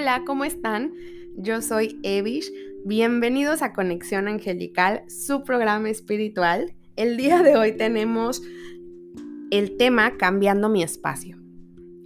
Hola, 0.00 0.22
¿cómo 0.24 0.46
están? 0.46 0.94
Yo 1.36 1.60
soy 1.60 2.00
Evish. 2.02 2.50
Bienvenidos 2.86 3.60
a 3.60 3.74
Conexión 3.74 4.28
Angelical, 4.28 5.02
su 5.10 5.44
programa 5.44 5.90
espiritual. 5.90 6.72
El 6.96 7.18
día 7.18 7.42
de 7.42 7.58
hoy 7.58 7.76
tenemos 7.76 8.40
el 9.50 9.76
tema 9.76 10.16
Cambiando 10.16 10.70
mi 10.70 10.82
espacio. 10.82 11.36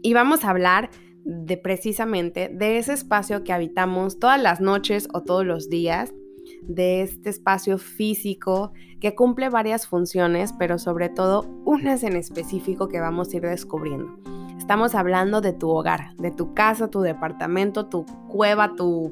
Y 0.02 0.12
vamos 0.12 0.44
a 0.44 0.50
hablar 0.50 0.90
de 1.25 1.57
precisamente 1.57 2.50
de 2.52 2.79
ese 2.79 2.94
espacio 2.94 3.44
que 3.44 3.52
habitamos 3.52 4.18
todas 4.18 4.42
las 4.42 4.61
noches 4.61 5.06
o 5.12 5.22
todos 5.22 5.46
los 5.46 5.70
días, 5.70 6.12
de 6.62 7.02
este 7.02 7.30
espacio 7.30 7.79
físico 7.79 8.72
que 8.98 9.14
cumple 9.14 9.50
varias 9.50 9.86
funciones, 9.86 10.52
pero 10.58 10.80
sobre 10.80 11.11
todo 11.11 11.48
unas 11.64 12.03
en 12.03 12.17
específico 12.17 12.89
que 12.89 12.98
vamos 12.98 13.32
a 13.32 13.36
ir 13.36 13.42
descubriendo. 13.42 14.33
Estamos 14.64 14.95
hablando 14.95 15.43
de 15.43 15.53
tu 15.53 15.68
hogar, 15.68 16.17
de 16.17 16.31
tu 16.31 16.54
casa, 16.54 16.89
tu 16.89 17.03
departamento, 17.03 17.85
tu 17.85 18.07
cueva, 18.29 18.75
tu 18.75 19.11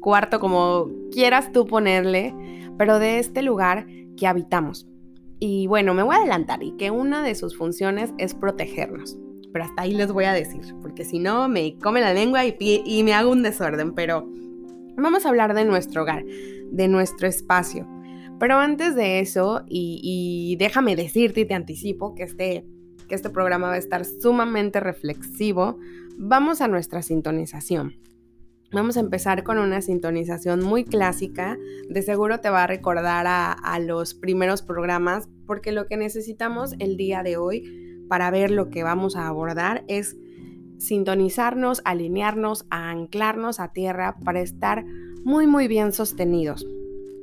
cuarto, 0.00 0.40
como 0.40 0.88
quieras 1.12 1.52
tú 1.52 1.66
ponerle, 1.66 2.34
pero 2.78 2.98
de 2.98 3.18
este 3.18 3.42
lugar 3.42 3.86
que 4.16 4.26
habitamos. 4.26 4.88
Y 5.40 5.66
bueno, 5.66 5.92
me 5.92 6.02
voy 6.02 6.14
a 6.14 6.20
adelantar 6.20 6.62
y 6.62 6.72
que 6.78 6.90
una 6.90 7.22
de 7.22 7.34
sus 7.34 7.54
funciones 7.54 8.14
es 8.16 8.32
protegernos. 8.32 9.18
Pero 9.52 9.66
hasta 9.66 9.82
ahí 9.82 9.92
les 9.92 10.10
voy 10.10 10.24
a 10.24 10.32
decir, 10.32 10.74
porque 10.80 11.04
si 11.04 11.18
no 11.18 11.50
me 11.50 11.76
come 11.76 12.00
la 12.00 12.14
lengua 12.14 12.46
y, 12.46 13.02
me 13.04 13.12
hago 13.12 13.30
un 13.30 13.42
desorden. 13.42 13.92
Pero 13.92 14.26
vamos 14.96 15.26
a 15.26 15.28
hablar 15.28 15.52
de 15.52 15.66
nuestro 15.66 16.00
hogar, 16.00 16.24
de 16.24 16.88
nuestro 16.88 17.28
espacio. 17.28 17.86
Pero 18.40 18.56
antes 18.56 18.94
de 18.94 19.20
eso, 19.20 19.66
y, 19.68 20.00
y 20.02 20.56
déjame 20.56 20.96
decirte 20.96 21.42
y 21.42 21.44
te 21.44 21.52
anticipo 21.52 22.14
que 22.14 22.22
este 22.22 22.64
este 23.14 23.30
programa 23.30 23.68
va 23.68 23.74
a 23.74 23.78
estar 23.78 24.04
sumamente 24.04 24.80
reflexivo, 24.80 25.78
vamos 26.16 26.60
a 26.60 26.68
nuestra 26.68 27.02
sintonización. 27.02 27.94
Vamos 28.72 28.96
a 28.96 29.00
empezar 29.00 29.44
con 29.44 29.58
una 29.58 29.80
sintonización 29.80 30.60
muy 30.60 30.84
clásica. 30.84 31.56
De 31.88 32.02
seguro 32.02 32.40
te 32.40 32.50
va 32.50 32.64
a 32.64 32.66
recordar 32.66 33.24
a, 33.28 33.78
los 33.78 34.14
primeros 34.14 34.62
programas 34.62 35.28
porque 35.46 35.70
lo 35.70 35.86
que 35.86 35.96
necesitamos 35.96 36.74
el 36.80 36.96
día 36.96 37.22
de 37.22 37.36
hoy 37.36 38.04
para 38.08 38.32
ver 38.32 38.50
lo 38.50 38.70
que 38.70 38.82
vamos 38.82 39.14
a 39.14 39.28
abordar 39.28 39.84
es 39.86 40.16
sintonizarnos, 40.78 41.82
alinearnos, 41.84 42.66
anclarnos 42.68 43.60
a 43.60 43.72
tierra 43.72 44.16
para 44.24 44.40
estar 44.40 44.84
muy 45.24 45.46
muy 45.46 45.68
bien 45.68 45.92
sostenidos. 45.92 46.66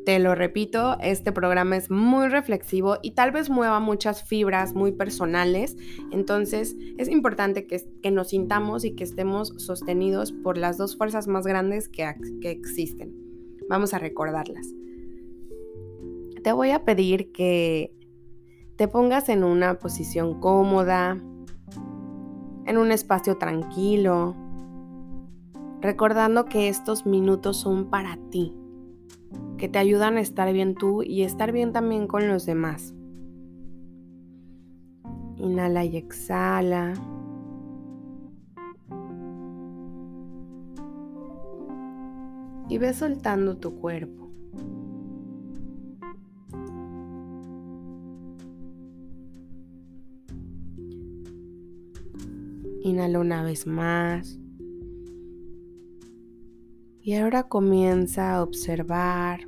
Te 0.06 0.18
lo 0.18 0.34
repito, 0.34 0.98
este 1.00 1.32
programa 1.32 1.78
es 1.78 1.92
muy 1.92 2.28
reflexivo 2.28 2.98
y 3.04 3.12
tal 3.12 3.32
vez 3.32 3.52
mueva 3.52 3.80
muchas 3.80 4.24
fibras 4.24 4.74
muy 4.74 4.94
personales, 4.94 5.78
entonces 6.12 6.76
es 6.98 7.08
importante 7.08 7.68
que, 7.68 8.12
nos 8.12 8.30
sintamos 8.30 8.84
y 8.84 8.96
que 8.96 9.04
estemos 9.04 9.54
sostenidos 9.58 10.32
por 10.32 10.58
las 10.58 10.78
dos 10.80 10.98
fuerzas 10.98 11.28
más 11.28 11.46
grandes 11.46 11.88
que, 11.88 12.16
existen. 12.42 13.14
Vamos 13.70 13.94
a 13.94 14.00
recordarlas. 14.00 14.66
Te 16.44 16.52
voy 16.52 16.72
a 16.72 16.84
pedir 16.84 17.32
que 17.32 17.94
te 18.78 18.88
pongas 18.88 19.30
en 19.30 19.44
una 19.44 19.78
posición 19.78 20.40
cómoda, 20.40 21.22
en 22.66 22.78
un 22.78 22.92
espacio 22.92 23.38
tranquilo, 23.38 24.36
recordando 25.80 26.46
que 26.46 26.70
estos 26.70 27.06
minutos 27.06 27.58
son 27.58 27.92
para 27.92 28.18
ti 28.32 28.56
que 29.62 29.70
te 29.70 29.78
ayudan 29.78 30.18
a 30.18 30.22
estar 30.22 30.52
bien 30.52 30.74
tú 30.74 31.04
y 31.04 31.22
estar 31.22 31.52
bien 31.52 31.72
también 31.72 32.08
con 32.08 32.28
los 32.28 32.48
demás. 32.48 32.96
Inhala 35.38 35.86
y 35.86 35.98
exhala. 35.98 36.96
Y 42.70 42.78
ve 42.80 42.92
soltando 42.96 43.56
tu 43.58 43.76
cuerpo. 43.76 44.32
Inhala 52.82 53.20
una 53.20 53.44
vez 53.44 53.68
más. 53.68 54.41
Y 57.04 57.16
ahora 57.16 57.44
comienza 57.44 58.36
a 58.36 58.44
observar, 58.44 59.42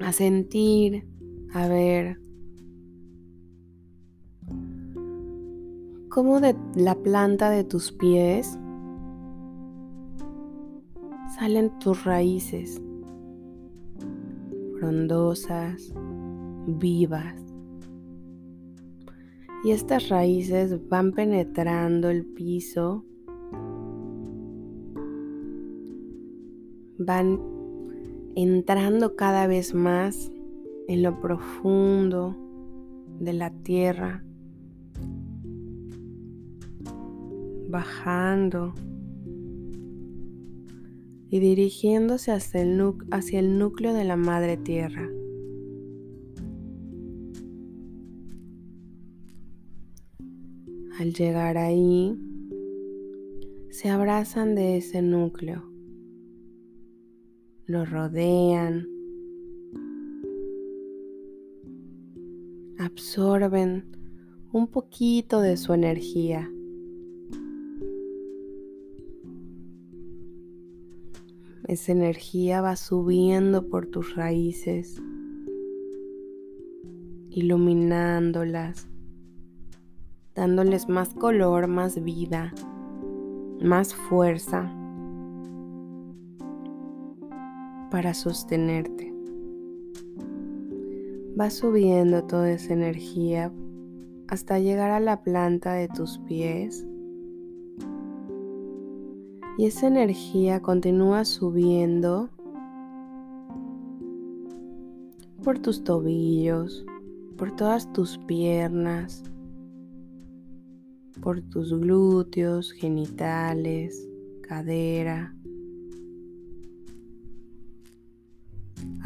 a 0.00 0.12
sentir, 0.12 1.06
a 1.54 1.68
ver 1.68 2.18
cómo 6.10 6.40
de 6.40 6.54
la 6.74 6.94
planta 6.94 7.48
de 7.50 7.64
tus 7.64 7.92
pies 7.92 8.58
salen 11.38 11.78
tus 11.78 12.04
raíces 12.04 12.80
frondosas, 14.78 15.92
vivas. 16.66 17.42
Y 19.64 19.70
estas 19.70 20.08
raíces 20.10 20.88
van 20.88 21.12
penetrando 21.12 22.10
el 22.10 22.24
piso 22.24 23.04
van 26.98 27.40
entrando 28.34 29.16
cada 29.16 29.46
vez 29.46 29.74
más 29.74 30.30
en 30.88 31.02
lo 31.02 31.20
profundo 31.20 32.36
de 33.18 33.32
la 33.32 33.50
tierra, 33.50 34.24
bajando 37.68 38.74
y 41.28 41.40
dirigiéndose 41.40 42.32
hacia 42.32 42.62
el, 42.62 42.94
hacia 43.10 43.40
el 43.40 43.58
núcleo 43.58 43.94
de 43.94 44.04
la 44.04 44.16
madre 44.16 44.56
tierra. 44.56 45.08
Al 50.98 51.12
llegar 51.12 51.58
ahí, 51.58 52.16
se 53.70 53.90
abrazan 53.90 54.54
de 54.54 54.78
ese 54.78 55.02
núcleo 55.02 55.75
lo 57.66 57.84
rodean, 57.84 58.86
absorben 62.78 63.84
un 64.52 64.68
poquito 64.68 65.40
de 65.40 65.56
su 65.56 65.74
energía. 65.74 66.48
Esa 71.66 71.90
energía 71.90 72.60
va 72.60 72.76
subiendo 72.76 73.68
por 73.68 73.86
tus 73.86 74.14
raíces, 74.14 75.02
iluminándolas, 77.30 78.86
dándoles 80.36 80.88
más 80.88 81.08
color, 81.14 81.66
más 81.66 82.00
vida, 82.04 82.54
más 83.60 83.92
fuerza. 83.92 84.85
Para 87.96 88.12
sostenerte. 88.12 89.10
Va 91.40 91.48
subiendo 91.48 92.24
toda 92.24 92.50
esa 92.50 92.74
energía 92.74 93.50
hasta 94.28 94.58
llegar 94.58 94.90
a 94.90 95.00
la 95.00 95.22
planta 95.22 95.72
de 95.72 95.88
tus 95.88 96.18
pies. 96.18 96.86
Y 99.56 99.64
esa 99.64 99.86
energía 99.86 100.60
continúa 100.60 101.24
subiendo 101.24 102.28
por 105.42 105.58
tus 105.60 105.82
tobillos, 105.82 106.84
por 107.38 107.56
todas 107.56 107.90
tus 107.94 108.18
piernas, 108.18 109.24
por 111.22 111.40
tus 111.40 111.72
glúteos, 111.72 112.72
genitales, 112.72 114.06
cadera, 114.42 115.35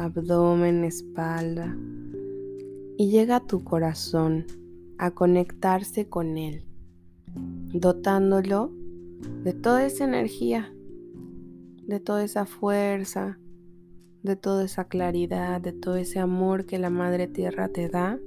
abdomen, 0.05 0.83
espalda 0.83 1.75
y 2.97 3.09
llega 3.09 3.37
a 3.37 3.47
tu 3.47 3.63
corazón 3.63 4.45
a 4.97 5.11
conectarse 5.11 6.07
con 6.07 6.37
él, 6.37 6.63
dotándolo 7.73 8.71
de 9.43 9.53
toda 9.53 9.85
esa 9.85 10.03
energía, 10.03 10.73
de 11.87 11.99
toda 11.99 12.23
esa 12.23 12.45
fuerza, 12.45 13.39
de 14.23 14.35
toda 14.35 14.65
esa 14.65 14.85
claridad, 14.85 15.61
de 15.61 15.73
todo 15.73 15.95
ese 15.95 16.19
amor 16.19 16.65
que 16.65 16.77
la 16.77 16.89
Madre 16.89 17.27
Tierra 17.27 17.69
te 17.69 17.89
da 17.89 18.19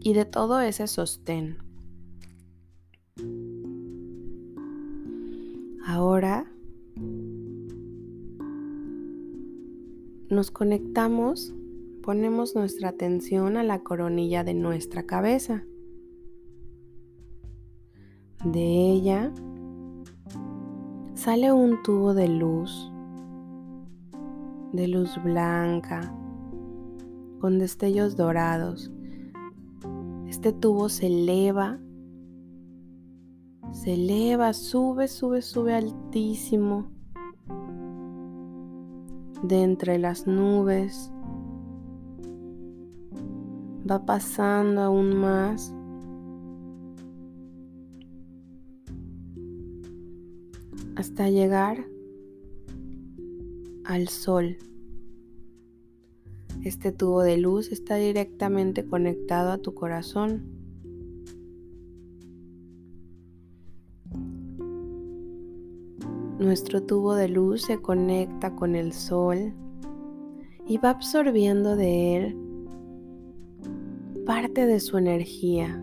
y 0.00 0.14
de 0.14 0.24
todo 0.24 0.60
ese 0.60 0.86
sostén. 0.86 1.58
Ahora 5.84 6.50
nos 10.30 10.52
conectamos, 10.52 11.52
ponemos 12.02 12.54
nuestra 12.54 12.90
atención 12.90 13.56
a 13.56 13.64
la 13.64 13.80
coronilla 13.80 14.44
de 14.44 14.54
nuestra 14.54 15.02
cabeza. 15.02 15.64
De 18.44 18.92
ella 18.92 19.32
sale 21.14 21.52
un 21.52 21.82
tubo 21.82 22.14
de 22.14 22.28
luz, 22.28 22.92
de 24.72 24.86
luz 24.86 25.20
blanca, 25.22 26.14
con 27.40 27.58
destellos 27.58 28.16
dorados. 28.16 28.92
Este 30.28 30.52
tubo 30.52 30.88
se 30.88 31.08
eleva, 31.08 31.80
se 33.72 33.94
eleva, 33.94 34.52
sube, 34.52 35.08
sube, 35.08 35.42
sube 35.42 35.74
altísimo 35.74 36.99
de 39.42 39.62
entre 39.62 39.98
las 39.98 40.26
nubes. 40.26 41.12
Va 43.90 44.04
pasando 44.04 44.82
aún 44.82 45.16
más 45.16 45.74
hasta 50.96 51.30
llegar 51.30 51.84
al 53.84 54.08
sol. 54.08 54.58
Este 56.62 56.92
tubo 56.92 57.22
de 57.22 57.38
luz 57.38 57.72
está 57.72 57.96
directamente 57.96 58.84
conectado 58.84 59.50
a 59.50 59.58
tu 59.58 59.74
corazón. 59.74 60.59
Nuestro 66.40 66.82
tubo 66.82 67.16
de 67.16 67.28
luz 67.28 67.64
se 67.66 67.82
conecta 67.82 68.56
con 68.56 68.74
el 68.74 68.94
sol 68.94 69.52
y 70.66 70.78
va 70.78 70.88
absorbiendo 70.88 71.76
de 71.76 72.16
él 72.16 72.36
parte 74.24 74.64
de 74.64 74.80
su 74.80 74.96
energía. 74.96 75.82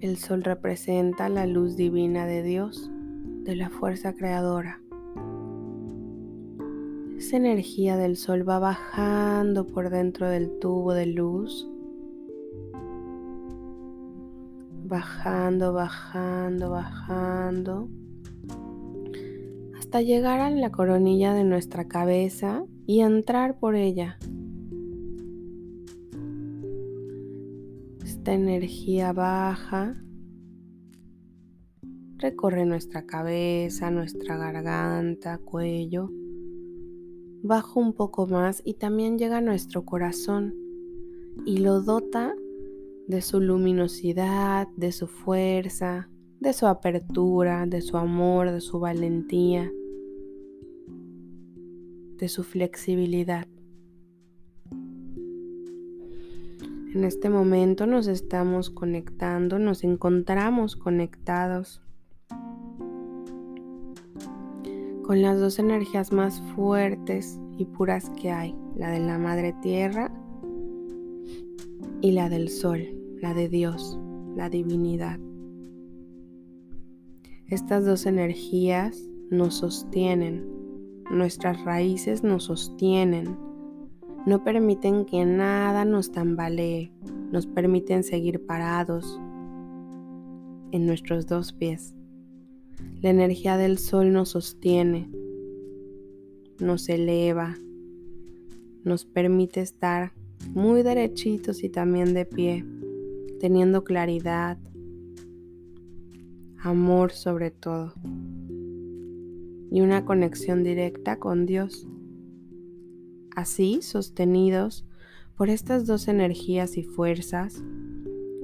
El 0.00 0.16
sol 0.16 0.42
representa 0.42 1.28
la 1.28 1.44
luz 1.44 1.76
divina 1.76 2.24
de 2.24 2.42
Dios, 2.42 2.90
de 3.44 3.56
la 3.56 3.68
fuerza 3.68 4.14
creadora. 4.14 4.80
Esa 7.18 7.36
energía 7.36 7.98
del 7.98 8.16
sol 8.16 8.48
va 8.48 8.58
bajando 8.58 9.66
por 9.66 9.90
dentro 9.90 10.30
del 10.30 10.58
tubo 10.60 10.94
de 10.94 11.04
luz. 11.04 11.68
Bajando, 14.86 15.74
bajando, 15.74 16.70
bajando. 16.70 17.90
Hasta 19.90 20.02
llegar 20.02 20.38
a 20.38 20.50
la 20.50 20.70
coronilla 20.70 21.34
de 21.34 21.42
nuestra 21.42 21.88
cabeza 21.88 22.64
y 22.86 23.00
entrar 23.00 23.58
por 23.58 23.74
ella. 23.74 24.20
Esta 28.04 28.32
energía 28.32 29.12
baja 29.12 30.00
recorre 32.18 32.66
nuestra 32.66 33.04
cabeza, 33.04 33.90
nuestra 33.90 34.36
garganta, 34.36 35.38
cuello. 35.38 36.08
Baja 37.42 37.80
un 37.80 37.92
poco 37.92 38.28
más 38.28 38.62
y 38.64 38.74
también 38.74 39.18
llega 39.18 39.38
a 39.38 39.40
nuestro 39.40 39.84
corazón 39.84 40.54
y 41.44 41.56
lo 41.56 41.80
dota 41.80 42.36
de 43.08 43.22
su 43.22 43.40
luminosidad, 43.40 44.68
de 44.76 44.92
su 44.92 45.08
fuerza, 45.08 46.08
de 46.38 46.52
su 46.52 46.68
apertura, 46.68 47.66
de 47.66 47.80
su 47.80 47.96
amor, 47.96 48.52
de 48.52 48.60
su 48.60 48.78
valentía, 48.78 49.68
de 52.20 52.28
su 52.28 52.44
flexibilidad. 52.44 53.46
En 56.94 57.04
este 57.04 57.30
momento 57.30 57.86
nos 57.86 58.08
estamos 58.08 58.68
conectando, 58.68 59.58
nos 59.58 59.84
encontramos 59.84 60.76
conectados 60.76 61.80
con 65.02 65.22
las 65.22 65.40
dos 65.40 65.58
energías 65.58 66.12
más 66.12 66.42
fuertes 66.54 67.40
y 67.56 67.64
puras 67.64 68.10
que 68.10 68.30
hay, 68.30 68.54
la 68.76 68.90
de 68.90 69.00
la 69.00 69.18
Madre 69.18 69.54
Tierra 69.62 70.12
y 72.02 72.12
la 72.12 72.28
del 72.28 72.48
Sol, 72.48 72.86
la 73.20 73.34
de 73.34 73.48
Dios, 73.48 73.98
la 74.36 74.50
divinidad. 74.50 75.18
Estas 77.46 77.84
dos 77.84 78.04
energías 78.06 79.08
nos 79.30 79.54
sostienen, 79.54 80.59
nuestras 81.10 81.62
raíces 81.64 82.22
nos 82.22 82.44
sostienen 82.44 83.50
no 84.26 84.44
permiten 84.44 85.06
que 85.06 85.24
nada 85.24 85.84
nos 85.84 86.12
tambalee, 86.12 86.92
nos 87.32 87.46
permiten 87.46 88.04
seguir 88.04 88.44
parados 88.44 89.18
en 90.72 90.86
nuestros 90.86 91.26
dos 91.26 91.52
pies. 91.52 91.94
La 93.00 93.10
energía 93.10 93.56
del 93.56 93.78
sol 93.78 94.12
nos 94.12 94.30
sostiene, 94.30 95.10
nos 96.58 96.88
eleva, 96.90 97.56
nos 98.84 99.06
permite 99.06 99.62
estar 99.62 100.12
muy 100.50 100.82
derechitos 100.82 101.64
y 101.64 101.70
también 101.70 102.12
de 102.12 102.26
pie, 102.26 102.66
teniendo 103.40 103.84
claridad, 103.84 104.58
amor 106.58 107.12
sobre 107.12 107.50
todo, 107.50 107.94
y 109.70 109.80
una 109.80 110.04
conexión 110.04 110.64
directa 110.64 111.18
con 111.18 111.46
Dios. 111.46 111.88
Así, 113.36 113.82
sostenidos 113.82 114.84
por 115.36 115.48
estas 115.48 115.86
dos 115.86 116.08
energías 116.08 116.76
y 116.76 116.82
fuerzas, 116.82 117.62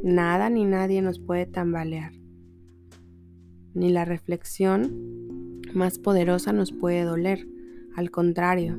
nada 0.02 0.48
ni 0.48 0.64
nadie 0.64 1.02
nos 1.02 1.18
puede 1.18 1.46
tambalear. 1.46 2.12
Ni 3.74 3.90
la 3.90 4.04
reflexión 4.04 5.60
más 5.74 5.98
poderosa 5.98 6.52
nos 6.52 6.72
puede 6.72 7.02
doler. 7.02 7.46
Al 7.94 8.10
contrario, 8.10 8.78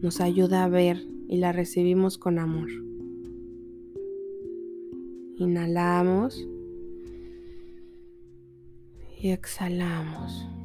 nos 0.00 0.20
ayuda 0.20 0.64
a 0.64 0.68
ver 0.68 0.98
y 1.28 1.36
la 1.36 1.52
recibimos 1.52 2.18
con 2.18 2.38
amor. 2.38 2.68
Inhalamos 5.38 6.48
y 9.20 9.30
exhalamos. 9.30 10.55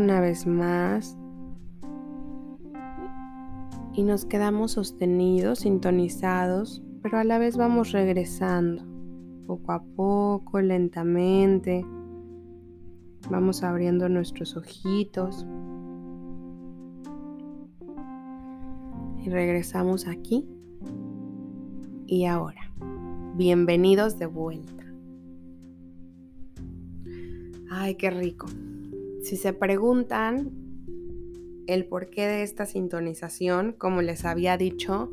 Una 0.00 0.20
vez 0.20 0.46
más 0.46 1.18
y 3.92 4.02
nos 4.02 4.24
quedamos 4.24 4.72
sostenidos, 4.72 5.60
sintonizados, 5.60 6.82
pero 7.02 7.18
a 7.18 7.24
la 7.24 7.38
vez 7.38 7.58
vamos 7.58 7.92
regresando 7.92 8.82
poco 9.46 9.72
a 9.72 9.82
poco, 9.82 10.60
lentamente. 10.60 11.84
Vamos 13.30 13.62
abriendo 13.62 14.08
nuestros 14.08 14.56
ojitos 14.56 15.46
y 19.22 19.28
regresamos 19.28 20.06
aquí 20.06 20.48
y 22.06 22.24
ahora. 22.24 22.72
Bienvenidos 23.36 24.18
de 24.18 24.26
vuelta. 24.26 24.84
Ay, 27.70 27.96
qué 27.96 28.10
rico. 28.10 28.46
Si 29.22 29.36
se 29.36 29.52
preguntan 29.52 30.50
el 31.66 31.86
porqué 31.86 32.26
de 32.26 32.42
esta 32.42 32.66
sintonización, 32.66 33.72
como 33.72 34.02
les 34.02 34.24
había 34.24 34.56
dicho, 34.56 35.12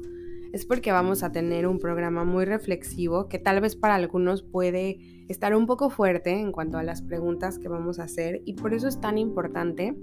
es 0.53 0.65
porque 0.65 0.91
vamos 0.91 1.23
a 1.23 1.31
tener 1.31 1.67
un 1.67 1.77
programa 1.77 2.23
muy 2.23 2.45
reflexivo 2.45 3.27
que 3.27 3.37
tal 3.37 3.61
vez 3.61 3.75
para 3.75 3.95
algunos 3.95 4.43
puede 4.43 4.97
estar 5.27 5.55
un 5.55 5.65
poco 5.65 5.89
fuerte 5.89 6.31
en 6.31 6.51
cuanto 6.51 6.77
a 6.77 6.83
las 6.83 7.01
preguntas 7.01 7.59
que 7.59 7.67
vamos 7.67 7.99
a 7.99 8.03
hacer 8.03 8.41
y 8.45 8.53
por 8.53 8.73
eso 8.73 8.87
es 8.87 8.99
tan 9.01 9.17
importante 9.17 9.95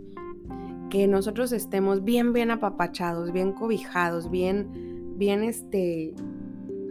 que 0.90 1.08
nosotros 1.08 1.50
estemos 1.52 2.04
bien, 2.04 2.32
bien 2.32 2.50
apapachados, 2.50 3.32
bien 3.32 3.52
cobijados, 3.52 4.30
bien, 4.30 5.16
bien 5.16 5.42
este, 5.42 6.14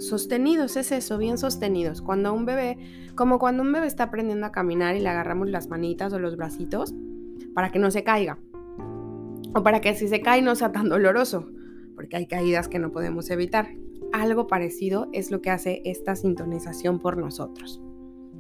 sostenidos, 0.08 0.78
es 0.78 0.92
eso, 0.92 1.18
bien 1.18 1.38
sostenidos. 1.38 2.02
Cuando 2.02 2.34
un 2.34 2.46
bebé, 2.46 2.78
como 3.16 3.40
cuando 3.40 3.64
un 3.64 3.72
bebé 3.72 3.88
está 3.88 4.04
aprendiendo 4.06 4.46
a 4.46 4.52
caminar 4.52 4.96
y 4.96 5.00
le 5.00 5.10
agarramos 5.10 5.50
las 5.50 5.68
manitas 5.68 6.14
o 6.14 6.20
los 6.20 6.38
bracitos 6.38 6.94
para 7.54 7.72
que 7.72 7.80
no 7.80 7.92
se 7.92 8.04
caiga. 8.04 8.40
O 9.56 9.64
para 9.64 9.82
que 9.82 9.96
si 9.96 10.08
se 10.08 10.22
cae 10.22 10.42
no 10.42 10.56
sea 10.56 10.72
tan 10.72 10.90
doloroso, 10.90 11.50
porque 11.96 12.18
hay 12.18 12.28
caídas 12.28 12.68
que 12.68 12.80
no 12.80 12.92
podemos 12.92 13.30
evitar. 13.30 13.70
Algo 14.12 14.48
parecido 14.48 15.10
es 15.14 15.32
lo 15.32 15.42
que 15.42 15.50
hace 15.50 15.82
esta 15.86 16.16
sintonización 16.16 17.00
por 17.00 17.18
nosotros. 17.18 17.82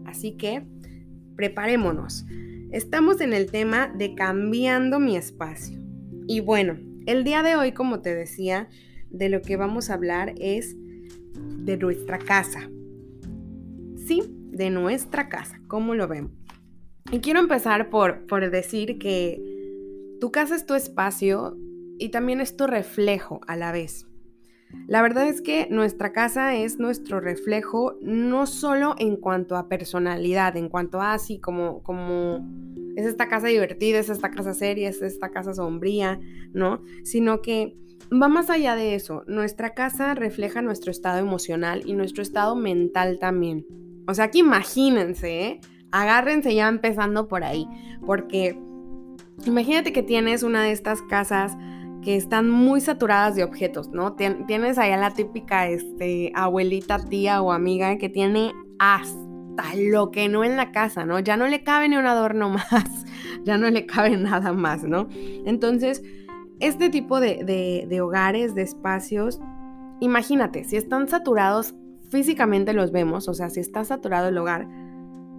Así 0.05 0.38
que 0.38 0.65
preparémonos. 1.36 2.25
Estamos 2.72 3.22
en 3.22 3.34
el 3.34 3.51
tema 3.51 3.88
de 3.88 4.15
cambiando 4.15 5.00
mi 5.00 5.15
espacio. 5.15 5.79
Y 6.27 6.39
bueno, 6.39 6.77
el 7.05 7.24
día 7.24 7.43
de 7.43 7.55
hoy, 7.55 7.72
como 7.72 8.01
te 8.01 8.15
decía, 8.15 8.70
de 9.12 9.29
lo 9.29 9.41
que 9.41 9.58
vamos 9.58 9.89
a 9.89 9.93
hablar 9.93 10.34
es 10.38 10.75
de 11.34 11.78
nuestra 11.78 12.20
casa. 12.20 12.70
Sí, 14.06 14.22
de 14.52 14.70
nuestra 14.70 15.30
casa. 15.30 15.60
¿Cómo 15.68 15.96
lo 15.96 16.08
vemos? 16.08 16.32
Y 17.12 17.20
quiero 17.20 17.40
empezar 17.40 17.90
por, 17.90 18.25
por 18.28 18.50
decir 18.50 18.98
que 18.98 19.42
tu 20.20 20.32
casa 20.32 20.56
es 20.56 20.66
tu 20.66 20.74
espacio 20.74 21.58
y 22.00 22.10
también 22.10 22.42
es 22.42 22.56
tu 22.56 22.68
reflejo 22.68 23.42
a 23.48 23.56
la 23.56 23.72
vez. 23.72 24.08
La 24.88 25.02
verdad 25.02 25.28
es 25.28 25.42
que 25.42 25.68
nuestra 25.70 26.12
casa 26.12 26.56
es 26.56 26.80
nuestro 26.80 27.20
reflejo 27.20 27.98
no 28.02 28.48
solo 28.48 28.96
en 28.98 29.18
cuanto 29.18 29.56
a 29.56 29.70
personalidad, 29.70 30.58
en 30.58 30.70
cuanto 30.70 31.00
a 31.02 31.13
así 31.13 31.40
como, 31.40 31.84
como 31.84 32.46
es 32.96 33.06
esta 33.06 33.28
casa 33.28 33.48
divertida, 33.48 34.00
es 34.00 34.10
esta 34.10 34.32
casa 34.32 34.54
seria, 34.54 34.90
es 34.90 35.02
esta 35.02 35.30
casa 35.30 35.54
sombría, 35.54 36.20
¿no? 36.54 36.82
Sino 37.04 37.42
que 37.42 37.78
va 38.22 38.27
más 38.27 38.50
allá 38.50 38.75
de 38.75 38.96
eso. 38.96 39.24
Nuestra 39.27 39.74
casa 39.74 40.13
refleja 40.13 40.62
nuestro 40.62 40.91
estado 40.91 41.20
emocional 41.20 41.84
y 41.86 41.93
nuestro 41.93 42.22
estado 42.22 42.55
mental 42.55 43.20
también. 43.20 43.65
O 44.08 44.13
sea 44.13 44.29
que 44.29 44.39
imagínense, 44.39 45.41
¿eh? 45.46 45.62
agárrense 45.91 46.53
ya 46.53 46.67
empezando 46.67 47.27
por 47.27 47.43
ahí, 47.43 47.67
porque 48.05 48.58
imagínate 49.46 49.93
que 49.93 50.03
tienes 50.03 50.43
una 50.43 50.63
de 50.63 50.72
estas 50.72 51.01
casas 51.03 51.55
que 52.01 52.17
están 52.17 52.50
muy 52.50 52.82
saturadas 52.82 53.36
de 53.36 53.43
objetos, 53.43 53.89
¿no? 53.89 54.13
Tienes 54.13 54.77
allá 54.77 54.98
la 54.98 55.12
típica 55.12 55.70
este, 55.70 56.32
abuelita, 56.36 56.98
tía 56.98 57.41
o 57.41 57.51
amiga 57.51 57.98
que 57.98 58.10
tiene 58.10 58.51
hasta 58.79 59.75
lo 59.77 60.12
que 60.12 60.27
no 60.27 60.43
en 60.43 60.58
la 60.58 60.72
casa, 60.72 61.05
¿no? 61.05 61.20
Ya 61.20 61.38
no 61.38 61.48
le 61.48 61.63
cabe 61.63 61.88
ni 61.88 61.96
un 61.96 62.08
adorno 62.08 62.50
más, 62.72 63.05
ya 63.46 63.58
no 63.58 63.70
le 63.70 63.86
cabe 63.86 64.17
nada 64.17 64.51
más, 64.51 64.84
¿no? 64.84 65.08
Entonces, 65.46 66.03
este 66.60 66.89
tipo 66.89 67.19
de, 67.19 67.43
de 67.88 68.01
hogares, 68.01 68.55
de 68.55 68.62
espacios, 68.62 69.39
imagínate, 70.00 70.63
si 70.63 70.77
están 70.77 71.07
saturados, 71.07 71.75
físicamente 72.10 72.74
los 72.74 72.91
vemos, 72.91 73.27
o 73.27 73.33
sea, 73.33 73.50
si 73.50 73.60
está 73.60 73.83
saturado 73.83 74.29
el 74.29 74.38
hogar, 74.38 74.67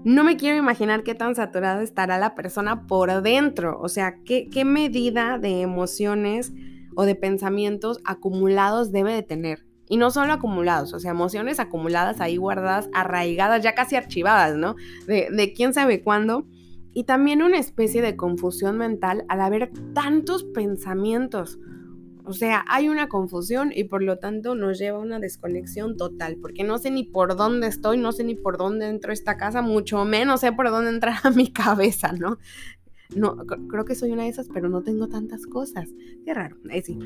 no 0.05 0.23
me 0.23 0.37
quiero 0.37 0.59
imaginar 0.59 1.03
qué 1.03 1.15
tan 1.15 1.35
saturada 1.35 1.83
estará 1.83 2.19
la 2.19 2.35
persona 2.35 2.87
por 2.87 3.23
dentro. 3.23 3.81
O 3.81 3.89
sea, 3.89 4.17
qué, 4.25 4.51
qué 4.51 4.65
medida 4.65 5.39
de 5.39 5.63
emociones 5.63 6.53
o 6.95 7.05
de 7.05 7.15
pensamientos 7.15 8.01
acumulados 8.05 8.93
debe 8.93 9.15
de 9.15 9.23
tener. 9.23 9.65
Y 9.89 9.97
no 9.97 10.11
solo 10.11 10.33
acumulados, 10.33 10.93
o 10.95 10.99
sea, 10.99 11.11
emociones 11.11 11.59
acumuladas 11.59 12.21
ahí 12.21 12.37
guardadas, 12.37 12.89
arraigadas, 12.93 13.63
ya 13.63 13.75
casi 13.75 13.97
archivadas, 13.97 14.57
¿no? 14.57 14.77
De, 15.07 15.29
de 15.31 15.53
quién 15.53 15.73
sabe 15.75 16.03
cuándo. 16.03 16.47
Y 16.95 17.05
también 17.05 17.43
una 17.43 17.59
especie 17.59 18.01
de 18.01 18.17
confusión 18.17 18.79
mental 18.79 19.25
al 19.29 19.41
haber 19.41 19.73
tantos 19.93 20.45
pensamientos. 20.45 21.59
O 22.25 22.33
sea, 22.33 22.65
hay 22.69 22.89
una 22.89 23.09
confusión 23.09 23.71
y 23.75 23.85
por 23.85 24.03
lo 24.03 24.19
tanto 24.19 24.55
nos 24.55 24.79
lleva 24.79 24.97
a 24.99 25.03
una 25.03 25.19
desconexión 25.19 25.97
total, 25.99 26.39
porque 26.41 26.65
no 26.65 26.79
sé 26.79 26.91
ni 26.91 27.05
por 27.05 27.37
dónde 27.37 27.67
estoy, 27.67 27.99
no 27.99 28.13
sé 28.13 28.25
ni 28.25 28.35
por 28.35 28.57
dónde 28.57 28.89
entro 28.89 29.11
a 29.11 29.15
esta 29.15 29.37
casa, 29.37 29.61
mucho 29.61 30.05
menos 30.07 30.41
sé 30.41 30.53
por 30.53 30.71
dónde 30.71 30.91
entrar 30.91 31.19
a 31.23 31.31
mi 31.31 31.49
cabeza, 31.53 32.13
¿no? 32.13 32.39
No, 33.15 33.37
creo 33.69 33.85
que 33.85 33.95
soy 33.95 34.13
una 34.13 34.23
de 34.23 34.31
esas, 34.31 34.49
pero 34.49 34.71
no 34.71 34.83
tengo 34.83 35.09
tantas 35.09 35.47
cosas. 35.47 35.91
Qué 36.25 36.33
raro, 36.33 36.57
ahí 36.71 36.83
sí. 36.83 36.99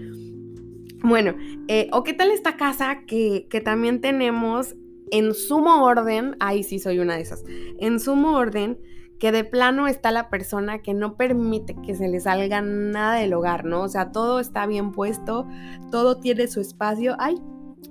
Bueno, 1.03 1.35
eh, 1.67 1.89
o 1.93 2.05
qué 2.05 2.13
tal 2.13 2.31
esta 2.31 2.57
casa 2.57 3.05
que, 3.07 3.49
que 3.51 3.61
también 3.61 4.01
tenemos 4.01 4.77
en 5.11 5.35
sumo 5.35 5.85
orden, 5.85 6.37
ahí 6.39 6.63
sí 6.63 6.79
soy 6.79 6.99
una 6.99 7.17
de 7.17 7.23
esas, 7.23 7.45
en 7.79 7.99
sumo 7.99 8.37
orden, 8.37 8.79
que 9.19 9.33
de 9.33 9.45
plano 9.45 9.89
está 9.89 10.13
la 10.13 10.31
persona 10.31 10.79
que 10.81 10.95
no 10.95 11.17
permite 11.17 11.75
que 11.85 11.95
se 11.95 12.09
le 12.09 12.21
salga 12.21 12.61
nada 12.63 13.15
del 13.15 13.35
hogar, 13.35 13.65
¿no? 13.65 13.83
O 13.83 13.89
sea, 13.89 14.13
todo 14.13 14.39
está 14.39 14.67
bien 14.67 14.93
puesto, 14.93 15.47
todo 15.91 16.19
tiene 16.19 16.47
su 16.47 16.61
espacio. 16.61 17.17
Ay, 17.19 17.37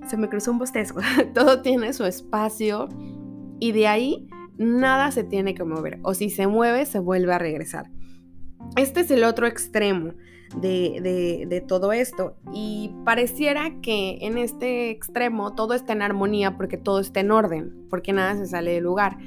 se 0.06 0.16
me 0.16 0.28
cruzó 0.28 0.52
un 0.52 0.58
bostezo. 0.58 0.94
todo 1.34 1.60
tiene 1.60 1.92
su 1.92 2.04
espacio 2.04 2.88
y 3.60 3.72
de 3.72 3.88
ahí 3.88 4.28
nada 4.56 5.10
se 5.10 5.22
tiene 5.22 5.54
que 5.54 5.64
mover. 5.64 6.00
O 6.02 6.14
si 6.14 6.30
se 6.30 6.46
mueve, 6.46 6.86
se 6.86 6.98
vuelve 6.98 7.34
a 7.34 7.38
regresar. 7.38 7.90
Este 8.76 9.00
es 9.00 9.10
el 9.10 9.24
otro 9.24 9.46
extremo 9.46 10.14
de, 10.56 11.00
de, 11.02 11.46
de, 11.46 11.60
todo 11.60 11.92
esto. 11.92 12.36
Y 12.54 12.94
pareciera 13.04 13.80
que 13.82 14.18
en 14.22 14.38
este 14.38 14.90
extremo 14.90 15.54
todo 15.54 15.74
está 15.74 15.92
en 15.92 16.00
armonía 16.00 16.56
porque 16.56 16.78
todo 16.78 17.00
está 17.00 17.20
en 17.20 17.30
orden, 17.32 17.86
porque 17.90 18.14
nada 18.14 18.34
se 18.36 18.46
sale 18.46 18.72
del 18.72 18.84
lugar 18.84 19.18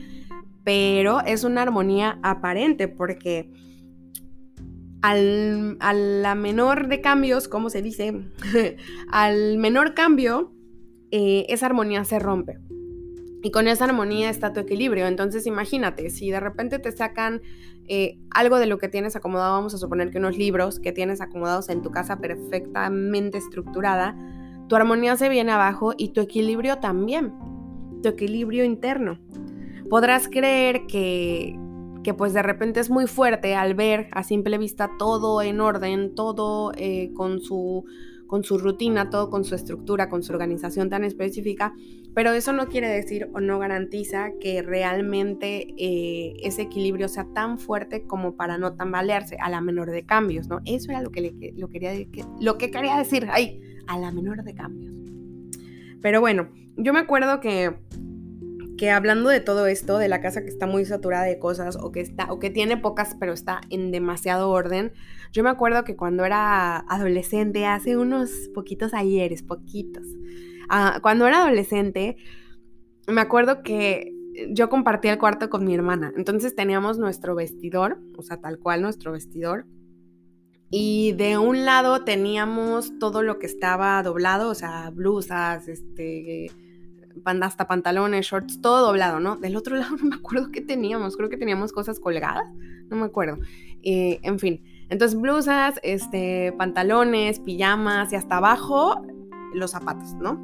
pero 0.64 1.22
es 1.22 1.44
una 1.44 1.64
armonía 1.64 2.20
aparente 2.22 2.88
porque 2.88 3.52
al, 5.02 5.78
menor 6.38 6.88
de 6.88 7.02
cambios, 7.02 7.48
¿cómo 7.48 7.70
se 7.70 7.82
dice? 7.82 8.14
al 9.12 9.58
menor 9.58 9.94
cambio, 9.94 10.54
eh, 11.12 11.46
esa 11.50 11.66
armonía 11.66 12.04
se 12.06 12.20
rompe. 12.20 12.60
Y 13.44 13.50
con 13.50 13.68
esa 13.68 13.86
armonía 13.86 14.30
está 14.30 14.54
tu 14.54 14.60
equilibrio. 14.60 15.08
Entonces 15.08 15.48
imagínate, 15.48 16.12
si 16.12 16.30
de 16.30 16.40
repente 16.40 16.78
te 16.78 16.92
sacan 16.92 17.42
eh, 17.88 18.20
algo 18.30 18.60
de 18.60 18.68
lo 18.68 18.78
que 18.78 18.88
tienes 18.88 19.16
acomodado, 19.16 19.54
vamos 19.56 19.74
a 19.74 19.80
suponer 19.80 20.12
que 20.12 20.20
unos 20.20 20.38
libros 20.38 20.80
que 20.80 20.92
tienes 20.92 21.22
acomodados 21.22 21.70
en 21.70 21.82
tu 21.82 21.90
casa 21.90 22.20
perfectamente 22.20 23.40
estructurada, 23.40 24.16
tu 24.68 24.76
armonía 24.76 25.18
se 25.18 25.28
viene 25.28 25.52
abajo 25.52 25.96
y 25.98 26.10
tu 26.10 26.22
equilibrio 26.22 26.78
también, 26.78 27.34
tu 28.04 28.10
equilibrio 28.10 28.64
interno 28.64 29.20
podrás 29.92 30.30
creer 30.30 30.88
que, 30.88 31.60
que 32.02 32.14
pues 32.14 32.32
de 32.32 32.42
repente 32.42 32.80
es 32.80 32.90
muy 32.90 33.08
fuerte 33.08 33.56
al 33.56 33.76
ver 33.76 34.08
a 34.14 34.24
simple 34.24 34.58
vista 34.58 34.90
todo 34.98 35.42
en 35.42 35.60
orden, 35.60 36.16
todo 36.16 36.72
eh, 36.78 37.12
con, 37.14 37.42
su, 37.42 37.84
con 38.26 38.46
su 38.46 38.58
rutina, 38.58 39.10
todo 39.10 39.30
con 39.30 39.44
su 39.44 39.54
estructura, 39.54 40.08
con 40.08 40.24
su 40.24 40.32
organización 40.32 40.90
tan 40.90 41.04
específica, 41.04 41.74
pero 42.16 42.32
eso 42.32 42.54
no 42.54 42.70
quiere 42.70 42.88
decir 42.88 43.30
o 43.34 43.42
no 43.42 43.60
garantiza 43.60 44.32
que 44.40 44.62
realmente 44.62 45.68
eh, 45.78 46.36
ese 46.42 46.62
equilibrio 46.62 47.10
sea 47.10 47.28
tan 47.34 47.60
fuerte 47.60 48.08
como 48.08 48.38
para 48.38 48.58
no 48.58 48.76
tambalearse 48.78 49.36
a 49.42 49.50
la 49.50 49.60
menor 49.60 49.92
de 49.92 50.06
cambios, 50.06 50.48
¿no? 50.48 50.62
Eso 50.64 50.92
era 50.92 51.02
lo 51.02 51.12
que, 51.12 51.54
lo 51.58 51.68
quería, 51.68 51.92
lo 52.40 52.58
que 52.58 52.72
quería 52.72 52.96
decir, 52.96 53.28
ay, 53.30 53.60
a 53.88 54.00
la 54.00 54.14
menor 54.14 54.46
de 54.46 54.56
cambios. 54.56 54.96
Pero 56.02 56.22
bueno, 56.22 56.48
yo 56.78 56.94
me 56.94 57.00
acuerdo 57.00 57.42
que 57.42 57.76
que 58.82 58.90
hablando 58.90 59.30
de 59.30 59.42
todo 59.42 59.68
esto, 59.68 60.00
de 60.00 60.08
la 60.08 60.22
casa 60.22 60.42
que 60.42 60.50
está 60.50 60.66
muy 60.66 60.86
saturada 60.86 61.26
de 61.26 61.38
cosas 61.38 61.78
o 61.80 61.92
que 61.92 62.00
está 62.00 62.34
o 62.34 62.40
que 62.40 62.50
tiene 62.50 62.78
pocas 62.78 63.16
pero 63.20 63.32
está 63.32 63.62
en 63.70 63.92
demasiado 63.92 64.50
orden, 64.50 64.92
yo 65.32 65.44
me 65.44 65.52
acuerdo 65.52 65.84
que 65.84 65.96
cuando 65.96 66.26
era 66.26 66.78
adolescente, 66.90 67.68
hace 67.68 67.96
unos 67.96 68.32
poquitos 68.56 68.96
ayeres, 68.96 69.44
poquitos, 69.44 70.08
ah, 70.68 70.98
cuando 71.04 71.28
era 71.28 71.44
adolescente, 71.44 72.18
me 73.06 73.22
acuerdo 73.22 73.62
que 73.62 74.16
yo 74.50 74.68
compartía 74.72 75.14
el 75.14 75.20
cuarto 75.20 75.52
con 75.52 75.64
mi 75.64 75.76
hermana, 75.76 76.12
entonces 76.18 76.56
teníamos 76.56 76.98
nuestro 76.98 77.36
vestidor, 77.36 78.00
o 78.18 78.24
sea, 78.24 78.38
tal 78.38 78.58
cual 78.58 78.82
nuestro 78.82 79.12
vestidor. 79.12 79.68
Y 80.72 81.12
de 81.12 81.38
un 81.38 81.66
lado 81.66 82.04
teníamos 82.04 82.98
todo 82.98 83.22
lo 83.22 83.38
que 83.38 83.46
estaba 83.46 84.02
doblado, 84.02 84.50
o 84.50 84.56
sea, 84.56 84.90
blusas, 84.90 85.68
este, 85.68 86.48
hasta 87.42 87.68
pantalones, 87.68 88.26
shorts, 88.26 88.62
todo 88.62 88.86
doblado, 88.88 89.20
¿no? 89.20 89.38
Del 89.38 89.56
otro 89.56 89.76
lado 89.78 89.96
no 89.98 90.06
me 90.06 90.16
acuerdo 90.16 90.52
qué 90.52 90.62
teníamos, 90.62 91.18
creo 91.18 91.30
que 91.30 91.38
teníamos 91.38 91.72
cosas 91.72 92.00
colgadas, 92.00 92.46
no 92.90 92.98
me 92.98 93.06
acuerdo. 93.06 93.38
Eh, 93.84 94.20
en 94.24 94.40
fin, 94.40 94.64
entonces 94.90 95.20
blusas, 95.20 95.80
este, 95.84 96.54
pantalones, 96.58 97.40
pijamas 97.40 98.12
y 98.14 98.16
hasta 98.16 98.38
abajo 98.38 99.06
los 99.54 99.72
zapatos, 99.72 100.14
¿no? 100.16 100.40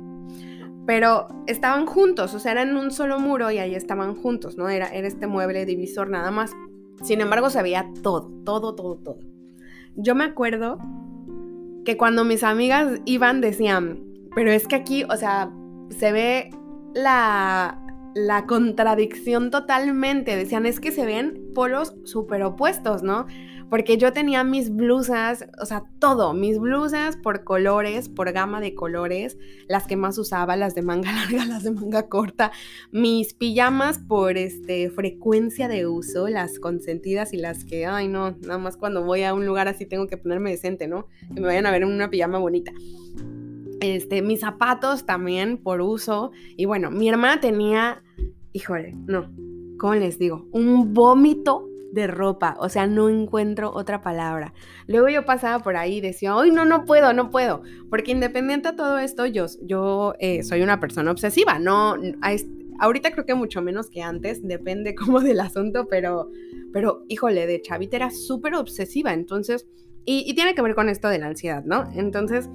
Pero 0.85 1.27
estaban 1.47 1.85
juntos, 1.85 2.33
o 2.33 2.39
sea, 2.39 2.53
eran 2.53 2.77
un 2.77 2.91
solo 2.91 3.19
muro 3.19 3.51
y 3.51 3.57
ahí 3.57 3.75
estaban 3.75 4.15
juntos, 4.15 4.57
¿no? 4.57 4.69
Era, 4.69 4.87
era 4.87 5.07
este 5.07 5.27
mueble 5.27 5.65
divisor 5.65 6.09
nada 6.09 6.31
más. 6.31 6.53
Sin 7.03 7.19
embargo, 7.19 7.49
se 7.49 7.61
veía 7.61 7.91
todo, 8.01 8.31
todo, 8.45 8.73
todo, 8.73 8.95
todo. 8.95 9.19
Yo 9.95 10.15
me 10.15 10.23
acuerdo 10.23 10.79
que 11.83 11.97
cuando 11.97 12.23
mis 12.23 12.43
amigas 12.43 13.01
iban 13.05 13.41
decían, 13.41 14.03
pero 14.35 14.51
es 14.51 14.67
que 14.67 14.75
aquí, 14.75 15.03
o 15.03 15.15
sea, 15.17 15.51
se 15.89 16.11
ve 16.11 16.49
la, 16.93 17.79
la 18.17 18.45
contradicción 18.45 19.51
totalmente. 19.51 20.35
Decían, 20.35 20.65
es 20.65 20.79
que 20.79 20.91
se 20.91 21.05
ven 21.05 21.51
polos 21.53 21.95
súper 22.03 22.43
opuestos, 22.43 23.03
¿no? 23.03 23.27
Porque 23.69 23.97
yo 23.97 24.13
tenía 24.13 24.45
mis 24.45 24.73
blusas, 24.73 25.45
o 25.61 25.65
sea, 25.65 25.83
todo, 25.99 26.33
mis 26.33 26.57
blusas 26.57 27.17
por 27.17 27.43
colores, 27.43 28.07
por 28.07 28.31
gama 28.31 28.61
de 28.61 28.73
colores, 28.73 29.37
las 29.67 29.85
que 29.87 29.97
más 29.97 30.17
usaba, 30.17 30.55
las 30.55 30.73
de 30.73 30.83
manga 30.83 31.11
larga, 31.13 31.45
las 31.45 31.63
de 31.63 31.71
manga 31.71 32.07
corta, 32.07 32.51
mis 32.91 33.33
pijamas 33.33 33.99
por 33.99 34.37
este, 34.37 34.89
frecuencia 34.89 35.67
de 35.67 35.85
uso, 35.85 36.29
las 36.29 36.59
consentidas 36.59 37.33
y 37.33 37.37
las 37.37 37.65
que, 37.65 37.85
ay 37.85 38.07
no, 38.07 38.37
nada 38.41 38.57
más 38.57 38.77
cuando 38.77 39.03
voy 39.03 39.23
a 39.23 39.33
un 39.33 39.45
lugar 39.45 39.67
así 39.67 39.85
tengo 39.85 40.07
que 40.07 40.17
ponerme 40.17 40.49
decente, 40.49 40.87
¿no? 40.87 41.07
Que 41.33 41.41
me 41.41 41.47
vayan 41.47 41.65
a 41.65 41.71
ver 41.71 41.81
en 41.81 41.89
una 41.89 42.09
pijama 42.09 42.37
bonita. 42.37 42.71
Este, 43.79 44.21
mis 44.21 44.39
zapatos 44.39 45.05
también 45.05 45.57
por 45.57 45.81
uso. 45.81 46.31
Y 46.55 46.65
bueno, 46.65 46.91
mi 46.91 47.09
hermana 47.09 47.39
tenía, 47.39 48.03
híjole, 48.53 48.95
no, 49.05 49.31
¿cómo 49.77 49.95
les 49.95 50.17
digo? 50.19 50.47
Un 50.51 50.93
vómito 50.93 51.67
de 51.91 52.07
ropa, 52.07 52.55
o 52.59 52.69
sea, 52.69 52.87
no 52.87 53.09
encuentro 53.09 53.71
otra 53.73 54.01
palabra. 54.01 54.53
Luego 54.87 55.09
yo 55.09 55.25
pasaba 55.25 55.63
por 55.63 55.77
ahí 55.77 55.97
y 55.97 56.01
decía, 56.01 56.35
hoy 56.35 56.51
no, 56.51 56.65
no 56.65 56.85
puedo, 56.85 57.13
no 57.13 57.29
puedo, 57.29 57.63
porque 57.89 58.11
independiente 58.11 58.71
de 58.71 58.77
todo 58.77 58.99
esto, 58.99 59.25
yo, 59.25 59.45
yo 59.61 60.13
eh, 60.19 60.43
soy 60.43 60.61
una 60.61 60.79
persona 60.79 61.11
obsesiva, 61.11 61.59
no, 61.59 61.95
ahorita 62.79 63.11
creo 63.11 63.25
que 63.25 63.35
mucho 63.35 63.61
menos 63.61 63.89
que 63.89 64.01
antes, 64.01 64.45
depende 64.45 64.95
como 64.95 65.21
del 65.21 65.39
asunto, 65.39 65.87
pero, 65.89 66.29
pero 66.73 67.03
híjole, 67.07 67.47
de 67.47 67.61
chavita 67.61 67.95
era 67.95 68.11
súper 68.11 68.55
obsesiva, 68.55 69.13
entonces, 69.13 69.67
y, 70.05 70.23
y 70.27 70.35
tiene 70.35 70.55
que 70.55 70.61
ver 70.61 70.75
con 70.75 70.89
esto 70.89 71.09
de 71.09 71.19
la 71.19 71.27
ansiedad, 71.27 71.63
¿no? 71.65 71.89
Entonces, 71.95 72.49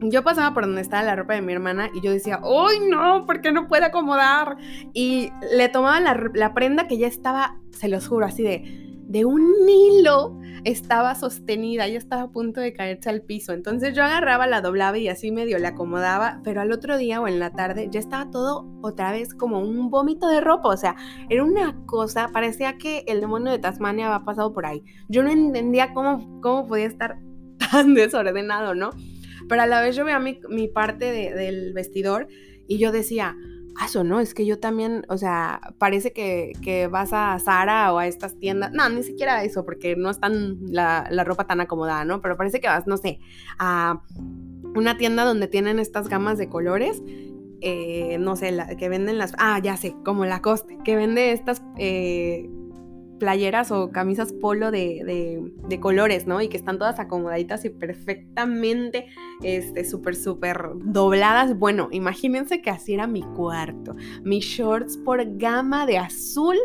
yo 0.00 0.22
pasaba 0.22 0.54
por 0.54 0.66
donde 0.66 0.82
estaba 0.82 1.02
la 1.02 1.16
ropa 1.16 1.34
de 1.34 1.42
mi 1.42 1.52
hermana 1.52 1.90
y 1.94 2.00
yo 2.00 2.10
decía, 2.10 2.40
¡ay 2.42 2.78
no! 2.88 3.24
¿Por 3.26 3.40
qué 3.40 3.52
no 3.52 3.68
puede 3.68 3.86
acomodar? 3.86 4.56
Y 4.92 5.30
le 5.54 5.68
tomaba 5.68 6.00
la, 6.00 6.54
prenda 6.54 6.86
que 6.86 6.98
ya 6.98 7.06
estaba, 7.06 7.58
se 7.70 7.88
los 7.88 8.06
juro, 8.08 8.26
así 8.26 8.42
de, 8.42 8.96
de 9.08 9.24
un 9.24 9.68
hilo 9.68 10.38
estaba 10.64 11.14
sostenida, 11.14 11.86
ya 11.86 11.96
estaba 11.96 12.22
a 12.22 12.30
punto 12.30 12.60
de 12.60 12.72
caerse 12.72 13.08
al 13.08 13.22
piso. 13.22 13.52
Entonces 13.52 13.94
yo 13.94 14.02
agarraba, 14.02 14.46
la 14.46 14.60
doblaba 14.60 14.98
y 14.98 15.08
así 15.08 15.30
medio 15.30 15.58
la 15.58 15.68
acomodaba, 15.68 16.40
pero 16.42 16.60
al 16.60 16.72
otro 16.72 16.98
día 16.98 17.20
o 17.20 17.28
en 17.28 17.38
la 17.38 17.52
tarde 17.52 17.88
ya 17.90 18.00
estaba 18.00 18.30
todo 18.30 18.66
otra 18.82 19.12
vez 19.12 19.32
como 19.32 19.60
un 19.60 19.90
vómito 19.90 20.28
de 20.28 20.40
ropa. 20.40 20.68
O 20.68 20.76
sea, 20.76 20.96
era 21.30 21.44
una 21.44 21.76
cosa, 21.86 22.28
parecía 22.32 22.78
que 22.78 23.04
el 23.06 23.20
demonio 23.20 23.52
de 23.52 23.60
Tasmania 23.60 24.06
había 24.12 24.24
pasado 24.24 24.52
por 24.52 24.66
ahí. 24.66 24.82
Yo 25.08 25.22
no 25.22 25.30
entendía 25.30 25.94
cómo, 25.94 26.40
cómo 26.40 26.66
podía 26.66 26.86
estar 26.86 27.18
tan 27.70 27.94
desordenado, 27.94 28.74
¿no? 28.74 28.90
Pero 29.48 29.62
a 29.62 29.66
la 29.66 29.80
vez 29.80 29.96
yo 29.96 30.04
veía 30.04 30.18
mi, 30.18 30.40
mi 30.48 30.68
parte 30.68 31.12
del 31.12 31.72
vestidor 31.72 32.28
y 32.66 32.78
yo 32.78 32.92
decía, 32.92 33.36
eso, 33.84 34.04
¿no? 34.04 34.20
Es 34.20 34.34
que 34.34 34.46
yo 34.46 34.58
también, 34.58 35.04
o 35.08 35.18
sea, 35.18 35.60
parece 35.78 36.12
que, 36.12 36.52
que, 36.62 36.86
vas 36.86 37.12
a 37.12 37.38
Zara 37.38 37.92
o 37.92 37.98
a 37.98 38.06
estas 38.06 38.38
tiendas, 38.38 38.72
no, 38.72 38.88
ni 38.88 39.02
siquiera 39.02 39.42
eso, 39.44 39.64
porque 39.64 39.96
no 39.96 40.10
están 40.10 40.58
la, 40.62 41.06
la, 41.10 41.24
ropa 41.24 41.46
tan 41.46 41.60
acomodada, 41.60 42.04
¿no? 42.04 42.20
Pero 42.20 42.36
parece 42.36 42.60
que 42.60 42.68
vas, 42.68 42.86
no 42.86 42.96
sé, 42.96 43.18
a 43.58 44.02
una 44.74 44.96
tienda 44.96 45.24
donde 45.24 45.48
tienen 45.48 45.78
estas 45.78 46.08
gamas 46.08 46.38
de 46.38 46.48
colores, 46.48 47.02
eh, 47.60 48.18
no 48.18 48.36
sé, 48.36 48.52
la, 48.52 48.76
que 48.76 48.88
venden 48.88 49.18
las, 49.18 49.34
ah, 49.38 49.58
ya 49.62 49.76
sé, 49.76 49.94
como 50.04 50.24
la 50.24 50.40
Coste, 50.42 50.78
que 50.84 50.96
vende 50.96 51.32
estas... 51.32 51.62
Eh, 51.78 52.48
playeras 53.18 53.70
o 53.70 53.90
camisas 53.90 54.32
polo 54.32 54.70
de, 54.70 55.52
de, 55.68 55.80
colores, 55.80 56.26
¿no? 56.26 56.40
Y 56.40 56.48
que 56.48 56.56
están 56.56 56.78
todas 56.78 56.98
acomodaditas 56.98 57.64
y 57.64 57.70
perfectamente, 57.70 59.06
este, 59.42 59.84
súper, 59.84 60.16
súper 60.16 60.58
dobladas. 60.76 61.58
Bueno, 61.58 61.88
imagínense 61.92 62.62
que 62.62 62.70
así 62.70 62.94
era 62.94 63.06
mi 63.06 63.22
cuarto. 63.22 63.94
Mis 64.22 64.44
shorts 64.44 64.96
por 64.96 65.36
gama 65.36 65.86
de 65.86 65.98
azul 65.98 66.56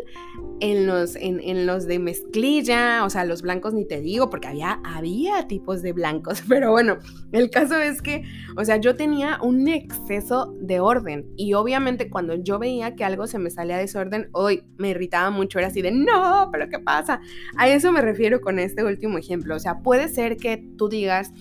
en 0.60 0.86
los, 0.86 1.16
en, 1.16 1.66
los 1.66 1.86
de 1.86 1.98
mezclilla, 1.98 3.04
o 3.04 3.10
sea, 3.10 3.24
los 3.24 3.42
blancos 3.42 3.74
ni 3.74 3.84
te 3.84 4.00
digo, 4.00 4.30
porque 4.30 4.48
había, 4.48 4.80
había 4.84 5.46
tipos 5.48 5.82
de 5.82 5.92
blancos. 5.92 6.42
Pero 6.48 6.70
bueno, 6.70 6.98
el 7.32 7.50
caso 7.50 7.76
es 7.78 8.00
que, 8.00 8.22
o 8.56 8.64
sea, 8.64 8.76
yo 8.76 8.96
tenía 8.96 9.38
un 9.42 9.68
exceso 9.68 10.54
de 10.60 10.80
orden. 10.80 11.26
Y 11.36 11.54
obviamente 11.54 12.10
cuando 12.10 12.34
yo 12.34 12.58
veía 12.58 12.94
que 12.94 13.04
algo 13.04 13.26
se 13.26 13.38
me 13.38 13.50
salía 13.50 13.76
de 13.76 13.82
desorden, 13.82 14.28
hoy 14.32 14.64
me 14.76 14.90
irritaba 14.90 15.30
mucho, 15.30 15.58
era 15.58 15.68
así 15.68 15.82
de, 15.82 15.90
no, 15.90 16.41
pero 16.50 16.68
¿qué 16.68 16.78
pasa? 16.78 17.20
A 17.56 17.68
eso 17.68 17.92
me 17.92 18.00
refiero 18.00 18.40
con 18.40 18.58
este 18.58 18.84
último 18.84 19.18
ejemplo. 19.18 19.56
O 19.56 19.58
sea, 19.58 19.80
puede 19.80 20.08
ser 20.08 20.36
que 20.36 20.56
tú 20.76 20.88
digas 20.88 21.32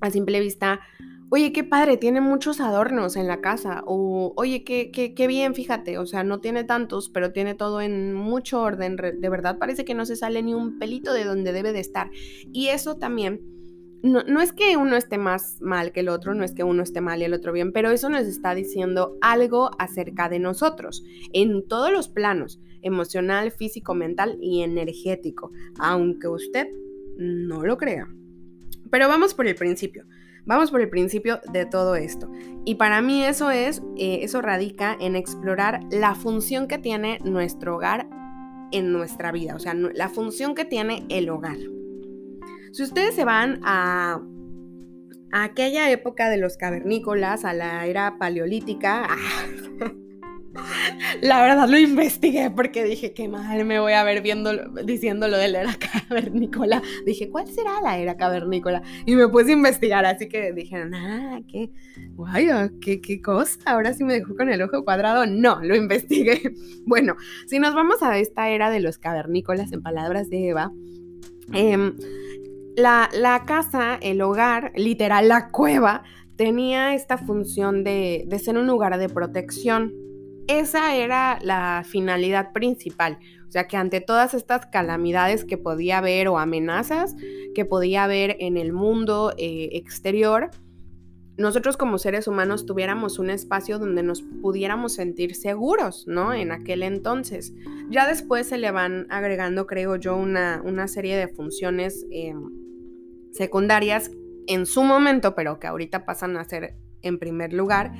a 0.00 0.10
simple 0.10 0.40
vista, 0.40 0.80
oye, 1.30 1.52
qué 1.52 1.64
padre, 1.64 1.96
tiene 1.96 2.20
muchos 2.20 2.60
adornos 2.60 3.16
en 3.16 3.26
la 3.26 3.40
casa. 3.40 3.82
O, 3.86 4.32
oye, 4.36 4.64
qué, 4.64 4.90
qué, 4.90 5.14
qué 5.14 5.26
bien, 5.26 5.54
fíjate. 5.54 5.98
O 5.98 6.06
sea, 6.06 6.24
no 6.24 6.40
tiene 6.40 6.64
tantos, 6.64 7.10
pero 7.10 7.32
tiene 7.32 7.54
todo 7.54 7.80
en 7.80 8.14
mucho 8.14 8.62
orden. 8.62 8.96
De 8.96 9.28
verdad 9.28 9.58
parece 9.58 9.84
que 9.84 9.94
no 9.94 10.06
se 10.06 10.16
sale 10.16 10.42
ni 10.42 10.54
un 10.54 10.78
pelito 10.78 11.12
de 11.12 11.24
donde 11.24 11.52
debe 11.52 11.72
de 11.72 11.80
estar. 11.80 12.10
Y 12.52 12.68
eso 12.68 12.96
también 12.96 13.57
no, 14.02 14.40
es 14.40 14.52
que 14.52 14.76
uno 14.76 14.96
esté 14.96 15.18
más 15.18 15.60
mal 15.60 15.92
que 15.92 16.00
el 16.00 16.08
otro, 16.08 16.34
no 16.34 16.44
es 16.44 16.52
que 16.52 16.62
uno 16.62 16.82
esté 16.82 17.00
mal 17.00 17.20
y 17.20 17.24
el 17.24 17.34
otro 17.34 17.52
bien, 17.52 17.72
pero 17.72 17.90
eso 17.90 18.08
nos 18.08 18.22
está 18.22 18.54
diciendo 18.54 19.16
algo 19.20 19.70
acerca 19.78 20.28
de 20.28 20.38
nosotros, 20.38 21.02
en 21.32 21.66
todos 21.66 21.92
los 21.92 22.08
planos, 22.08 22.60
emocional, 22.82 23.50
físico, 23.50 23.94
mental 23.94 24.38
y 24.40 24.62
energético, 24.62 25.50
aunque 25.78 26.28
usted 26.28 26.68
no 27.16 27.64
lo 27.64 27.76
crea. 27.76 28.08
Pero 28.90 29.08
vamos 29.08 29.34
por 29.34 29.46
el 29.46 29.54
principio. 29.54 30.04
Vamos 30.46 30.70
por 30.70 30.80
el 30.80 30.88
principio 30.88 31.40
de 31.52 31.66
todo 31.66 31.94
esto. 31.94 32.30
Y 32.64 32.76
para 32.76 33.02
mí 33.02 33.22
eso 33.22 33.50
es, 33.50 33.82
eh, 33.98 34.20
eso 34.22 34.40
radica 34.40 34.96
en 34.98 35.14
explorar 35.14 35.80
la 35.90 36.14
función 36.14 36.68
que 36.68 36.78
tiene 36.78 37.18
nuestro 37.22 37.76
hogar 37.76 38.08
en 38.72 38.92
nuestra 38.92 39.32
vida, 39.32 39.54
o 39.54 39.58
sea, 39.58 39.74
la 39.74 40.08
función 40.08 40.54
que 40.54 40.64
tiene 40.64 41.04
el 41.08 41.28
hogar. 41.28 41.58
Si 42.72 42.82
ustedes 42.82 43.14
se 43.14 43.24
van 43.24 43.60
a, 43.64 44.20
aquella 45.32 45.90
época 45.90 46.30
de 46.30 46.38
los 46.38 46.56
cavernícolas, 46.56 47.44
a 47.44 47.52
la 47.52 47.86
era 47.86 48.18
paleolítica, 48.18 49.08
la 51.22 51.42
verdad 51.42 51.68
lo 51.68 51.78
investigué 51.78 52.50
porque 52.50 52.84
dije, 52.84 53.12
qué 53.12 53.28
mal 53.28 53.64
me 53.64 53.80
voy 53.80 53.92
a 53.92 54.04
ver 54.04 54.22
viendo, 54.22 54.52
diciendo 54.84 55.28
lo 55.28 55.36
de 55.36 55.48
la 55.48 55.60
era 55.62 55.76
cavernícola. 56.08 56.82
Dije, 57.06 57.30
¿cuál 57.30 57.48
será 57.48 57.80
la 57.82 57.98
era 57.98 58.16
cavernícola? 58.16 58.82
Y 59.06 59.16
me 59.16 59.28
puse 59.28 59.50
a 59.50 59.54
investigar, 59.54 60.04
así 60.04 60.28
que 60.28 60.52
dijeron, 60.52 60.94
ah, 60.94 61.40
qué 61.48 61.70
guay, 62.14 62.48
qué, 62.80 63.00
qué 63.00 63.20
cosa, 63.20 63.58
ahora 63.66 63.92
sí 63.94 64.04
me 64.04 64.14
dejó 64.14 64.36
con 64.36 64.50
el 64.50 64.62
ojo 64.62 64.84
cuadrado. 64.84 65.26
No, 65.26 65.60
lo 65.62 65.74
investigué. 65.74 66.52
Bueno, 66.88 67.16
si 67.46 67.58
nos 67.58 67.74
vamos 67.74 68.02
a 68.02 68.18
esta 68.18 68.48
era 68.48 68.70
de 68.70 68.80
los 68.80 68.96
cavernícolas, 68.96 69.72
en 69.72 69.82
palabras 69.82 70.30
de 70.30 70.48
Eva, 70.48 70.72
eh, 71.52 71.92
la, 72.78 73.42
casa, 73.46 73.98
el 74.00 74.20
hogar, 74.22 74.72
literal 74.74 75.28
la 75.28 75.50
cueva, 75.50 76.02
tenía 76.36 76.94
esta 76.94 77.18
función 77.18 77.84
de, 77.84 78.24
de 78.26 78.38
ser 78.38 78.56
un 78.56 78.66
lugar 78.66 78.98
de 78.98 79.08
protección. 79.08 79.92
Esa 80.46 80.94
era 80.96 81.38
la 81.42 81.82
finalidad 81.84 82.52
principal. 82.52 83.18
O 83.48 83.50
sea 83.50 83.66
que 83.66 83.76
ante 83.76 84.00
todas 84.00 84.34
estas 84.34 84.66
calamidades 84.66 85.44
que 85.44 85.58
podía 85.58 85.98
haber 85.98 86.28
o 86.28 86.38
amenazas 86.38 87.16
que 87.54 87.64
podía 87.64 88.04
haber 88.04 88.36
en 88.40 88.56
el 88.56 88.72
mundo 88.72 89.32
eh, 89.38 89.70
exterior, 89.72 90.50
nosotros 91.38 91.76
como 91.76 91.98
seres 91.98 92.26
humanos 92.26 92.66
tuviéramos 92.66 93.18
un 93.18 93.30
espacio 93.30 93.78
donde 93.78 94.02
nos 94.02 94.22
pudiéramos 94.22 94.94
sentir 94.94 95.34
seguros, 95.34 96.04
¿no? 96.06 96.34
En 96.34 96.50
aquel 96.50 96.82
entonces. 96.82 97.54
Ya 97.90 98.08
después 98.08 98.48
se 98.48 98.58
le 98.58 98.70
van 98.70 99.06
agregando, 99.08 99.66
creo 99.66 99.96
yo, 99.96 100.16
una, 100.16 100.60
una 100.64 100.88
serie 100.88 101.16
de 101.16 101.28
funciones 101.28 102.04
eh, 102.10 102.34
secundarias 103.32 104.10
en 104.46 104.66
su 104.66 104.82
momento, 104.82 105.34
pero 105.34 105.58
que 105.58 105.66
ahorita 105.66 106.04
pasan 106.04 106.36
a 106.36 106.44
ser 106.44 106.74
en 107.02 107.18
primer 107.18 107.52
lugar, 107.52 107.92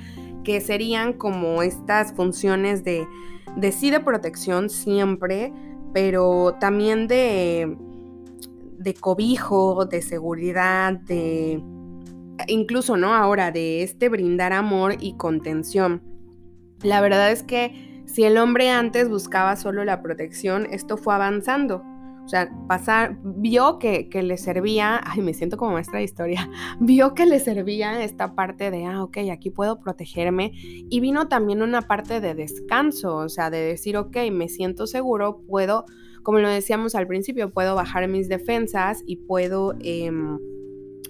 que 0.43 0.61
serían 0.61 1.13
como 1.13 1.61
estas 1.63 2.13
funciones 2.13 2.83
de, 2.83 3.07
de 3.55 3.71
sí 3.71 3.91
de 3.91 3.99
protección 3.99 4.69
siempre, 4.69 5.53
pero 5.93 6.55
también 6.59 7.07
de, 7.07 7.77
de 8.77 8.93
cobijo, 8.93 9.85
de 9.85 10.01
seguridad, 10.01 10.93
de 10.93 11.61
incluso, 12.47 12.97
¿no? 12.97 13.13
Ahora, 13.13 13.51
de 13.51 13.83
este 13.83 14.09
brindar 14.09 14.53
amor 14.53 14.95
y 14.99 15.13
contención. 15.17 16.01
La 16.81 17.01
verdad 17.01 17.31
es 17.31 17.43
que 17.43 18.03
si 18.05 18.23
el 18.23 18.37
hombre 18.37 18.69
antes 18.69 19.09
buscaba 19.09 19.55
solo 19.55 19.83
la 19.83 20.01
protección, 20.01 20.65
esto 20.71 20.97
fue 20.97 21.13
avanzando. 21.13 21.83
O 22.29 22.31
sea, 22.31 22.47
pasar, 22.67 23.17
vio 23.23 23.79
que, 23.79 24.07
le 24.13 24.37
servía, 24.37 25.01
ay, 25.03 25.19
me 25.21 25.33
siento 25.33 25.57
como 25.57 25.71
maestra 25.71 25.97
de 25.97 26.05
historia, 26.05 26.47
vio 26.79 27.15
que 27.15 27.25
le 27.25 27.39
servía 27.39 28.03
esta 28.03 28.35
parte 28.35 28.69
de, 28.69 28.85
ah, 28.85 29.03
ok, 29.03 29.17
aquí 29.33 29.49
puedo 29.49 29.79
protegerme. 29.79 30.51
Y 30.53 30.99
vino 30.99 31.27
también 31.27 31.63
una 31.63 31.81
parte 31.81 32.21
de 32.21 32.35
descanso, 32.35 33.15
o 33.15 33.29
sea, 33.29 33.49
de 33.49 33.57
decir, 33.57 33.97
ok, 33.97 34.15
me 34.31 34.47
siento 34.47 34.85
seguro, 34.85 35.41
puedo, 35.47 35.85
como 36.21 36.37
lo 36.37 36.49
decíamos 36.49 36.93
al 36.93 37.07
principio, 37.07 37.51
puedo 37.51 37.73
bajar 37.73 38.07
mis 38.07 38.29
defensas 38.29 39.01
y 39.07 39.15
puedo, 39.15 39.73
em, 39.79 40.37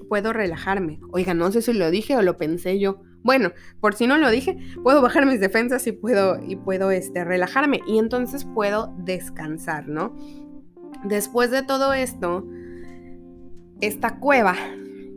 puedo 0.08 0.32
relajarme. 0.32 1.01
Oiga, 1.12 1.34
no 1.34 1.51
sé 1.51 1.62
si 1.62 1.73
lo 1.73 1.91
dije 1.91 2.15
o 2.15 2.21
lo 2.21 2.38
pensé 2.38 2.79
yo. 2.79 3.01
Bueno, 3.23 3.51
por 3.82 3.93
si 3.93 4.08
no 4.08 4.17
lo 4.17 4.32
dije, 4.32 4.58
puedo 4.84 5.01
bajar 5.01 5.25
mis 5.25 5.41
defensas 5.41 5.86
y 5.86 5.91
puedo, 5.91 6.39
y 6.41 6.55
puedo 6.55 6.91
este, 6.91 7.25
relajarme 7.25 7.82
y 7.86 7.97
entonces 7.97 8.45
puedo 8.45 8.95
descansar, 8.99 9.89
¿no? 9.89 10.15
Después 11.03 11.51
de 11.51 11.63
todo 11.63 11.93
esto, 11.93 12.45
esta 13.81 14.19
cueva 14.19 14.55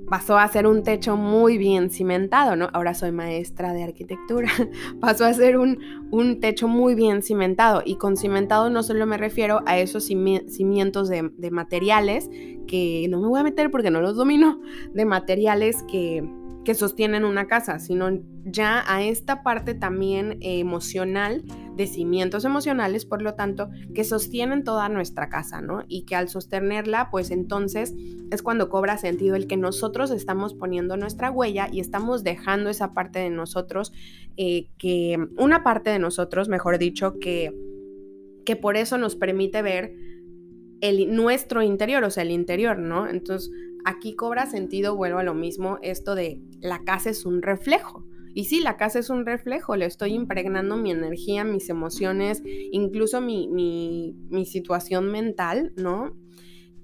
pasó 0.08 0.36
a 0.36 0.46
ser 0.48 0.66
un 0.66 0.82
techo 0.82 1.16
muy 1.16 1.56
bien 1.56 1.88
cimentado, 1.88 2.54
¿no? 2.54 2.68
Ahora 2.74 2.92
soy 2.92 3.12
maestra 3.12 3.72
de 3.72 3.82
arquitectura. 3.82 4.48
pasó 5.00 5.24
a 5.24 5.32
ser 5.32 5.56
un, 5.56 5.78
un, 6.10 6.38
techo 6.38 6.68
muy 6.68 6.94
bien 6.94 7.22
cimentado. 7.22 7.82
Y 7.84 7.96
con 7.96 8.16
cimentado 8.16 8.68
no 8.68 8.82
solo 8.82 9.06
me 9.06 9.16
refiero 9.16 9.62
a 9.64 9.78
esos 9.78 10.04
cimientos 10.04 11.08
de, 11.08 11.30
de 11.36 11.50
materiales 11.50 12.28
que 12.66 13.06
no 13.08 13.20
me 13.20 13.28
voy 13.28 13.40
a 13.40 13.44
meter 13.44 13.70
porque 13.70 13.90
no 13.90 14.02
los 14.02 14.14
domino, 14.14 14.60
de 14.92 15.04
materiales 15.06 15.82
que, 15.84 16.22
que 16.64 16.74
sostienen 16.74 17.24
una 17.24 17.46
casa, 17.46 17.78
sino 17.78 18.08
ya 18.44 18.84
a 18.86 19.02
esta 19.02 19.42
parte 19.42 19.74
también 19.74 20.38
emocional, 20.40 21.42
de 21.76 21.86
cimientos 21.86 22.44
emocionales, 22.44 23.06
por 23.06 23.22
lo 23.22 23.34
tanto, 23.34 23.70
que 23.94 24.04
sostienen 24.04 24.62
toda 24.62 24.88
nuestra 24.88 25.28
casa, 25.28 25.60
¿no? 25.60 25.84
Y 25.88 26.04
que 26.04 26.14
al 26.14 26.28
sostenerla, 26.28 27.10
pues 27.10 27.30
entonces 27.30 27.94
es 28.30 28.42
cuando 28.42 28.68
cobra 28.68 28.98
sentido 28.98 29.36
el 29.36 29.46
que 29.46 29.56
nosotros 29.56 30.10
estamos 30.10 30.54
poniendo 30.54 30.96
nuestra 30.96 31.30
huella 31.30 31.68
y 31.72 31.80
estamos 31.80 32.24
dejando 32.24 32.70
esa 32.70 32.92
parte 32.92 33.18
de 33.18 33.30
nosotros, 33.30 33.92
eh, 34.36 34.68
que 34.78 35.18
una 35.38 35.62
parte 35.62 35.90
de 35.90 35.98
nosotros, 35.98 36.48
mejor 36.48 36.78
dicho, 36.78 37.18
que, 37.18 37.52
que 38.44 38.56
por 38.56 38.76
eso 38.76 38.98
nos 38.98 39.16
permite 39.16 39.62
ver 39.62 39.94
el, 40.82 41.14
nuestro 41.14 41.62
interior, 41.62 42.04
o 42.04 42.10
sea, 42.10 42.24
el 42.24 42.32
interior, 42.32 42.78
¿no? 42.78 43.08
Entonces, 43.08 43.50
aquí 43.84 44.14
cobra 44.14 44.46
sentido, 44.46 44.96
vuelvo 44.96 45.18
a 45.18 45.24
lo 45.24 45.34
mismo, 45.34 45.78
esto 45.82 46.14
de 46.14 46.40
la 46.60 46.84
casa 46.84 47.10
es 47.10 47.24
un 47.26 47.42
reflejo. 47.42 48.04
Y 48.34 48.44
sí, 48.44 48.60
la 48.60 48.78
casa 48.78 48.98
es 48.98 49.10
un 49.10 49.26
reflejo, 49.26 49.76
le 49.76 49.84
estoy 49.84 50.14
impregnando 50.14 50.76
mi 50.76 50.90
energía, 50.90 51.44
mis 51.44 51.68
emociones, 51.68 52.42
incluso 52.44 53.20
mi, 53.20 53.48
mi, 53.48 54.16
mi 54.30 54.46
situación 54.46 55.10
mental, 55.10 55.72
¿no? 55.76 56.16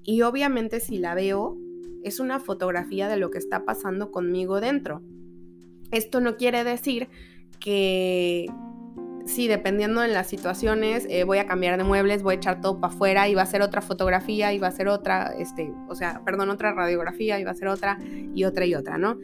Y 0.03 0.21
obviamente 0.21 0.79
si 0.79 0.99
la 0.99 1.15
veo, 1.15 1.57
es 2.03 2.19
una 2.19 2.39
fotografía 2.39 3.07
de 3.07 3.17
lo 3.17 3.31
que 3.31 3.39
está 3.39 3.65
pasando 3.65 4.11
conmigo 4.11 4.61
dentro. 4.61 5.01
Esto 5.91 6.21
no 6.21 6.37
quiere 6.37 6.63
decir 6.63 7.09
que 7.59 8.45
sí, 9.29 9.47
dependiendo 9.47 10.01
de 10.01 10.07
las 10.09 10.27
situaciones, 10.27 11.05
eh, 11.09 11.23
voy 11.23 11.37
a 11.37 11.45
cambiar 11.45 11.77
de 11.77 11.83
muebles, 11.83 12.23
voy 12.23 12.33
a 12.33 12.37
echar 12.37 12.61
todo 12.61 12.79
para 12.79 12.93
afuera 12.93 13.29
y 13.29 13.35
va 13.35 13.43
a 13.43 13.45
ser 13.45 13.61
otra 13.61 13.81
fotografía 13.81 14.53
y 14.53 14.59
va 14.59 14.67
a 14.67 14.71
ser 14.71 14.87
otra, 14.87 15.33
este, 15.37 15.71
o 15.87 15.95
sea, 15.95 16.23
perdón, 16.25 16.49
otra 16.49 16.73
radiografía 16.73 17.39
y 17.39 17.43
va 17.43 17.51
a 17.51 17.55
ser 17.55 17.67
otra 17.67 17.97
y 18.33 18.43
otra 18.43 18.65
y 18.65 18.75
otra, 18.75 18.97
¿no? 18.97 19.17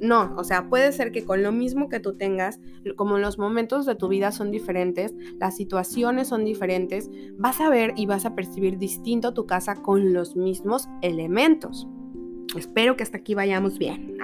No, 0.00 0.34
o 0.36 0.42
sea, 0.42 0.68
puede 0.68 0.90
ser 0.90 1.12
que 1.12 1.24
con 1.24 1.44
lo 1.44 1.52
mismo 1.52 1.88
que 1.88 2.00
tú 2.00 2.14
tengas, 2.14 2.58
como 2.96 3.18
los 3.18 3.38
momentos 3.38 3.86
de 3.86 3.94
tu 3.94 4.08
vida 4.08 4.32
son 4.32 4.50
diferentes, 4.50 5.14
las 5.38 5.56
situaciones 5.56 6.26
son 6.26 6.44
diferentes, 6.44 7.08
vas 7.38 7.60
a 7.60 7.70
ver 7.70 7.92
y 7.96 8.06
vas 8.06 8.26
a 8.26 8.34
percibir 8.34 8.78
distinto 8.78 9.32
tu 9.32 9.46
casa 9.46 9.76
con 9.76 10.12
los 10.12 10.34
mismos 10.34 10.88
elementos. 11.02 11.86
Espero 12.56 12.96
que 12.96 13.04
hasta 13.04 13.18
aquí 13.18 13.34
vayamos 13.34 13.78
bien. 13.78 14.18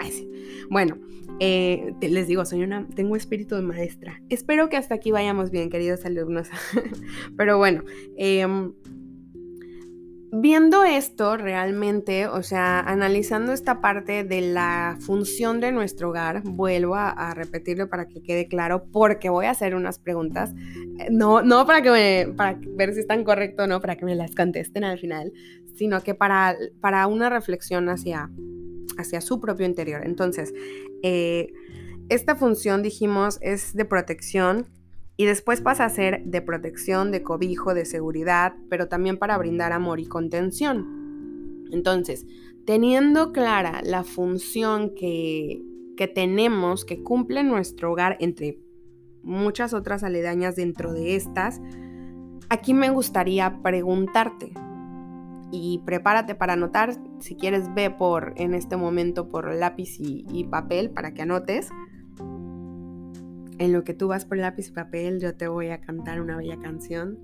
Bueno, 0.68 0.98
eh, 1.40 1.94
les 2.00 2.26
digo, 2.26 2.44
soy 2.44 2.62
una, 2.62 2.86
tengo 2.94 3.16
espíritu 3.16 3.54
de 3.54 3.62
maestra. 3.62 4.20
Espero 4.28 4.68
que 4.68 4.76
hasta 4.76 4.94
aquí 4.94 5.10
vayamos 5.10 5.50
bien, 5.50 5.70
queridos 5.70 6.04
alumnos. 6.04 6.48
Pero 7.36 7.58
bueno, 7.58 7.84
em, 8.16 8.72
viendo 10.32 10.84
esto 10.84 11.36
realmente, 11.36 12.26
o 12.26 12.42
sea, 12.42 12.80
analizando 12.80 13.52
esta 13.52 13.80
parte 13.80 14.24
de 14.24 14.40
la 14.40 14.96
función 15.00 15.60
de 15.60 15.72
nuestro 15.72 16.10
hogar, 16.10 16.42
vuelvo 16.44 16.96
a, 16.96 17.34
repetirlo 17.34 17.88
para 17.88 18.06
que 18.06 18.22
quede 18.22 18.48
claro, 18.48 18.84
porque 18.92 19.28
voy 19.28 19.46
a 19.46 19.50
hacer 19.50 19.74
unas 19.74 19.98
preguntas, 19.98 20.52
eh, 20.98 21.08
no, 21.10 21.42
no 21.42 21.66
para 21.66 21.82
que 21.82 21.90
me, 21.90 22.34
para 22.34 22.58
ver 22.76 22.94
si 22.94 23.00
están 23.00 23.24
correcto 23.24 23.64
o 23.64 23.66
no, 23.66 23.80
para 23.80 23.96
que 23.96 24.04
me 24.04 24.14
las 24.14 24.34
contesten 24.34 24.84
al 24.84 24.98
final, 24.98 25.32
sino 25.76 26.02
que 26.02 26.14
para, 26.14 26.56
para 26.80 27.06
una 27.06 27.30
reflexión 27.30 27.88
hacia, 27.88 28.28
hacia 28.96 29.20
su 29.20 29.40
propio 29.40 29.66
interior. 29.66 30.02
Entonces, 30.04 30.54
eh, 31.02 31.52
esta 32.08 32.36
función, 32.36 32.82
dijimos, 32.82 33.38
es 33.42 33.74
de 33.74 33.84
protección 33.84 34.66
y 35.16 35.26
después 35.26 35.60
pasa 35.60 35.84
a 35.84 35.90
ser 35.90 36.24
de 36.24 36.40
protección, 36.40 37.10
de 37.10 37.22
cobijo, 37.22 37.74
de 37.74 37.84
seguridad, 37.84 38.54
pero 38.70 38.88
también 38.88 39.18
para 39.18 39.36
brindar 39.36 39.72
amor 39.72 40.00
y 40.00 40.06
contención. 40.06 41.66
Entonces, 41.70 42.24
teniendo 42.64 43.32
clara 43.32 43.80
la 43.84 44.04
función 44.04 44.94
que, 44.94 45.60
que 45.96 46.08
tenemos, 46.08 46.84
que 46.84 47.02
cumple 47.02 47.42
nuestro 47.42 47.92
hogar, 47.92 48.16
entre 48.20 48.60
muchas 49.22 49.74
otras 49.74 50.02
aledañas 50.02 50.56
dentro 50.56 50.92
de 50.94 51.16
estas, 51.16 51.60
aquí 52.48 52.72
me 52.72 52.90
gustaría 52.90 53.60
preguntarte, 53.62 54.52
y 55.50 55.82
prepárate 55.84 56.34
para 56.34 56.54
anotar. 56.54 56.94
Si 57.20 57.36
quieres, 57.36 57.72
ve 57.74 57.90
por 57.90 58.34
en 58.36 58.54
este 58.54 58.76
momento 58.76 59.28
por 59.28 59.52
lápiz 59.54 59.96
y, 59.98 60.44
papel 60.44 60.90
para 60.90 61.12
que 61.14 61.22
anotes. 61.22 61.68
En 63.58 63.72
lo 63.72 63.82
que 63.82 63.94
tú 63.94 64.08
vas 64.08 64.24
por 64.24 64.38
lápiz 64.38 64.68
y 64.68 64.72
papel, 64.72 65.20
yo 65.20 65.34
te 65.34 65.48
voy 65.48 65.68
a 65.70 65.80
cantar 65.80 66.20
una 66.20 66.36
bella 66.36 66.58
canción. 66.60 67.18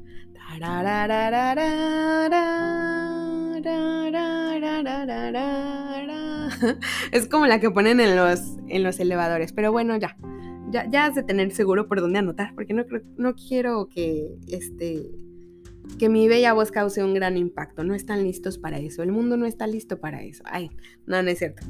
Es 7.13 7.29
como 7.29 7.47
la 7.47 7.61
que 7.61 7.71
ponen 7.71 8.01
en 8.01 8.17
los, 8.17 8.59
en 8.69 8.83
los 8.83 8.99
elevadores, 8.99 9.53
pero 9.53 9.71
bueno, 9.73 9.97
ya. 9.97 10.17
Ya, 10.71 10.91
ya 10.91 11.07
has 11.07 11.15
de 11.15 11.23
tener 11.23 11.53
seguro 11.53 11.87
por 11.87 12.01
dónde 12.01 12.19
anotar, 12.19 12.53
porque 12.55 12.75
no, 12.75 12.85
no 13.17 13.35
quiero 13.37 13.89
que 13.89 14.35
este, 14.49 15.09
que 15.99 16.09
mi 16.09 16.29
bella 16.29 16.53
voz 16.53 16.71
cause 16.71 17.03
un 17.03 17.15
gran 17.15 17.37
impacto. 17.37 17.85
No 17.85 17.95
están 17.95 18.23
listos 18.23 18.59
para 18.59 18.79
eso. 18.79 19.03
El 19.03 19.13
mundo 19.13 19.37
no 19.37 19.47
está 19.47 19.67
listo 19.67 20.01
para 20.01 20.23
eso. 20.23 20.43
Ay, 20.47 20.71
no, 21.07 21.23
no 21.23 21.31
es 21.31 21.39
cierto. 21.39 21.67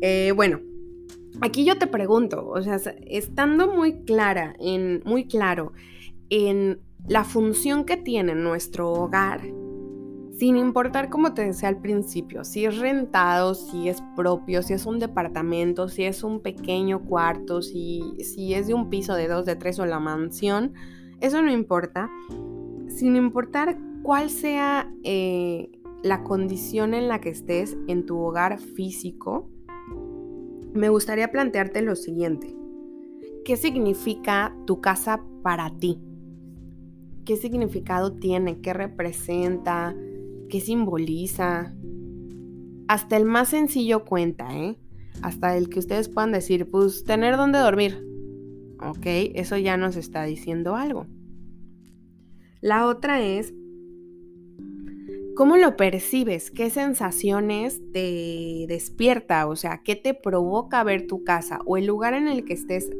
Eh, 0.00 0.32
bueno, 0.34 0.60
aquí 1.40 1.64
yo 1.64 1.78
te 1.78 1.86
pregunto, 1.86 2.48
o 2.48 2.62
sea, 2.62 2.80
estando 3.06 3.72
muy 3.72 4.04
clara, 4.04 4.54
en, 4.58 5.02
muy 5.04 5.26
claro 5.26 5.72
en 6.28 6.80
la 7.08 7.24
función 7.24 7.84
que 7.84 7.96
tiene 7.96 8.34
nuestro 8.34 8.90
hogar, 8.90 9.42
sin 10.38 10.56
importar 10.56 11.08
cómo 11.08 11.32
te 11.34 11.42
decía 11.42 11.68
al 11.68 11.80
principio, 11.80 12.44
si 12.44 12.64
es 12.64 12.78
rentado, 12.78 13.54
si 13.54 13.88
es 13.88 14.02
propio, 14.16 14.62
si 14.62 14.74
es 14.74 14.84
un 14.84 14.98
departamento, 14.98 15.88
si 15.88 16.04
es 16.04 16.22
un 16.24 16.40
pequeño 16.40 17.04
cuarto, 17.04 17.62
si, 17.62 18.02
si 18.18 18.54
es 18.54 18.66
de 18.66 18.74
un 18.74 18.90
piso 18.90 19.14
de 19.14 19.28
dos, 19.28 19.46
de 19.46 19.56
tres 19.56 19.78
o 19.78 19.86
la 19.86 20.00
mansión, 20.00 20.74
eso 21.20 21.40
no 21.40 21.50
importa 21.50 22.10
sin 22.88 23.16
importar 23.16 23.78
cuál 24.02 24.30
sea 24.30 24.92
eh, 25.02 25.70
la 26.02 26.22
condición 26.22 26.94
en 26.94 27.08
la 27.08 27.20
que 27.20 27.30
estés 27.30 27.76
en 27.88 28.06
tu 28.06 28.18
hogar 28.18 28.58
físico, 28.58 29.50
me 30.74 30.88
gustaría 30.88 31.30
plantearte 31.30 31.82
lo 31.82 31.96
siguiente. 31.96 32.54
¿Qué 33.44 33.56
significa 33.56 34.56
tu 34.66 34.80
casa 34.80 35.24
para 35.42 35.70
ti? 35.78 36.00
¿Qué 37.24 37.36
significado 37.36 38.12
tiene? 38.12 38.60
¿Qué 38.60 38.72
representa? 38.72 39.94
¿Qué 40.48 40.60
simboliza? 40.60 41.74
Hasta 42.88 43.16
el 43.16 43.24
más 43.24 43.48
sencillo 43.48 44.04
cuenta, 44.04 44.56
¿eh? 44.56 44.78
Hasta 45.22 45.56
el 45.56 45.68
que 45.68 45.78
ustedes 45.78 46.08
puedan 46.08 46.32
decir, 46.32 46.70
pues 46.70 47.04
tener 47.04 47.36
donde 47.36 47.58
dormir. 47.58 48.04
Ok, 48.80 49.06
eso 49.34 49.56
ya 49.56 49.76
nos 49.76 49.96
está 49.96 50.24
diciendo 50.24 50.76
algo. 50.76 51.06
La 52.66 52.88
otra 52.88 53.22
es 53.22 53.54
cómo 55.36 55.56
lo 55.56 55.76
percibes, 55.76 56.50
qué 56.50 56.68
sensaciones 56.68 57.80
te 57.92 58.64
despierta, 58.66 59.46
o 59.46 59.54
sea, 59.54 59.82
qué 59.84 59.94
te 59.94 60.14
provoca 60.14 60.82
ver 60.82 61.06
tu 61.06 61.22
casa 61.22 61.60
o 61.64 61.76
el 61.76 61.86
lugar 61.86 62.14
en 62.14 62.26
el 62.26 62.44
que 62.44 62.54
estés 62.54 62.90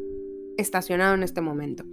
estacionado 0.56 1.16
en 1.16 1.24
este 1.24 1.40
momento. 1.40 1.84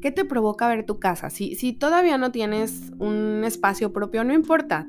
¿Qué 0.00 0.10
te 0.10 0.24
provoca 0.24 0.66
ver 0.66 0.86
tu 0.86 0.98
casa? 0.98 1.28
Si, 1.28 1.56
si 1.56 1.74
todavía 1.74 2.16
no 2.16 2.32
tienes 2.32 2.90
un 2.98 3.42
espacio 3.44 3.92
propio, 3.92 4.24
no 4.24 4.32
importa. 4.32 4.88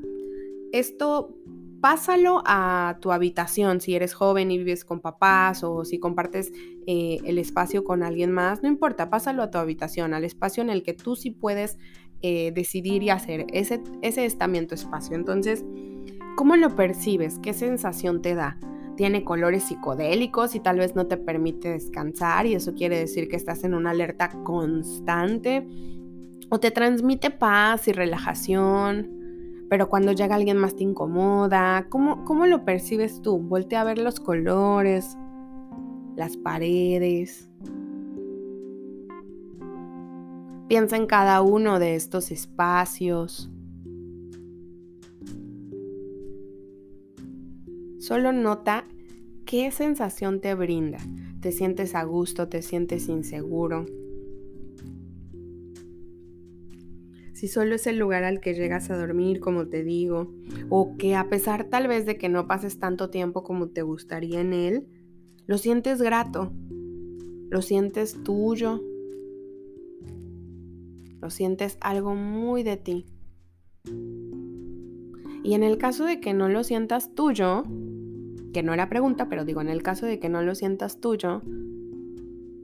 Esto 0.71 1.35
pásalo 1.81 2.43
a 2.45 2.99
tu 3.01 3.11
habitación, 3.11 3.81
si 3.81 3.95
eres 3.95 4.13
joven 4.13 4.51
y 4.51 4.59
vives 4.59 4.85
con 4.85 5.01
papás 5.01 5.63
o 5.63 5.83
si 5.83 5.99
compartes 5.99 6.53
eh, 6.85 7.17
el 7.25 7.39
espacio 7.39 7.83
con 7.83 8.03
alguien 8.03 8.31
más, 8.31 8.61
no 8.61 8.69
importa, 8.69 9.09
pásalo 9.09 9.41
a 9.41 9.49
tu 9.49 9.57
habitación, 9.57 10.13
al 10.13 10.23
espacio 10.23 10.61
en 10.61 10.69
el 10.69 10.83
que 10.83 10.93
tú 10.93 11.15
sí 11.15 11.31
puedes 11.31 11.77
eh, 12.21 12.51
decidir 12.53 13.03
y 13.03 13.09
hacer. 13.09 13.45
Ese, 13.51 13.81
ese 14.01 14.25
es 14.25 14.37
también 14.37 14.67
tu 14.67 14.75
espacio. 14.75 15.15
Entonces, 15.15 15.65
¿cómo 16.35 16.55
lo 16.55 16.75
percibes? 16.75 17.39
¿Qué 17.39 17.53
sensación 17.53 18.21
te 18.21 18.35
da? 18.35 18.57
Tiene 18.95 19.23
colores 19.23 19.63
psicodélicos 19.63 20.53
y 20.55 20.59
tal 20.59 20.77
vez 20.77 20.95
no 20.95 21.07
te 21.07 21.17
permite 21.17 21.69
descansar 21.69 22.45
y 22.45 22.53
eso 22.53 22.73
quiere 22.73 22.99
decir 22.99 23.27
que 23.29 23.35
estás 23.35 23.63
en 23.63 23.73
una 23.73 23.91
alerta 23.91 24.29
constante 24.43 25.65
o 26.49 26.59
te 26.59 26.69
transmite 26.69 27.31
paz 27.31 27.87
y 27.87 27.93
relajación, 27.93 29.09
pero 29.69 29.89
cuando 29.89 30.11
llega 30.11 30.35
alguien 30.35 30.57
más 30.57 30.75
te 30.75 30.83
incomoda. 30.83 31.87
¿Cómo, 31.89 32.25
cómo 32.25 32.45
lo 32.45 32.65
percibes 32.65 33.21
tú? 33.21 33.39
Voltea 33.39 33.81
a 33.81 33.85
ver 33.85 33.97
los 33.97 34.19
colores, 34.19 35.17
las 36.17 36.35
paredes. 36.35 37.49
Piensa 40.71 40.95
en 40.95 41.05
cada 41.05 41.41
uno 41.41 41.79
de 41.79 41.95
estos 41.95 42.31
espacios. 42.31 43.51
Solo 47.99 48.31
nota 48.31 48.87
qué 49.45 49.69
sensación 49.71 50.39
te 50.39 50.55
brinda. 50.55 50.99
¿Te 51.41 51.51
sientes 51.51 51.93
a 51.93 52.05
gusto? 52.05 52.47
¿Te 52.47 52.61
sientes 52.61 53.09
inseguro? 53.09 53.85
Si 57.33 57.49
solo 57.49 57.75
es 57.75 57.85
el 57.85 57.97
lugar 57.97 58.23
al 58.23 58.39
que 58.39 58.53
llegas 58.53 58.89
a 58.91 58.97
dormir, 58.97 59.41
como 59.41 59.67
te 59.67 59.83
digo, 59.83 60.33
o 60.69 60.95
que 60.95 61.15
a 61.15 61.27
pesar 61.27 61.65
tal 61.65 61.89
vez 61.89 62.05
de 62.05 62.17
que 62.17 62.29
no 62.29 62.47
pases 62.47 62.79
tanto 62.79 63.09
tiempo 63.09 63.43
como 63.43 63.71
te 63.71 63.81
gustaría 63.81 64.39
en 64.39 64.53
él, 64.53 64.87
lo 65.47 65.57
sientes 65.57 66.01
grato, 66.01 66.53
lo 67.49 67.61
sientes 67.61 68.23
tuyo, 68.23 68.81
lo 71.21 71.29
sientes 71.29 71.77
algo 71.81 72.15
muy 72.15 72.63
de 72.63 72.77
ti. 72.77 73.05
Y 75.43 75.53
en 75.53 75.63
el 75.63 75.77
caso 75.77 76.05
de 76.05 76.19
que 76.19 76.33
no 76.33 76.49
lo 76.49 76.63
sientas 76.63 77.15
tuyo, 77.15 77.63
que 78.53 78.63
no 78.63 78.73
era 78.73 78.89
pregunta, 78.89 79.29
pero 79.29 79.45
digo, 79.45 79.61
en 79.61 79.69
el 79.69 79.81
caso 79.81 80.05
de 80.05 80.19
que 80.19 80.29
no 80.29 80.41
lo 80.41 80.55
sientas 80.55 80.99
tuyo, 80.99 81.41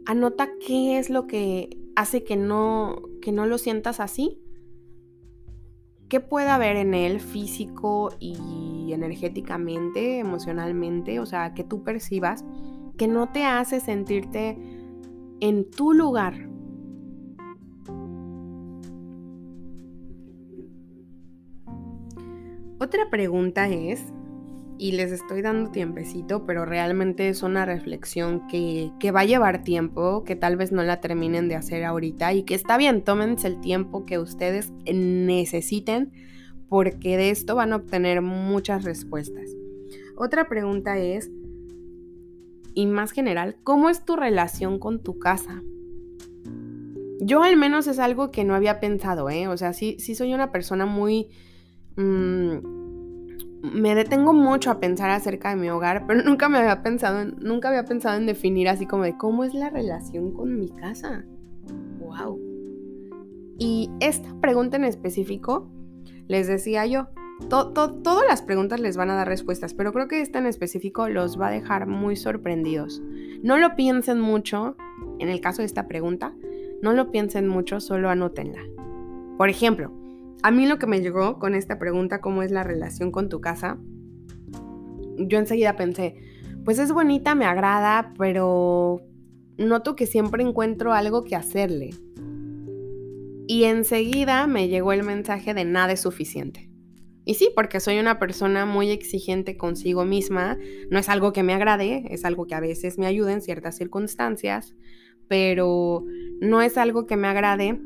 anota 0.06 0.50
qué 0.66 1.00
es 1.00 1.10
lo 1.10 1.28
que 1.28 1.78
hace 1.96 2.24
que 2.24 2.36
no, 2.36 3.02
que 3.22 3.32
no 3.32 3.46
lo 3.46 3.58
sientas 3.58 4.00
así. 4.00 4.42
¿Qué 6.10 6.20
puede 6.20 6.50
haber 6.50 6.78
en 6.78 6.94
él 6.94 7.20
físico 7.20 8.10
y 8.20 8.94
energéticamente, 8.94 10.20
emocionalmente, 10.20 11.20
o 11.20 11.26
sea, 11.26 11.54
que 11.54 11.64
tú 11.64 11.84
percibas, 11.84 12.46
que 12.98 13.08
no 13.08 13.32
te 13.32 13.44
hace 13.44 13.80
sentirte 13.80 14.58
en 15.40 15.70
tu 15.70 15.94
lugar. 15.94 16.50
Otra 22.80 23.10
pregunta 23.10 23.68
es, 23.70 24.04
y 24.78 24.92
les 24.92 25.12
estoy 25.12 25.42
dando 25.42 25.72
tiempecito, 25.72 26.46
pero 26.46 26.66
realmente 26.66 27.30
es 27.30 27.42
una 27.42 27.66
reflexión 27.66 28.48
que, 28.48 28.92
que, 29.00 29.12
va 29.12 29.22
a 29.22 29.26
llevar 29.26 29.64
tiempo, 29.64 30.24
que 30.24 30.36
tal 30.36 30.58
vez 30.58 30.72
no 30.72 30.84
la 30.84 31.02
terminen 31.02 31.48
de 31.48 31.56
hacer 31.56 31.84
ahorita 31.84 32.34
y 32.34 32.44
que 32.44 32.56
está 32.56 32.78
bien, 32.78 33.04
tómense 33.04 33.48
el 33.48 33.60
tiempo 33.60 34.06
que 34.06 34.20
ustedes 34.20 34.72
necesiten 34.86 36.12
porque 36.70 37.18
de 37.18 37.30
esto 37.30 37.56
van 37.56 37.74
a 37.74 37.78
obtener 37.78 38.22
muchas 38.22 38.84
respuestas. 38.84 39.50
Otra 40.16 40.48
pregunta 40.48 40.98
es, 40.98 41.32
y 42.74 42.86
más 42.86 43.12
general, 43.12 43.58
¿cómo 43.64 43.90
es 43.90 44.06
tu 44.06 44.16
relación 44.16 44.80
con 44.80 45.02
tu 45.02 45.18
casa? 45.18 45.64
Yo 47.20 47.44
al 47.44 47.58
menos 47.58 47.88
es 47.88 48.00
algo 48.00 48.32
que 48.32 48.44
no 48.44 48.54
había 48.54 48.80
pensado, 48.80 49.30
¿eh? 49.30 49.48
O 49.48 49.58
sea, 49.58 49.74
sí, 49.74 49.98
sí 50.00 50.16
soy 50.16 50.34
una 50.34 50.52
persona 50.52 50.86
muy... 50.86 51.30
Mm, 51.98 52.78
me 53.62 53.96
detengo 53.96 54.34
mucho 54.34 54.72
a 54.72 54.80
pensar 54.80 55.10
acerca 55.10 55.50
de 55.50 55.56
mi 55.56 55.70
hogar, 55.70 56.06
pero 56.08 56.22
nunca 56.26 56.50
me 56.50 56.60
había 56.60 56.84
pensado 56.84 57.22
en, 57.22 57.36
nunca 57.42 57.70
había 57.70 57.86
pensado 57.86 58.18
en 58.18 58.26
definir 58.26 58.70
así 58.70 58.86
como 58.86 59.04
de 59.04 59.18
cómo 59.18 59.44
es 59.44 59.54
la 59.54 59.70
relación 59.70 60.32
con 60.32 60.58
mi 60.60 60.70
casa. 60.70 61.26
Wow. 62.00 62.40
Y 63.60 63.90
esta 64.00 64.34
pregunta 64.40 64.78
en 64.78 64.86
específico, 64.86 65.70
les 66.28 66.48
decía 66.48 66.86
yo, 66.86 67.08
todas 67.50 68.28
las 68.28 68.42
preguntas 68.42 68.80
les 68.80 68.98
van 68.98 69.10
a 69.10 69.16
dar 69.16 69.28
respuestas, 69.28 69.74
pero 69.74 69.94
creo 69.94 70.08
que 70.08 70.22
esta 70.22 70.40
en 70.40 70.46
específico 70.46 71.10
los 71.10 71.40
va 71.40 71.48
a 71.48 71.52
dejar 71.52 71.88
muy 71.88 72.16
sorprendidos. 72.16 73.02
No 73.42 73.58
lo 73.58 73.76
piensen 73.76 74.20
mucho, 74.20 74.76
en 75.20 75.30
el 75.30 75.42
caso 75.42 75.62
de 75.62 75.66
esta 75.66 75.88
pregunta, 75.88 76.34
no 76.82 76.94
lo 76.94 77.12
piensen 77.12 77.48
mucho, 77.48 77.80
solo 77.80 78.10
anótenla. 78.10 78.62
Por 79.38 79.50
ejemplo, 79.50 79.92
a 80.44 80.52
mí 80.52 80.66
lo 80.66 80.80
que 80.80 80.88
me 80.88 81.02
llegó 81.02 81.40
con 81.40 81.56
esta 81.56 81.80
pregunta, 81.80 82.22
¿cómo 82.22 82.44
es 82.44 82.52
la 82.52 82.64
relación 82.64 83.12
con 83.12 83.30
tu 83.30 83.42
casa? 83.42 83.78
Yo 85.18 85.40
enseguida 85.40 85.76
pensé, 85.76 86.16
pues 86.64 86.80
es 86.80 86.92
bonita, 86.92 87.34
me 87.34 87.46
agrada, 87.46 88.14
pero 88.18 89.02
noto 89.58 89.96
que 89.96 90.06
siempre 90.06 90.44
encuentro 90.44 90.94
algo 90.94 91.24
que 91.24 91.36
hacerle. 91.36 91.90
Y 93.48 93.64
enseguida 93.64 94.46
me 94.46 94.68
llegó 94.68 94.92
el 94.92 95.04
mensaje 95.04 95.54
de 95.54 95.66
nada 95.66 95.94
es 95.94 96.02
suficiente. 96.02 96.70
Y 97.26 97.34
sí, 97.34 97.50
porque 97.54 97.80
soy 97.80 98.00
una 98.00 98.20
persona 98.20 98.66
muy 98.66 98.90
exigente 98.90 99.58
consigo 99.58 100.06
misma, 100.06 100.58
no 100.90 101.00
es 101.00 101.10
algo 101.10 101.34
que 101.34 101.44
me 101.44 101.54
agrade, 101.54 102.06
es 102.10 102.24
algo 102.24 102.48
que 102.48 102.56
a 102.56 102.62
veces 102.62 102.98
me 102.98 103.06
ayuda 103.06 103.34
en 103.34 103.42
ciertas 103.42 103.76
circunstancias, 103.76 104.76
pero 105.28 106.06
no 106.40 106.62
es 106.62 106.78
algo 106.78 107.06
que 107.06 107.18
me 107.18 107.28
agrade 107.28 107.82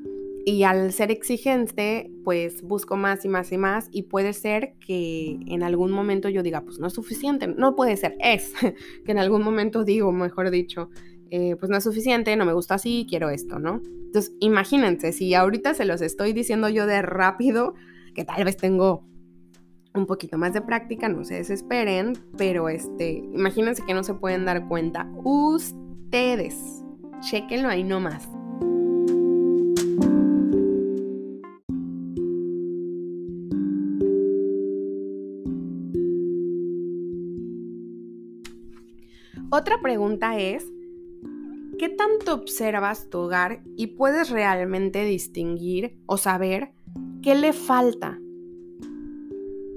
y 0.45 0.63
al 0.63 0.91
ser 0.91 1.11
exigente, 1.11 2.11
pues 2.23 2.61
busco 2.61 2.97
más 2.97 3.25
y 3.25 3.29
más 3.29 3.51
y 3.51 3.57
más 3.57 3.89
y 3.91 4.03
puede 4.03 4.33
ser 4.33 4.73
que 4.85 5.37
en 5.47 5.63
algún 5.63 5.91
momento 5.91 6.29
yo 6.29 6.43
diga, 6.43 6.61
pues 6.61 6.79
no 6.79 6.87
es 6.87 6.93
suficiente, 6.93 7.47
no 7.47 7.75
puede 7.75 7.97
ser, 7.97 8.15
es 8.19 8.53
que 9.05 9.11
en 9.11 9.19
algún 9.19 9.43
momento 9.43 9.83
digo, 9.83 10.11
mejor 10.11 10.49
dicho, 10.49 10.89
eh, 11.29 11.55
pues 11.59 11.69
no 11.69 11.77
es 11.77 11.83
suficiente, 11.83 12.35
no 12.35 12.45
me 12.45 12.53
gusta 12.53 12.75
así, 12.75 13.05
quiero 13.09 13.29
esto, 13.29 13.59
¿no? 13.59 13.81
Entonces, 13.85 14.33
imagínense, 14.39 15.13
si 15.13 15.33
ahorita 15.33 15.73
se 15.73 15.85
los 15.85 16.01
estoy 16.01 16.33
diciendo 16.33 16.67
yo 16.67 16.85
de 16.85 17.01
rápido, 17.01 17.75
que 18.13 18.25
tal 18.25 18.43
vez 18.43 18.57
tengo 18.57 19.05
un 19.93 20.05
poquito 20.05 20.37
más 20.37 20.53
de 20.53 20.61
práctica, 20.61 21.07
no 21.07 21.23
se 21.23 21.35
desesperen, 21.35 22.13
pero 22.37 22.67
este, 22.67 23.23
imagínense 23.33 23.83
que 23.85 23.93
no 23.93 24.03
se 24.03 24.13
pueden 24.13 24.45
dar 24.45 24.67
cuenta 24.67 25.09
ustedes. 25.23 26.83
Chequenlo 27.21 27.69
ahí 27.69 27.83
nomás. 27.83 28.27
Otra 39.53 39.81
pregunta 39.81 40.39
es, 40.39 40.65
¿qué 41.77 41.89
tanto 41.89 42.35
observas 42.35 43.09
tu 43.09 43.17
hogar 43.17 43.61
y 43.75 43.87
puedes 43.87 44.29
realmente 44.29 45.03
distinguir 45.03 45.99
o 46.05 46.15
saber 46.15 46.71
qué 47.21 47.35
le 47.35 47.51
falta? 47.51 48.17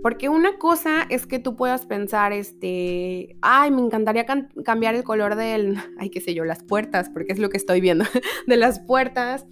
Porque 0.01 0.29
una 0.29 0.59
cosa 0.59 1.07
es 1.11 1.27
que 1.27 1.41
tú 1.41 1.57
puedas 1.57 1.87
pensar, 1.87 2.33
este, 2.33 3.37
ay, 3.43 3.73
me 3.73 3.81
encantaría 3.81 4.25
cambiar 4.65 4.95
el 4.95 5.03
color 5.03 5.35
del, 5.35 5.77
ay, 5.99 6.09
qué 6.09 6.21
sé 6.21 6.35
yo, 6.35 6.45
las 6.45 6.63
puertas, 6.63 7.11
porque 7.11 7.33
es 7.33 7.41
lo 7.41 7.49
que 7.49 7.57
estoy 7.57 7.81
viendo, 7.81 8.05
de 8.47 8.57
las 8.57 8.79
puertas. 8.79 9.45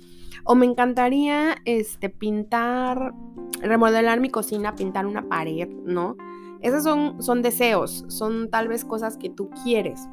O 0.44 0.54
me 0.54 0.66
encantaría, 0.66 1.56
este, 1.64 2.11
pintar, 2.11 3.12
remodelar 3.61 4.20
mi 4.20 4.28
cocina, 4.28 4.76
pintar 4.76 5.06
una 5.06 5.28
pared, 5.28 5.68
¿no? 5.68 6.16
Esos 6.62 6.85
son, 6.85 7.42
deseos, 7.42 8.05
son 8.09 8.48
tal 8.48 8.68
vez 8.68 8.85
cosas 8.85 9.16
que 9.16 9.29
tú 9.29 9.51
quieres. 9.64 10.09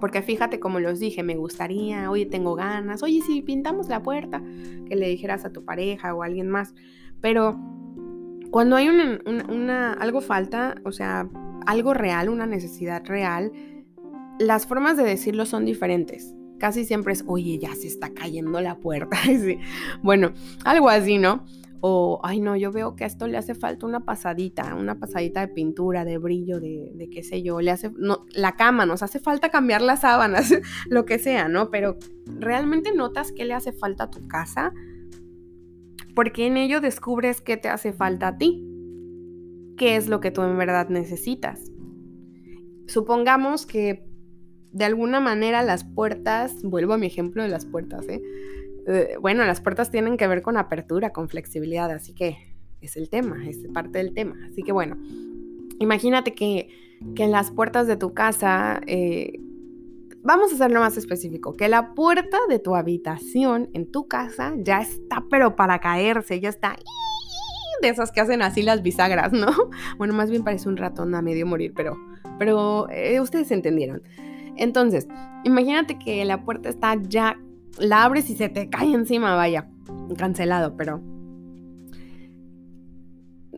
Porque 0.00 0.22
fíjate, 0.22 0.58
como 0.58 0.80
los 0.80 0.98
dije, 0.98 1.22
me 1.22 1.36
gustaría, 1.36 2.10
oye, 2.10 2.24
tengo 2.24 2.54
ganas, 2.54 3.02
oye, 3.02 3.20
si 3.26 3.42
pintamos 3.42 3.88
la 3.88 4.02
puerta, 4.02 4.42
que 4.88 4.96
le 4.96 5.08
dijeras 5.08 5.44
a 5.44 5.52
tu 5.52 5.64
pareja 5.64 6.14
o 6.14 6.22
a 6.22 6.26
alguien 6.26 6.48
más. 6.48 6.74
Pero 7.20 7.58
cuando 8.50 8.76
hay 8.76 8.88
una, 8.88 9.92
algo 9.92 10.20
falta, 10.22 10.76
o 10.84 10.92
sea, 10.92 11.28
algo 11.66 11.92
real, 11.92 12.30
una 12.30 12.46
necesidad 12.46 13.04
real, 13.04 13.52
las 14.38 14.66
formas 14.66 14.96
de 14.96 15.04
decirlo 15.04 15.44
son 15.44 15.66
diferentes. 15.66 16.34
Casi 16.58 16.84
siempre 16.84 17.12
es, 17.12 17.24
oye, 17.26 17.58
ya 17.58 17.74
se 17.74 17.88
está 17.88 18.10
cayendo 18.14 18.60
la 18.60 18.76
puerta. 18.76 19.18
Bueno, 20.02 20.32
algo 20.64 20.88
así, 20.88 21.18
¿no? 21.18 21.44
O, 21.82 22.20
ay 22.22 22.40
no, 22.40 22.56
yo 22.56 22.72
veo 22.72 22.94
que 22.94 23.04
a 23.04 23.06
esto 23.06 23.26
le 23.26 23.38
hace 23.38 23.54
falta 23.54 23.86
una 23.86 24.04
pasadita, 24.04 24.74
una 24.74 24.98
pasadita 24.98 25.40
de 25.40 25.48
pintura, 25.48 26.04
de 26.04 26.18
brillo, 26.18 26.60
de, 26.60 27.08
qué 27.10 27.22
sé 27.22 27.42
yo, 27.42 27.60
le 27.60 27.70
hace, 27.70 27.90
no, 27.96 28.26
la 28.34 28.56
cama, 28.56 28.84
nos 28.84 29.02
hace 29.02 29.18
falta 29.18 29.48
cambiar 29.48 29.80
las 29.80 30.02
sábanas, 30.02 30.52
lo 30.90 31.06
que 31.06 31.18
sea, 31.18 31.48
¿no? 31.48 31.70
Pero 31.70 31.96
¿realmente 32.26 32.92
notas 32.94 33.32
qué 33.32 33.44
le 33.44 33.54
hace 33.54 33.72
falta 33.72 34.04
a 34.04 34.10
tu 34.10 34.28
casa? 34.28 34.74
Porque 36.14 36.46
en 36.46 36.58
ello 36.58 36.80
descubres 36.80 37.40
qué 37.40 37.56
te 37.56 37.68
hace 37.68 37.92
falta 37.94 38.28
a 38.28 38.36
ti, 38.36 38.62
qué 39.78 39.96
es 39.96 40.08
lo 40.08 40.20
que 40.20 40.30
tú 40.30 40.42
en 40.42 40.58
verdad 40.58 40.90
necesitas. 40.90 41.72
Supongamos 42.86 43.64
que 43.64 44.04
de 44.72 44.84
alguna 44.84 45.20
manera 45.20 45.62
las 45.62 45.84
puertas, 45.84 46.62
vuelvo 46.62 46.92
a 46.92 46.98
mi 46.98 47.06
ejemplo 47.06 47.42
de 47.42 47.48
las 47.48 47.64
puertas, 47.64 48.06
¿eh? 48.08 48.20
Eh, 48.86 49.16
bueno, 49.20 49.44
las 49.44 49.60
puertas 49.60 49.90
tienen 49.90 50.16
que 50.16 50.26
ver 50.26 50.42
con 50.42 50.56
apertura, 50.56 51.10
con 51.12 51.28
flexibilidad, 51.28 51.90
así 51.90 52.14
que 52.14 52.36
es 52.80 52.96
el 52.96 53.10
tema, 53.10 53.46
es 53.48 53.58
parte 53.72 53.98
del 53.98 54.14
tema. 54.14 54.36
Así 54.50 54.62
que 54.62 54.72
bueno, 54.72 54.96
imagínate 55.78 56.34
que, 56.34 56.68
en 57.16 57.30
las 57.30 57.50
puertas 57.50 57.86
de 57.86 57.96
tu 57.96 58.12
casa, 58.12 58.80
eh, 58.86 59.40
vamos 60.22 60.52
a 60.52 60.54
hacerlo 60.54 60.80
más 60.80 60.96
específico, 60.96 61.56
que 61.56 61.68
la 61.68 61.94
puerta 61.94 62.38
de 62.48 62.58
tu 62.58 62.74
habitación 62.76 63.70
en 63.72 63.90
tu 63.90 64.06
casa 64.06 64.54
ya 64.58 64.80
está, 64.80 65.24
pero 65.30 65.56
para 65.56 65.78
caerse, 65.78 66.40
ya 66.40 66.50
está 66.50 66.76
de 67.80 67.88
esas 67.88 68.12
que 68.12 68.20
hacen 68.20 68.42
así 68.42 68.62
las 68.62 68.82
bisagras, 68.82 69.32
¿no? 69.32 69.48
Bueno, 69.98 70.14
más 70.14 70.30
bien 70.30 70.44
parece 70.44 70.68
un 70.68 70.76
ratón 70.76 71.14
a 71.14 71.22
medio 71.22 71.46
morir, 71.46 71.72
pero, 71.74 71.96
pero 72.38 72.88
eh, 72.90 73.20
ustedes 73.20 73.50
entendieron. 73.50 74.02
Entonces, 74.56 75.08
imagínate 75.44 75.98
que 75.98 76.24
la 76.24 76.44
puerta 76.44 76.68
está 76.68 76.96
ya 77.00 77.38
la 77.78 78.04
abres 78.04 78.30
y 78.30 78.36
se 78.36 78.48
te 78.48 78.68
cae 78.68 78.92
encima, 78.92 79.34
vaya, 79.34 79.68
cancelado, 80.16 80.76
pero... 80.76 81.00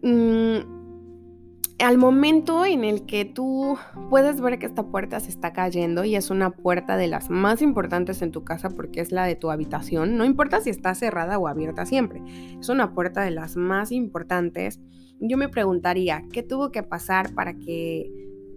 Mm, 0.03 0.83
al 1.83 1.99
momento 1.99 2.65
en 2.65 2.85
el 2.85 3.07
que 3.07 3.25
tú 3.25 3.77
puedes 4.09 4.41
ver 4.41 4.59
que 4.59 4.67
esta 4.67 4.85
puerta 4.85 5.19
se 5.21 5.31
está 5.31 5.53
cayendo 5.53 6.05
y 6.05 6.15
es 6.15 6.31
una 6.31 6.51
puerta 6.51 6.97
de 6.97 7.09
las 7.09 7.29
más 7.29 7.61
importantes 7.61 8.23
en 8.23 8.31
tu 8.31 8.45
casa 8.45 8.71
porque 8.71 9.01
es 9.01 9.11
la 9.11 9.25
de 9.25 9.35
tu 9.35 9.51
habitación, 9.51 10.17
no 10.17 10.25
importa 10.25 10.61
si 10.61 10.71
está 10.71 10.95
cerrada 10.95 11.39
o 11.39 11.49
abierta 11.49 11.85
siempre, 11.85 12.23
es 12.59 12.69
una 12.69 12.95
puerta 12.95 13.23
de 13.23 13.33
las 13.33 13.57
más 13.57 13.91
importantes, 13.91 14.81
yo 15.21 15.37
me 15.37 15.49
preguntaría, 15.49 16.25
¿qué 16.33 16.43
tuvo 16.43 16.71
que 16.71 16.83
pasar 16.83 17.35
para 17.35 17.55
que 17.55 18.11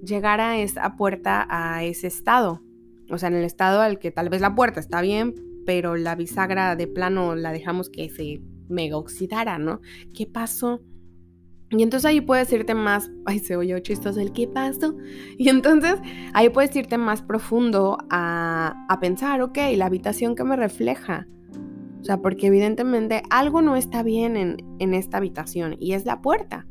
llegara 0.03 0.57
esa 0.57 0.95
puerta 0.95 1.47
a 1.49 1.83
ese 1.83 2.07
estado? 2.07 2.61
O 3.09 3.17
sea, 3.17 3.29
en 3.29 3.35
el 3.35 3.43
estado 3.43 3.81
al 3.81 3.99
que 3.99 4.11
tal 4.11 4.29
vez 4.29 4.41
la 4.41 4.55
puerta 4.55 4.79
está 4.79 5.01
bien, 5.01 5.33
pero 5.65 5.95
la 5.95 6.15
bisagra 6.15 6.75
de 6.75 6.87
plano 6.87 7.35
la 7.35 7.51
dejamos 7.51 7.89
que 7.89 8.09
se 8.09 8.41
mega 8.69 8.97
oxidara, 8.97 9.57
¿no? 9.57 9.81
¿Qué 10.13 10.25
pasó? 10.25 10.81
Y 11.71 11.81
entonces 11.81 12.05
ahí 12.05 12.21
puedes 12.21 12.51
irte 12.53 12.75
más, 12.75 13.11
ay, 13.25 13.39
se 13.39 13.55
oyó 13.55 13.79
chistoso 13.79 14.19
el 14.21 14.31
qué 14.31 14.47
pasó. 14.47 14.95
Y 15.37 15.49
entonces 15.49 15.95
ahí 16.33 16.49
puedes 16.49 16.75
irte 16.75 16.97
más 16.97 17.21
profundo 17.21 17.97
a, 18.09 18.85
a 18.87 18.99
pensar, 18.99 19.41
ok, 19.41 19.57
la 19.75 19.87
habitación 19.87 20.35
que 20.35 20.43
me 20.43 20.55
refleja. 20.55 21.27
O 22.01 22.03
sea, 22.03 22.21
porque 22.21 22.47
evidentemente 22.47 23.23
algo 23.31 23.61
no 23.61 23.75
está 23.75 24.03
bien 24.03 24.37
en, 24.37 24.57
en 24.79 24.93
esta 24.93 25.17
habitación 25.17 25.75
y 25.79 25.93
es 25.93 26.05
la 26.05 26.21
puerta. 26.21 26.67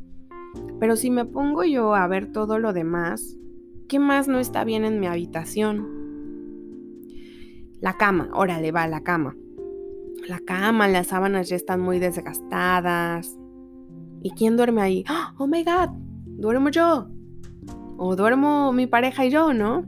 Pero 0.78 0.94
si 0.94 1.10
me 1.10 1.24
pongo 1.24 1.64
yo 1.64 1.94
a 1.94 2.06
ver 2.06 2.30
todo 2.30 2.60
lo 2.60 2.72
demás, 2.72 3.36
¿qué 3.88 3.98
más 3.98 4.28
no 4.28 4.38
está 4.38 4.64
bien 4.64 4.84
en 4.84 5.00
mi 5.00 5.08
habitación? 5.08 5.93
La 7.84 7.98
cama, 7.98 8.30
órale, 8.32 8.72
va 8.72 8.86
la 8.86 9.02
cama. 9.02 9.36
La 10.26 10.38
cama, 10.38 10.88
las 10.88 11.08
sábanas 11.08 11.50
ya 11.50 11.56
están 11.56 11.82
muy 11.82 11.98
desgastadas. 11.98 13.36
¿Y 14.22 14.30
quién 14.30 14.56
duerme 14.56 14.80
ahí? 14.80 15.04
¡Oh, 15.36 15.46
my 15.46 15.62
God! 15.62 15.90
Duermo 16.24 16.70
yo. 16.70 17.10
O 17.98 18.16
duermo 18.16 18.72
mi 18.72 18.86
pareja 18.86 19.26
y 19.26 19.30
yo, 19.30 19.52
¿no? 19.52 19.84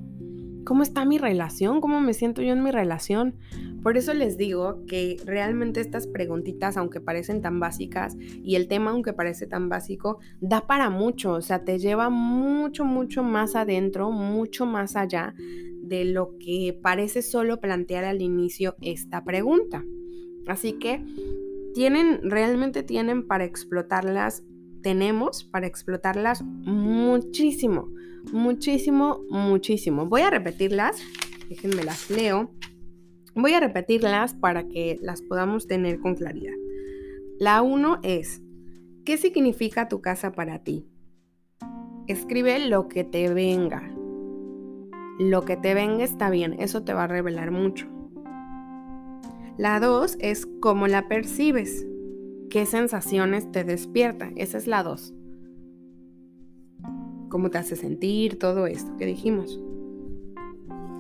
¿Cómo 0.66 0.82
está 0.82 1.06
mi 1.06 1.16
relación? 1.16 1.80
¿Cómo 1.80 2.02
me 2.02 2.12
siento 2.12 2.42
yo 2.42 2.52
en 2.52 2.62
mi 2.62 2.70
relación? 2.70 3.36
Por 3.82 3.96
eso 3.96 4.12
les 4.12 4.36
digo 4.36 4.84
que 4.86 5.16
realmente 5.24 5.80
estas 5.80 6.06
preguntitas, 6.06 6.76
aunque 6.76 7.00
parecen 7.00 7.40
tan 7.40 7.60
básicas, 7.60 8.14
y 8.18 8.56
el 8.56 8.68
tema, 8.68 8.90
aunque 8.90 9.14
parece 9.14 9.46
tan 9.46 9.70
básico, 9.70 10.18
da 10.42 10.66
para 10.66 10.90
mucho, 10.90 11.32
o 11.32 11.40
sea, 11.40 11.64
te 11.64 11.78
lleva 11.78 12.10
mucho, 12.10 12.84
mucho 12.84 13.22
más 13.22 13.56
adentro, 13.56 14.10
mucho 14.10 14.66
más 14.66 14.96
allá 14.96 15.34
de 15.88 16.04
lo 16.04 16.36
que 16.38 16.78
parece 16.82 17.22
solo 17.22 17.60
plantear 17.60 18.04
al 18.04 18.22
inicio 18.22 18.76
esta 18.80 19.24
pregunta. 19.24 19.84
Así 20.46 20.74
que 20.74 21.04
tienen, 21.74 22.20
realmente 22.22 22.82
tienen 22.82 23.26
para 23.26 23.44
explotarlas, 23.44 24.44
tenemos 24.82 25.44
para 25.44 25.66
explotarlas 25.66 26.42
muchísimo, 26.42 27.88
muchísimo, 28.32 29.20
muchísimo. 29.28 30.06
Voy 30.06 30.22
a 30.22 30.30
repetirlas, 30.30 31.00
déjenme 31.48 31.84
las 31.84 32.10
leo. 32.10 32.50
Voy 33.34 33.52
a 33.52 33.60
repetirlas 33.60 34.34
para 34.34 34.66
que 34.68 34.98
las 35.02 35.20
podamos 35.20 35.66
tener 35.66 36.00
con 36.00 36.14
claridad. 36.14 36.54
La 37.38 37.60
uno 37.60 37.98
es, 38.02 38.40
¿qué 39.04 39.18
significa 39.18 39.88
tu 39.88 40.00
casa 40.00 40.32
para 40.32 40.64
ti? 40.64 40.86
Escribe 42.06 42.58
lo 42.60 42.88
que 42.88 43.04
te 43.04 43.28
venga. 43.34 43.92
Lo 45.18 45.44
que 45.46 45.56
te 45.56 45.72
venga 45.72 46.04
está 46.04 46.28
bien, 46.28 46.56
eso 46.58 46.82
te 46.82 46.92
va 46.92 47.04
a 47.04 47.08
revelar 47.08 47.50
mucho. 47.50 47.86
La 49.56 49.80
dos 49.80 50.18
es 50.20 50.46
cómo 50.60 50.86
la 50.86 51.08
percibes. 51.08 51.86
¿Qué 52.50 52.66
sensaciones 52.66 53.50
te 53.50 53.64
despierta? 53.64 54.30
Esa 54.36 54.58
es 54.58 54.66
la 54.66 54.82
dos. 54.82 55.14
¿Cómo 57.30 57.50
te 57.50 57.56
hace 57.58 57.76
sentir? 57.76 58.38
Todo 58.38 58.66
esto 58.66 58.94
que 58.98 59.06
dijimos. 59.06 59.58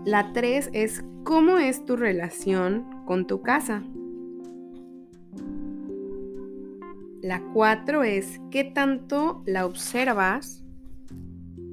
La 0.06 0.32
tres 0.32 0.70
es 0.72 1.04
cómo 1.24 1.58
es 1.58 1.84
tu 1.84 1.96
relación 1.96 2.86
con 3.04 3.26
tu 3.26 3.42
casa. 3.42 3.82
La 7.20 7.42
cuatro 7.52 8.04
es 8.04 8.40
qué 8.50 8.64
tanto 8.64 9.42
la 9.44 9.66
observas 9.66 10.64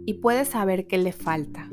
y 0.05 0.15
puedes 0.15 0.49
saber 0.49 0.87
qué 0.87 0.97
le 0.97 1.13
falta. 1.13 1.69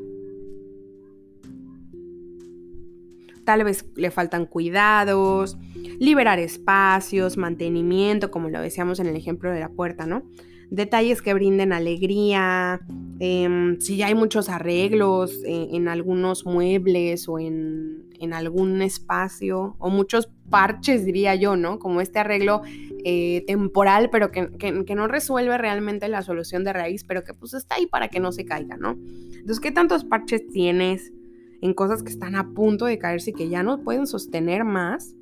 Tal 3.51 3.65
vez 3.65 3.85
le 3.97 4.13
faltan 4.13 4.47
cuidados, 4.47 5.59
liberar 5.99 6.39
espacios, 6.39 7.37
mantenimiento, 7.37 8.31
como 8.31 8.49
lo 8.49 8.61
decíamos 8.61 9.01
en 9.01 9.09
el 9.09 9.17
ejemplo 9.17 9.51
de 9.51 9.59
la 9.59 9.71
puerta, 9.71 10.07
¿no? 10.07 10.23
detalles 10.71 11.21
que 11.21 11.35
brinden 11.35 11.73
alegría, 11.73 12.81
em, 13.19 13.81
si 13.81 13.97
ya 13.97 14.07
hay 14.07 14.15
muchos 14.15 14.49
arreglos 14.49 15.33
eh, 15.45 15.71
en 15.73 15.89
algunos 15.89 16.47
muebles 16.47 17.29
o 17.29 17.41
en, 17.41 18.07
algún 18.33 18.83
espacio, 18.83 19.75
o 19.81 19.91
muchos 19.91 20.31
parches, 20.49 21.05
diría 21.05 21.35
yo, 21.35 21.57
¿no? 21.57 21.81
Como 21.81 22.01
este 22.01 22.21
arreglo 22.21 22.63
eh, 23.05 23.43
temporal, 23.49 24.11
pero 24.11 24.31
que, 24.31 24.51
que, 24.59 24.95
no 24.95 25.09
resuelve 25.09 25.59
realmente 25.59 26.07
la 26.07 26.23
solución 26.23 26.63
de 26.63 26.73
raíz, 26.73 27.03
pero 27.03 27.25
que 27.25 27.35
pues 27.35 27.55
está 27.55 27.75
ahí 27.75 27.87
para 27.87 28.07
que 28.07 28.21
no 28.21 28.31
se 28.31 28.45
caiga, 28.45 28.77
¿no? 28.77 28.97
Entonces, 29.33 29.59
¿qué 29.59 29.73
tantos 29.73 30.05
parches 30.05 30.47
tienes 30.49 31.13
en 31.61 31.75
cosas 31.75 32.03
que 32.03 32.11
están 32.11 32.37
a 32.37 32.53
punto 32.53 32.87
de 32.87 32.99
caerse 32.99 33.31
y 33.31 33.35
que 33.35 33.49
ya 33.49 33.63
no 33.63 33.83
pueden 33.83 34.07
sostener 34.07 34.65
más? 34.65 35.15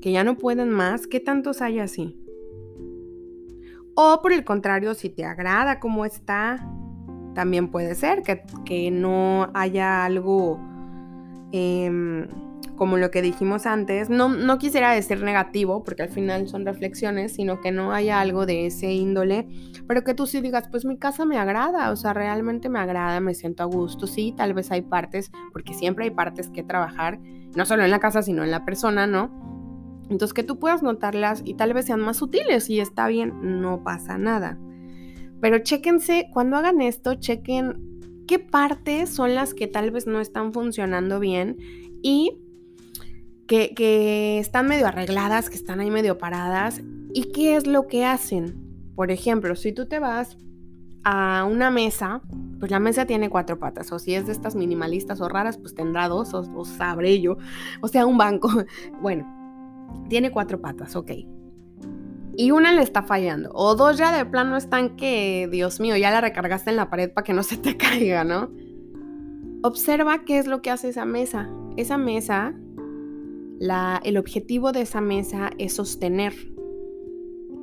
Que 0.00 0.12
ya 0.12 0.24
no 0.24 0.36
pueden 0.36 0.70
más, 0.70 1.06
¿qué 1.06 1.20
tantos 1.20 1.62
hay 1.62 1.78
así? 1.78 2.18
O 3.94 4.20
por 4.22 4.32
el 4.32 4.44
contrario, 4.44 4.94
si 4.94 5.08
te 5.08 5.24
agrada 5.24 5.78
cómo 5.78 6.04
está, 6.04 6.68
también 7.34 7.68
puede 7.70 7.94
ser 7.94 8.22
que, 8.22 8.90
no 8.90 9.50
haya 9.54 10.04
algo 10.04 10.60
em, 11.52 12.28
como 12.76 12.96
lo 12.96 13.10
que 13.10 13.22
dijimos 13.22 13.66
antes. 13.66 14.10
No, 14.10 14.28
no 14.28 14.58
quisiera 14.58 14.92
decir 14.92 15.22
negativo, 15.22 15.84
porque 15.84 16.02
al 16.02 16.08
final 16.08 16.48
son 16.48 16.64
reflexiones, 16.64 17.34
sino 17.34 17.60
que 17.60 17.72
no 17.72 17.92
haya 17.92 18.20
algo 18.20 18.46
de 18.46 18.66
ese 18.66 18.92
índole, 18.92 19.48
pero 19.86 20.04
que 20.04 20.14
tú 20.14 20.26
sí 20.26 20.40
digas, 20.40 20.68
pues 20.70 20.84
mi 20.84 20.98
casa 20.98 21.24
me 21.24 21.38
agrada, 21.38 21.90
o 21.90 21.96
sea, 21.96 22.12
realmente 22.12 22.68
me 22.68 22.78
agrada, 22.78 23.20
me 23.20 23.34
siento 23.34 23.62
a 23.62 23.66
gusto. 23.66 24.06
Sí, 24.06 24.34
tal 24.36 24.54
vez 24.54 24.70
hay 24.70 24.82
partes, 24.82 25.30
porque 25.52 25.74
siempre 25.74 26.04
hay 26.04 26.10
partes 26.10 26.50
que 26.50 26.62
trabajar, 26.62 27.20
no 27.54 27.64
solo 27.64 27.84
en 27.84 27.90
la 27.90 28.00
casa, 28.00 28.22
sino 28.22 28.44
en 28.44 28.50
la 28.50 28.64
persona, 28.64 29.06
¿no? 29.06 29.30
Entonces 30.10 30.34
que 30.34 30.42
tú 30.42 30.58
puedas 30.58 30.82
notarlas 30.82 31.42
y 31.44 31.54
tal 31.54 31.72
vez 31.72 31.86
sean 31.86 32.00
más 32.00 32.18
sutiles 32.18 32.68
y 32.68 32.80
está 32.80 33.06
bien, 33.08 33.60
no 33.60 33.82
pasa 33.82 34.18
nada. 34.18 34.58
Pero 35.40 35.58
chéquense, 35.58 36.28
cuando 36.32 36.56
hagan 36.56 36.80
esto, 36.80 37.14
chequen 37.14 37.94
qué 38.26 38.38
partes 38.38 39.10
son 39.10 39.34
las 39.34 39.54
que 39.54 39.66
tal 39.66 39.90
vez 39.90 40.06
no 40.06 40.20
están 40.20 40.52
funcionando 40.52 41.20
bien 41.20 41.56
y 42.02 42.38
que, 43.46 44.38
están 44.38 44.66
medio 44.66 44.86
arregladas, 44.86 45.50
que 45.50 45.56
están 45.56 45.80
ahí 45.80 45.90
medio 45.90 46.18
paradas 46.18 46.80
y 47.12 47.32
qué 47.32 47.56
es 47.56 47.66
lo 47.66 47.86
que 47.86 48.04
hacen. 48.04 48.56
Por 48.94 49.10
ejemplo, 49.10 49.56
si 49.56 49.72
tú 49.72 49.86
te 49.86 49.98
vas 49.98 50.36
a 51.04 51.46
una 51.50 51.70
mesa, 51.70 52.22
pues 52.58 52.70
la 52.70 52.80
mesa 52.80 53.06
tiene 53.06 53.28
cuatro 53.28 53.58
patas, 53.58 53.92
o 53.92 53.98
si 53.98 54.14
es 54.14 54.26
de 54.26 54.32
estas 54.32 54.54
minimalistas 54.54 55.20
o 55.20 55.28
raras, 55.28 55.58
pues 55.58 55.74
tendrá 55.74 56.08
dos, 56.08 56.32
o, 56.32 56.40
o 56.54 56.64
sabré 56.64 57.20
yo, 57.20 57.36
o 57.80 57.88
sea, 57.88 58.06
un 58.06 58.18
banco. 58.18 58.48
Bueno, 59.02 59.26
tiene 60.08 60.30
cuatro 60.30 60.60
patas, 60.60 60.96
ok. 60.96 61.10
Y 62.36 62.50
una 62.50 62.72
le 62.72 62.82
está 62.82 63.02
fallando. 63.02 63.50
O 63.54 63.76
dos 63.76 63.96
ya 63.96 64.16
de 64.16 64.26
plano 64.26 64.56
están 64.56 64.96
que, 64.96 65.48
Dios 65.50 65.78
mío, 65.80 65.96
ya 65.96 66.10
la 66.10 66.20
recargaste 66.20 66.70
en 66.70 66.76
la 66.76 66.90
pared 66.90 67.12
para 67.12 67.24
que 67.24 67.32
no 67.32 67.42
se 67.42 67.56
te 67.56 67.76
caiga, 67.76 68.24
¿no? 68.24 68.50
Observa 69.62 70.24
qué 70.24 70.38
es 70.38 70.46
lo 70.46 70.60
que 70.60 70.70
hace 70.70 70.88
esa 70.88 71.04
mesa. 71.04 71.48
Esa 71.76 71.96
mesa, 71.96 72.54
la, 73.58 74.00
el 74.04 74.16
objetivo 74.16 74.72
de 74.72 74.82
esa 74.82 75.00
mesa 75.00 75.50
es 75.58 75.74
sostener 75.74 76.34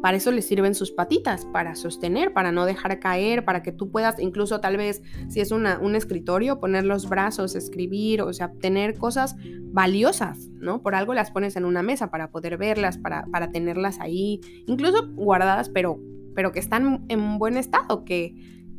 para 0.01 0.17
eso 0.17 0.31
le 0.31 0.41
sirven 0.41 0.73
sus 0.73 0.91
patitas, 0.91 1.45
para 1.45 1.75
sostener, 1.75 2.33
para 2.33 2.51
no 2.51 2.65
dejar 2.65 2.99
caer, 2.99 3.45
para 3.45 3.61
que 3.61 3.71
tú 3.71 3.91
puedas, 3.91 4.19
incluso 4.19 4.59
tal 4.59 4.75
vez 4.75 5.03
si 5.29 5.39
es 5.39 5.51
una, 5.51 5.77
un 5.79 5.95
escritorio, 5.95 6.59
poner 6.59 6.85
los 6.85 7.07
brazos, 7.07 7.55
escribir, 7.55 8.23
o 8.23 8.33
sea, 8.33 8.51
tener 8.51 8.97
cosas 8.97 9.35
valiosas, 9.71 10.49
¿no? 10.59 10.81
Por 10.81 10.95
algo 10.95 11.13
las 11.13 11.29
pones 11.29 11.55
en 11.55 11.65
una 11.65 11.83
mesa 11.83 12.09
para 12.09 12.31
poder 12.31 12.57
verlas, 12.57 12.97
para, 12.97 13.25
para 13.27 13.51
tenerlas 13.51 13.99
ahí, 13.99 14.41
incluso 14.65 15.07
guardadas, 15.13 15.69
pero, 15.69 15.99
pero 16.33 16.51
que 16.51 16.59
están 16.59 17.05
en 17.07 17.37
buen 17.37 17.55
estado, 17.55 18.03
que, 18.03 18.33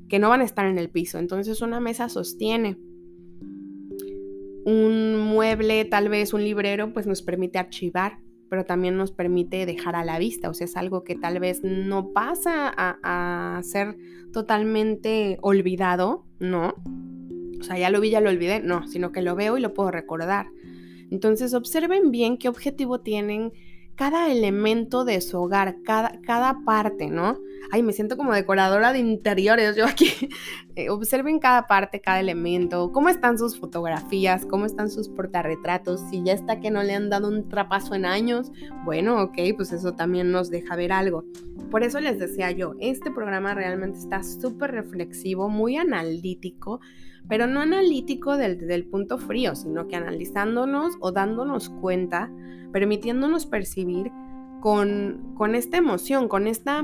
que 0.08 0.18
no 0.18 0.28
van 0.28 0.40
a 0.40 0.44
estar 0.44 0.66
en 0.66 0.78
el 0.78 0.90
piso. 0.90 1.18
Entonces 1.18 1.62
una 1.62 1.78
mesa 1.78 2.08
sostiene. 2.08 2.78
Un 4.64 5.18
mueble, 5.18 5.84
tal 5.84 6.08
vez 6.08 6.32
un 6.32 6.44
librero, 6.44 6.92
pues 6.92 7.06
nos 7.06 7.22
permite 7.22 7.58
archivar 7.58 8.18
pero 8.52 8.66
también 8.66 8.98
nos 8.98 9.12
permite 9.12 9.64
dejar 9.64 9.96
a 9.96 10.04
la 10.04 10.18
vista, 10.18 10.50
o 10.50 10.52
sea, 10.52 10.66
es 10.66 10.76
algo 10.76 11.04
que 11.04 11.14
tal 11.14 11.40
vez 11.40 11.62
no 11.64 12.12
pasa 12.12 12.70
a, 12.76 13.58
ser 13.62 13.96
totalmente 14.30 15.38
olvidado, 15.40 16.26
¿no? 16.38 16.74
O 17.58 17.62
sea, 17.62 17.78
ya 17.78 17.88
lo 17.88 17.98
vi, 17.98 18.10
ya 18.10 18.20
lo 18.20 18.28
olvidé, 18.28 18.60
no, 18.60 18.86
sino 18.88 19.10
que 19.10 19.22
lo 19.22 19.34
veo 19.36 19.56
y 19.56 19.62
lo 19.62 19.72
puedo 19.72 19.90
recordar. 19.90 20.48
Entonces, 21.10 21.54
observen 21.54 22.10
bien 22.10 22.36
qué 22.36 22.50
objetivo 22.50 23.00
tienen 23.00 23.52
cada 24.02 24.32
elemento 24.32 25.04
de 25.04 25.20
su 25.20 25.38
hogar, 25.38 25.76
cada, 25.84 26.20
cada 26.22 26.64
parte, 26.64 27.06
¿no? 27.06 27.38
Ay, 27.70 27.84
me 27.84 27.92
siento 27.92 28.16
como 28.16 28.34
decoradora 28.34 28.92
de 28.92 28.98
interiores, 28.98 29.76
yo 29.76 29.86
aquí. 29.86 30.12
Eh, 30.74 30.88
observen 30.88 31.38
cada 31.38 31.66
parte, 31.66 32.00
cada 32.00 32.18
elemento, 32.18 32.92
cómo 32.92 33.10
están 33.10 33.36
sus 33.36 33.60
fotografías, 33.60 34.46
cómo 34.46 34.64
están 34.64 34.88
sus 34.88 35.10
portarretratos, 35.10 36.00
si 36.08 36.22
ya 36.22 36.32
está 36.32 36.60
que 36.60 36.70
no 36.70 36.82
le 36.82 36.94
han 36.94 37.10
dado 37.10 37.28
un 37.28 37.46
trapazo 37.50 37.94
en 37.94 38.06
años, 38.06 38.50
bueno, 38.86 39.22
ok, 39.22 39.36
pues 39.54 39.70
eso 39.72 39.92
también 39.92 40.32
nos 40.32 40.48
deja 40.48 40.74
ver 40.74 40.92
algo. 40.92 41.26
Por 41.70 41.82
eso 41.82 42.00
les 42.00 42.18
decía 42.18 42.52
yo, 42.52 42.72
este 42.80 43.10
programa 43.10 43.52
realmente 43.52 43.98
está 43.98 44.22
súper 44.22 44.70
reflexivo, 44.70 45.50
muy 45.50 45.76
analítico, 45.76 46.80
pero 47.28 47.46
no 47.46 47.60
analítico 47.60 48.38
del, 48.38 48.66
del 48.66 48.86
punto 48.86 49.18
frío, 49.18 49.54
sino 49.54 49.88
que 49.88 49.96
analizándonos 49.96 50.94
o 51.00 51.12
dándonos 51.12 51.68
cuenta 51.68 52.30
permitiéndonos 52.72 53.46
percibir 53.46 54.10
con, 54.60 55.34
con 55.36 55.54
esta 55.54 55.76
emoción, 55.76 56.28
con 56.28 56.46
esta, 56.46 56.82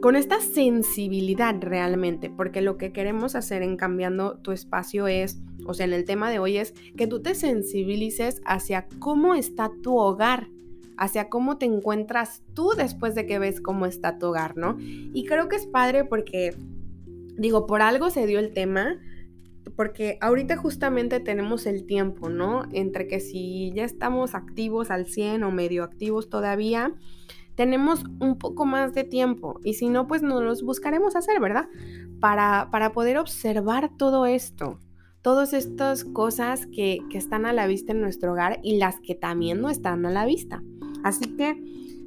con 0.00 0.16
esta 0.16 0.40
sensibilidad 0.40 1.54
realmente, 1.60 2.30
porque 2.30 2.60
lo 2.62 2.78
que 2.78 2.92
queremos 2.92 3.34
hacer 3.34 3.62
en 3.62 3.76
cambiando 3.76 4.38
tu 4.38 4.52
espacio 4.52 5.06
es, 5.06 5.40
o 5.66 5.74
sea, 5.74 5.86
en 5.86 5.92
el 5.92 6.04
tema 6.04 6.30
de 6.30 6.38
hoy 6.38 6.56
es 6.56 6.72
que 6.96 7.06
tú 7.06 7.20
te 7.20 7.34
sensibilices 7.34 8.40
hacia 8.44 8.86
cómo 8.98 9.34
está 9.34 9.70
tu 9.82 9.98
hogar, 9.98 10.48
hacia 10.96 11.28
cómo 11.28 11.58
te 11.58 11.66
encuentras 11.66 12.42
tú 12.54 12.70
después 12.76 13.14
de 13.14 13.26
que 13.26 13.38
ves 13.38 13.60
cómo 13.60 13.86
está 13.86 14.18
tu 14.18 14.26
hogar, 14.26 14.56
¿no? 14.56 14.76
Y 14.78 15.24
creo 15.26 15.48
que 15.48 15.56
es 15.56 15.66
padre 15.66 16.04
porque, 16.04 16.56
digo, 17.36 17.66
por 17.66 17.82
algo 17.82 18.10
se 18.10 18.26
dio 18.26 18.38
el 18.38 18.52
tema, 18.52 18.98
porque 19.76 20.18
ahorita 20.20 20.56
justamente 20.56 21.20
tenemos 21.20 21.66
el 21.66 21.86
tiempo, 21.86 22.28
¿no? 22.28 22.64
Entre 22.72 23.06
que 23.06 23.20
si 23.20 23.72
ya 23.74 23.84
estamos 23.84 24.34
activos 24.34 24.90
al 24.90 25.06
100 25.06 25.44
o 25.44 25.50
medio 25.50 25.84
activos 25.84 26.28
todavía, 26.28 26.94
tenemos 27.54 28.04
un 28.20 28.38
poco 28.38 28.66
más 28.66 28.94
de 28.94 29.04
tiempo 29.04 29.58
y 29.64 29.74
si 29.74 29.88
no, 29.88 30.06
pues 30.06 30.22
nos 30.22 30.42
los 30.42 30.62
buscaremos 30.62 31.16
hacer, 31.16 31.40
¿verdad? 31.40 31.68
Para, 32.20 32.68
para 32.70 32.92
poder 32.92 33.18
observar 33.18 33.90
todo 33.96 34.26
esto, 34.26 34.78
todas 35.22 35.52
estas 35.52 36.04
cosas 36.04 36.66
que, 36.66 37.00
que 37.10 37.18
están 37.18 37.46
a 37.46 37.52
la 37.52 37.66
vista 37.66 37.92
en 37.92 38.00
nuestro 38.00 38.32
hogar 38.32 38.60
y 38.62 38.76
las 38.78 39.00
que 39.00 39.14
también 39.14 39.60
no 39.60 39.70
están 39.70 40.06
a 40.06 40.10
la 40.10 40.24
vista. 40.24 40.62
Así 41.02 41.36
que, 41.36 41.56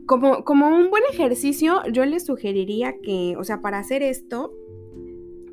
como, 0.06 0.44
como 0.44 0.68
un 0.70 0.90
buen 0.90 1.04
ejercicio, 1.12 1.82
yo 1.92 2.06
les 2.06 2.26
sugeriría 2.26 2.96
que, 3.02 3.36
o 3.38 3.44
sea, 3.44 3.62
para 3.62 3.80
hacer 3.80 4.04
esto, 4.04 4.54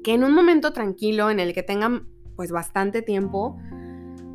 que 0.03 0.15
en 0.15 0.25
un 0.25 0.35
momento 0.35 0.73
tranquilo 0.73 1.31
en 1.31 1.41
el 1.41 1.53
que 1.53 1.63
tengan 1.63 2.07
pues 2.37 2.53
bastante 2.53 3.03
tiempo, 3.03 3.57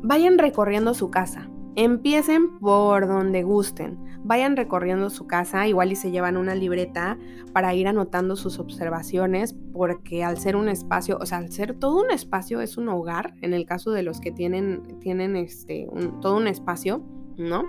vayan 0.02 0.38
recorriendo 0.38 0.94
su 0.94 1.10
casa. 1.10 1.48
Empiecen 1.76 2.58
por 2.60 3.08
donde 3.08 3.42
gusten. 3.42 3.98
Vayan 4.26 4.56
recorriendo 4.56 5.10
su 5.10 5.26
casa, 5.26 5.66
igual 5.66 5.92
y 5.92 5.96
se 5.96 6.10
llevan 6.10 6.36
una 6.36 6.54
libreta 6.54 7.18
para 7.52 7.74
ir 7.74 7.88
anotando 7.88 8.36
sus 8.36 8.58
observaciones, 8.58 9.54
porque 9.72 10.24
al 10.24 10.38
ser 10.38 10.56
un 10.56 10.68
espacio, 10.68 11.18
o 11.20 11.26
sea, 11.26 11.38
al 11.38 11.52
ser 11.52 11.74
todo 11.74 12.00
un 12.00 12.10
espacio 12.10 12.60
es 12.62 12.78
un 12.78 12.88
hogar, 12.88 13.34
en 13.42 13.52
el 13.52 13.66
caso 13.66 13.90
de 13.90 14.02
los 14.02 14.20
que 14.20 14.32
tienen, 14.32 14.98
tienen 15.00 15.36
este, 15.36 15.88
todo 16.22 16.36
un 16.36 16.46
espacio, 16.46 17.02
¿no? 17.36 17.64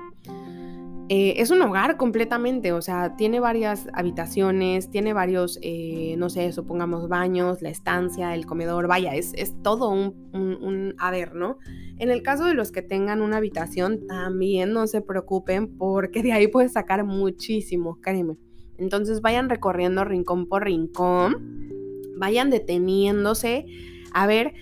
Eh, 1.07 1.35
es 1.37 1.51
un 1.51 1.61
hogar 1.61 1.97
completamente, 1.97 2.71
o 2.71 2.81
sea, 2.81 3.15
tiene 3.15 3.39
varias 3.39 3.87
habitaciones, 3.93 4.89
tiene 4.89 5.13
varios, 5.13 5.59
eh, 5.61 6.15
no 6.17 6.31
sé, 6.31 6.51
supongamos 6.51 7.07
baños, 7.07 7.61
la 7.61 7.69
estancia, 7.69 8.33
el 8.33 8.47
comedor, 8.47 8.87
vaya, 8.87 9.13
es, 9.13 9.31
es 9.35 9.53
todo 9.61 9.91
un, 9.91 10.15
un, 10.33 10.57
un, 10.63 10.95
haber, 10.97 11.35
¿no? 11.35 11.59
En 11.99 12.09
el 12.09 12.23
caso 12.23 12.45
de 12.45 12.55
los 12.55 12.71
que 12.71 12.81
tengan 12.81 13.21
una 13.21 13.37
habitación, 13.37 14.07
también 14.07 14.73
no 14.73 14.87
se 14.87 15.01
preocupen 15.01 15.77
porque 15.77 16.23
de 16.23 16.33
ahí 16.33 16.47
puedes 16.47 16.73
sacar 16.73 17.03
muchísimo, 17.03 17.99
créeme. 18.01 18.37
Entonces 18.79 19.21
vayan 19.21 19.47
recorriendo 19.47 20.05
rincón 20.05 20.47
por 20.47 20.65
rincón, 20.65 21.69
vayan 22.17 22.49
deteniéndose 22.49 23.67
a 24.11 24.25
ver 24.25 24.55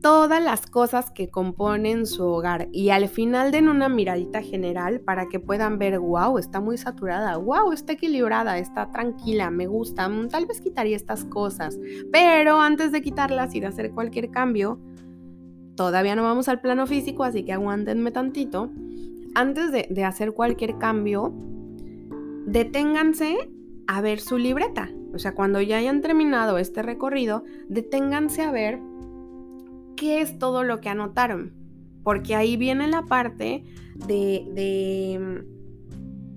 todas 0.00 0.42
las 0.42 0.66
cosas 0.66 1.10
que 1.10 1.28
componen 1.28 2.06
su 2.06 2.24
hogar 2.24 2.68
y 2.72 2.90
al 2.90 3.08
final 3.08 3.50
den 3.50 3.68
una 3.68 3.88
miradita 3.88 4.42
general 4.42 5.00
para 5.00 5.28
que 5.28 5.40
puedan 5.40 5.78
ver, 5.78 5.98
wow, 5.98 6.38
está 6.38 6.60
muy 6.60 6.78
saturada, 6.78 7.36
wow, 7.36 7.72
está 7.72 7.94
equilibrada, 7.94 8.58
está 8.58 8.90
tranquila, 8.90 9.50
me 9.50 9.66
gusta, 9.66 10.08
mm, 10.08 10.28
tal 10.28 10.46
vez 10.46 10.60
quitaría 10.60 10.96
estas 10.96 11.24
cosas, 11.24 11.78
pero 12.12 12.60
antes 12.60 12.92
de 12.92 13.02
quitarlas 13.02 13.54
y 13.54 13.60
de 13.60 13.66
hacer 13.66 13.90
cualquier 13.90 14.30
cambio, 14.30 14.78
todavía 15.74 16.16
no 16.16 16.22
vamos 16.22 16.48
al 16.48 16.60
plano 16.60 16.86
físico, 16.86 17.24
así 17.24 17.44
que 17.44 17.52
aguántenme 17.52 18.10
tantito, 18.10 18.70
antes 19.34 19.72
de, 19.72 19.86
de 19.90 20.04
hacer 20.04 20.32
cualquier 20.32 20.78
cambio, 20.78 21.32
deténganse 22.46 23.50
a 23.86 24.00
ver 24.00 24.20
su 24.20 24.38
libreta. 24.38 24.90
O 25.14 25.18
sea, 25.18 25.34
cuando 25.34 25.60
ya 25.60 25.78
hayan 25.78 26.02
terminado 26.02 26.58
este 26.58 26.82
recorrido, 26.82 27.44
deténganse 27.68 28.42
a 28.42 28.50
ver 28.50 28.80
qué 29.98 30.20
es 30.20 30.38
todo 30.38 30.62
lo 30.64 30.80
que 30.80 30.88
anotaron. 30.88 31.52
Porque 32.02 32.34
ahí 32.34 32.56
viene 32.56 32.86
la 32.88 33.02
parte 33.02 33.64
de, 33.94 34.46
de, 34.54 35.44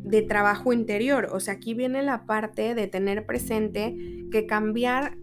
de, 0.04 0.22
trabajo 0.24 0.74
interior. 0.74 1.30
O 1.32 1.40
sea, 1.40 1.54
aquí 1.54 1.74
viene 1.74 2.04
la 2.04 2.26
parte 2.26 2.76
de 2.76 2.88
tener 2.88 3.26
presente 3.26 3.96
que 4.32 4.46
cambiar 4.46 5.18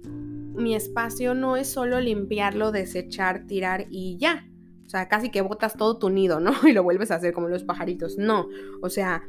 mi 0.54 0.74
espacio 0.74 1.34
no 1.34 1.56
es 1.56 1.68
solo 1.68 2.00
limpiarlo, 2.00 2.72
desechar, 2.72 3.46
tirar 3.46 3.86
y 3.90 4.16
ya. 4.18 4.46
O 4.86 4.88
sea, 4.88 5.08
casi 5.08 5.30
que 5.30 5.42
botas 5.42 5.74
todo 5.76 5.98
tu 5.98 6.08
nido, 6.08 6.40
¿no? 6.40 6.52
Y 6.66 6.72
lo 6.72 6.82
vuelves 6.82 7.10
a 7.10 7.16
hacer 7.16 7.34
como 7.34 7.48
los 7.48 7.64
pajaritos. 7.64 8.16
No. 8.16 8.48
O 8.80 8.88
sea, 8.88 9.22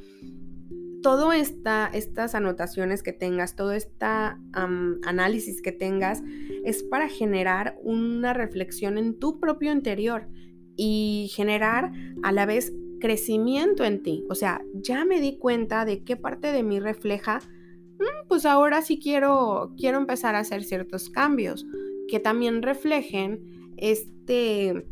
todo 1.02 1.32
esta, 1.32 1.89
estas 1.93 2.36
anotaciones 2.36 3.04
que 3.04 3.14
tengas, 3.14 3.56
todo 3.56 3.72
este 3.72 4.06
análisis 4.06 5.62
que 5.62 5.72
tengas, 5.72 6.22
es 6.64 6.84
para 6.84 7.08
generar 7.08 7.78
una 7.84 8.34
reflexión 8.34 8.97
en 8.97 9.18
tu 9.20 9.39
propio 9.39 9.72
interior 9.72 10.28
y 10.76 11.32
generar 11.34 11.91
a 12.24 12.32
la 12.32 12.45
vez 12.45 12.74
crecimiento 13.00 13.84
en 13.86 14.04
ti. 14.04 14.26
O 14.30 14.36
sea, 14.36 14.62
ya 14.74 15.06
me 15.06 15.22
di 15.22 15.38
cuenta 15.38 15.86
de 15.86 16.04
qué 16.04 16.16
parte 16.16 16.52
de 16.52 16.64
mí 16.64 16.80
refleja, 16.80 17.39
mm, 17.39 18.28
pues 18.28 18.45
ahora 18.45 18.82
sí 18.82 19.00
quiero, 19.00 19.74
quiero 19.78 19.97
empezar 19.97 20.36
a 20.36 20.39
hacer 20.39 20.64
ciertos 20.64 21.10
cambios 21.10 21.66
que 22.08 22.20
también 22.20 22.62
reflejen 22.62 23.74
este 23.78 24.86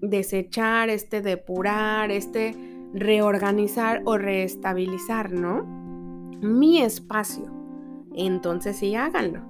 desechar, 0.00 0.90
este 0.90 1.22
depurar, 1.22 2.10
este 2.10 2.56
reorganizar 2.94 4.02
o 4.04 4.18
reestabilizar, 4.18 5.32
¿no? 5.32 5.64
Mi 6.40 6.82
espacio. 6.82 7.50
Entonces 8.14 8.76
sí, 8.76 8.94
háganlo. 8.94 9.40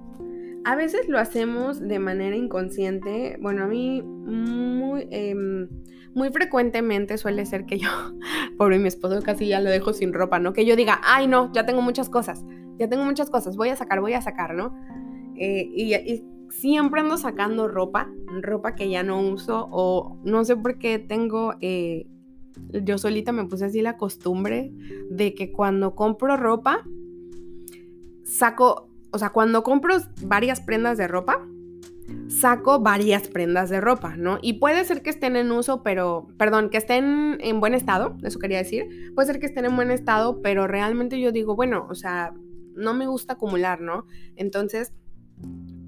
A 0.65 0.75
veces 0.75 1.09
lo 1.09 1.19
hacemos 1.19 1.81
de 1.81 1.99
manera 1.99 2.35
inconsciente. 2.35 3.37
Bueno, 3.41 3.63
a 3.63 3.67
mí 3.67 4.01
muy, 4.01 5.07
em, 5.11 5.67
muy 6.13 6.29
frecuentemente 6.31 7.17
suele 7.17 7.45
ser 7.45 7.65
que 7.65 7.79
yo, 7.79 7.89
por 8.57 8.77
mi 8.77 8.87
esposo 8.87 9.21
casi 9.21 9.47
ya 9.47 9.59
lo 9.59 9.69
dejo 9.69 9.93
sin 9.93 10.13
ropa, 10.13 10.39
¿no? 10.39 10.53
Que 10.53 10.65
yo 10.65 10.75
diga, 10.75 11.01
ay 11.03 11.27
no, 11.27 11.51
ya 11.53 11.65
tengo 11.65 11.81
muchas 11.81 12.09
cosas, 12.09 12.45
ya 12.77 12.87
tengo 12.87 13.03
muchas 13.03 13.29
cosas, 13.29 13.57
voy 13.57 13.69
a 13.69 13.75
sacar, 13.75 13.99
voy 13.99 14.13
a 14.13 14.21
sacar, 14.21 14.53
¿no? 14.53 14.73
Eh, 15.35 15.69
y, 15.73 16.23
siempre 16.49 17.01
ando 17.01 17.17
sacando 17.17 17.67
ropa, 17.67 18.11
ropa 18.43 18.75
que 18.75 18.87
ya 18.87 19.01
no 19.01 19.19
uso 19.19 19.67
o 19.71 20.19
no 20.23 20.45
sé 20.45 20.55
por 20.55 20.77
qué 20.77 20.99
tengo 20.99 21.55
eh, 21.61 22.05
yo 22.71 22.97
solita 22.97 23.31
me 23.31 23.45
puse 23.45 23.65
así 23.65 23.81
la 23.81 23.97
costumbre 23.97 24.71
de 25.09 25.33
que 25.33 25.51
cuando 25.51 25.95
compro 25.95 26.37
ropa, 26.37 26.83
saco, 28.23 28.89
o 29.11 29.17
sea, 29.17 29.29
cuando 29.31 29.63
compro 29.63 29.97
varias 30.21 30.61
prendas 30.61 30.97
de 30.97 31.07
ropa, 31.07 31.45
saco 32.27 32.79
varias 32.79 33.27
prendas 33.27 33.69
de 33.69 33.81
ropa, 33.81 34.15
¿no? 34.17 34.39
Y 34.41 34.53
puede 34.53 34.83
ser 34.85 35.01
que 35.01 35.09
estén 35.09 35.35
en 35.35 35.51
uso, 35.51 35.83
pero, 35.83 36.27
perdón, 36.37 36.69
que 36.69 36.77
estén 36.77 37.37
en 37.39 37.59
buen 37.59 37.73
estado, 37.73 38.17
eso 38.23 38.39
quería 38.39 38.57
decir. 38.57 39.13
Puede 39.15 39.27
ser 39.27 39.39
que 39.39 39.45
estén 39.45 39.65
en 39.65 39.75
buen 39.75 39.91
estado, 39.91 40.41
pero 40.41 40.67
realmente 40.67 41.19
yo 41.19 41.31
digo, 41.31 41.55
bueno, 41.55 41.87
o 41.89 41.95
sea, 41.95 42.33
no 42.75 42.93
me 42.93 43.07
gusta 43.07 43.33
acumular, 43.33 43.81
¿no? 43.81 44.05
Entonces, 44.35 44.93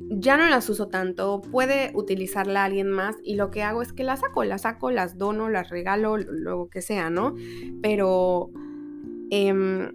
ya 0.10 0.38
no 0.38 0.48
las 0.48 0.70
uso 0.70 0.88
tanto, 0.88 1.42
puede 1.42 1.92
utilizarla 1.94 2.64
alguien 2.64 2.90
más 2.90 3.16
y 3.24 3.36
lo 3.36 3.52
que 3.52 3.64
hago 3.64 3.82
es 3.82 3.94
que 3.94 4.04
las 4.04 4.20
saco, 4.22 4.44
las 4.44 4.62
saco, 4.62 4.92
las 4.92 5.18
dono, 5.18 5.50
las 5.50 5.70
regalo, 5.70 6.18
lo 6.18 6.70
que 6.70 6.82
sea, 6.82 7.10
¿no? 7.10 7.36
Pero 7.82 8.52
em, 9.32 9.92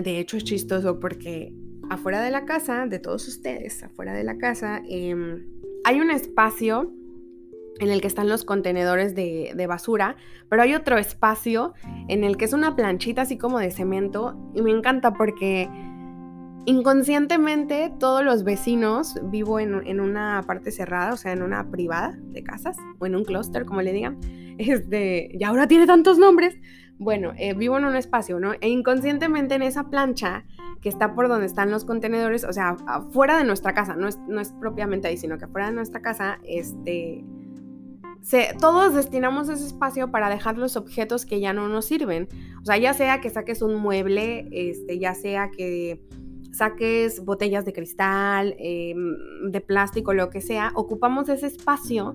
de 0.00 0.18
hecho 0.18 0.36
es 0.36 0.44
chistoso 0.44 1.00
porque 1.00 1.52
afuera 1.88 2.22
de 2.22 2.30
la 2.30 2.44
casa, 2.44 2.86
de 2.86 2.98
todos 2.98 3.26
ustedes, 3.26 3.82
afuera 3.82 4.14
de 4.14 4.24
la 4.24 4.38
casa, 4.38 4.82
em, 4.88 5.46
hay 5.84 6.00
un 6.00 6.10
espacio 6.10 6.92
en 7.80 7.88
el 7.88 8.00
que 8.00 8.06
están 8.06 8.28
los 8.28 8.44
contenedores 8.44 9.14
de, 9.14 9.52
de, 9.56 9.66
basura, 9.66 10.16
pero 10.48 10.62
hay 10.62 10.74
otro 10.74 10.98
espacio 10.98 11.72
en 12.08 12.24
el 12.24 12.36
que 12.36 12.44
es 12.44 12.52
una 12.52 12.76
planchita 12.76 13.22
así 13.22 13.38
como 13.38 13.58
de 13.58 13.70
cemento 13.70 14.52
y 14.54 14.60
me 14.60 14.70
encanta 14.70 15.14
porque 15.14 15.68
Inconscientemente, 16.66 17.92
todos 17.98 18.22
los 18.22 18.44
vecinos, 18.44 19.18
vivo 19.24 19.58
en, 19.58 20.00
una 20.00 20.42
parte 20.46 20.70
cerrada, 20.70 21.14
o 21.14 21.16
sea, 21.16 21.32
en 21.32 21.42
una 21.42 21.70
privada 21.70 22.18
de 22.20 22.42
casas, 22.42 22.76
o 22.98 23.06
en 23.06 23.16
un 23.16 23.24
clúster, 23.24 23.64
como 23.64 23.82
le 23.82 23.92
digan, 23.92 24.18
este, 24.58 25.30
y 25.32 25.42
ahora 25.44 25.66
tiene 25.66 25.86
tantos 25.86 26.18
nombres. 26.18 26.56
Bueno, 26.98 27.32
eh, 27.38 27.54
vivo 27.54 27.78
en 27.78 27.86
un 27.86 27.96
espacio, 27.96 28.38
¿no? 28.40 28.52
E 28.60 28.68
inconscientemente 28.68 29.54
en 29.54 29.62
esa 29.62 29.88
plancha 29.88 30.44
que 30.82 30.90
está 30.90 31.14
por 31.14 31.28
donde 31.28 31.46
están 31.46 31.70
los 31.70 31.86
contenedores, 31.86 32.44
o 32.44 32.52
sea, 32.52 32.76
fuera 33.10 33.38
de 33.38 33.44
nuestra 33.44 33.72
casa, 33.72 33.96
no 33.96 34.06
es, 34.06 34.18
no 34.28 34.40
es 34.40 34.52
propiamente 34.60 35.08
ahí, 35.08 35.16
sino 35.16 35.38
que 35.38 35.46
fuera 35.46 35.68
de 35.68 35.72
nuestra 35.72 36.02
casa, 36.02 36.38
este, 36.44 37.24
todos 38.60 38.94
destinamos 38.94 39.48
ese 39.48 39.66
espacio 39.66 40.10
para 40.10 40.28
dejar 40.28 40.58
los 40.58 40.76
objetos 40.76 41.26
que 41.26 41.40
ya 41.40 41.52
no 41.52 41.68
nos 41.68 41.86
sirven. 41.86 42.28
O 42.62 42.66
sea, 42.66 42.76
ya 42.76 42.94
sea 42.94 43.20
que 43.20 43.30
saques 43.30 43.62
un 43.62 43.76
mueble, 43.76 44.48
este, 44.52 44.98
ya 44.98 45.14
sea 45.14 45.50
que 45.50 46.02
saques 46.52 47.24
botellas 47.24 47.64
de 47.64 47.72
cristal, 47.72 48.56
em, 48.58 49.16
de 49.50 49.60
plástico, 49.60 50.12
lo 50.14 50.30
que 50.30 50.40
sea, 50.40 50.72
ocupamos 50.74 51.28
ese 51.28 51.46
espacio 51.46 52.14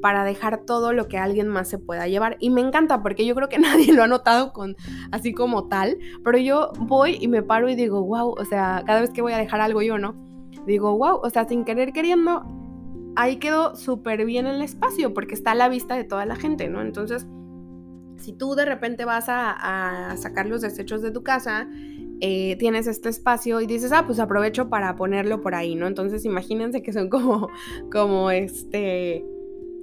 para 0.00 0.24
dejar 0.24 0.64
todo 0.64 0.92
lo 0.92 1.08
que 1.08 1.18
alguien 1.18 1.48
más 1.48 1.68
se 1.68 1.78
pueda 1.78 2.08
llevar. 2.08 2.36
Y 2.40 2.50
me 2.50 2.60
encanta 2.60 3.02
porque 3.02 3.26
yo 3.26 3.34
creo 3.34 3.48
que 3.48 3.58
nadie 3.88 3.92
lo 3.92 4.02
ha 4.02 4.06
notado 4.06 4.52
con 4.52 4.76
así 5.12 5.32
como 5.32 5.68
tal, 5.68 5.98
pero 6.24 6.38
yo 6.38 6.72
voy 6.78 7.18
y 7.20 7.28
me 7.28 7.42
paro 7.42 7.68
y 7.68 7.74
digo, 7.74 8.02
wow, 8.02 8.30
o 8.30 8.44
sea, 8.44 8.82
cada 8.86 9.00
vez 9.00 9.10
que 9.10 9.22
voy 9.22 9.32
a 9.32 9.38
dejar 9.38 9.60
algo 9.60 9.82
yo, 9.82 9.98
¿no? 9.98 10.14
Digo, 10.66 10.96
wow, 10.96 11.20
o 11.22 11.30
sea, 11.30 11.46
sin 11.48 11.64
querer 11.64 11.92
queriendo, 11.92 12.44
ahí 13.16 13.36
quedó 13.36 13.76
súper 13.76 14.24
bien 14.24 14.46
el 14.46 14.62
espacio 14.62 15.14
porque 15.14 15.34
está 15.34 15.52
a 15.52 15.54
la 15.54 15.68
vista 15.68 15.96
de 15.96 16.04
toda 16.04 16.26
la 16.26 16.36
gente, 16.36 16.68
¿no? 16.68 16.80
Entonces, 16.82 17.26
Si 18.16 18.34
tú 18.34 18.54
de 18.54 18.66
repente 18.66 19.06
vas 19.06 19.26
a, 19.28 20.14
sacar 20.18 20.44
los 20.44 20.60
desechos 20.60 21.00
de 21.00 21.10
tu 21.10 21.22
casa, 21.22 21.66
eh, 22.20 22.56
tienes 22.58 22.86
este 22.86 23.08
espacio 23.08 23.60
y 23.60 23.66
dices, 23.66 23.92
ah, 23.92 24.04
pues 24.06 24.18
aprovecho 24.18 24.68
para 24.68 24.94
ponerlo 24.96 25.40
por 25.40 25.54
ahí, 25.54 25.74
¿no? 25.74 25.86
Entonces 25.86 26.24
imagínense 26.24 26.82
que 26.82 26.92
son 26.92 27.08
como, 27.08 27.48
como 27.90 28.30
este, 28.30 29.24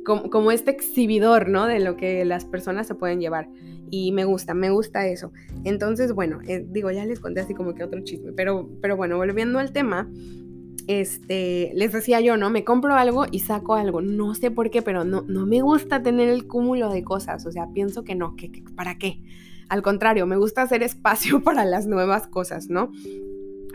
como, 0.05 0.51
este 0.51 0.71
exhibidor, 0.71 1.49
¿no? 1.49 1.65
De 1.65 1.79
lo 1.79 1.97
que 1.97 2.23
las 2.25 2.45
personas 2.45 2.87
se 2.87 2.95
pueden 2.95 3.19
llevar. 3.19 3.49
Y 3.89 4.11
me 4.11 4.25
gusta, 4.25 4.53
me 4.53 4.69
gusta 4.69 5.07
eso. 5.07 5.31
Entonces, 5.63 6.13
bueno, 6.13 6.39
eh, 6.47 6.65
digo, 6.69 6.91
ya 6.91 7.05
les 7.05 7.19
conté 7.19 7.41
así 7.41 7.53
como 7.53 7.73
que 7.73 7.83
otro 7.83 8.01
chisme, 8.01 8.31
pero, 8.33 8.69
pero 8.81 8.95
bueno, 8.95 9.17
volviendo 9.17 9.59
al 9.59 9.71
tema, 9.71 10.09
este, 10.87 11.71
les 11.73 11.91
decía 11.91 12.21
yo, 12.21 12.37
¿no? 12.37 12.49
Me 12.49 12.63
compro 12.63 12.95
algo 12.95 13.25
y 13.29 13.39
saco 13.39 13.75
algo. 13.75 14.01
No 14.01 14.35
sé 14.35 14.51
por 14.51 14.69
qué, 14.69 14.81
pero 14.81 15.03
no, 15.03 15.23
no 15.27 15.45
me 15.45 15.61
gusta 15.61 16.03
tener 16.03 16.29
el 16.29 16.47
cúmulo 16.47 16.89
de 16.89 17.03
cosas. 17.03 17.45
O 17.45 17.51
sea, 17.51 17.67
pienso 17.73 18.03
que 18.03 18.15
no, 18.15 18.35
que, 18.35 18.51
¿para 18.75 18.97
qué? 18.97 19.21
Al 19.69 19.81
contrario, 19.81 20.25
me 20.25 20.37
gusta 20.37 20.61
hacer 20.61 20.83
espacio 20.83 21.41
para 21.43 21.65
las 21.65 21.87
nuevas 21.87 22.27
cosas, 22.27 22.69
¿no? 22.69 22.91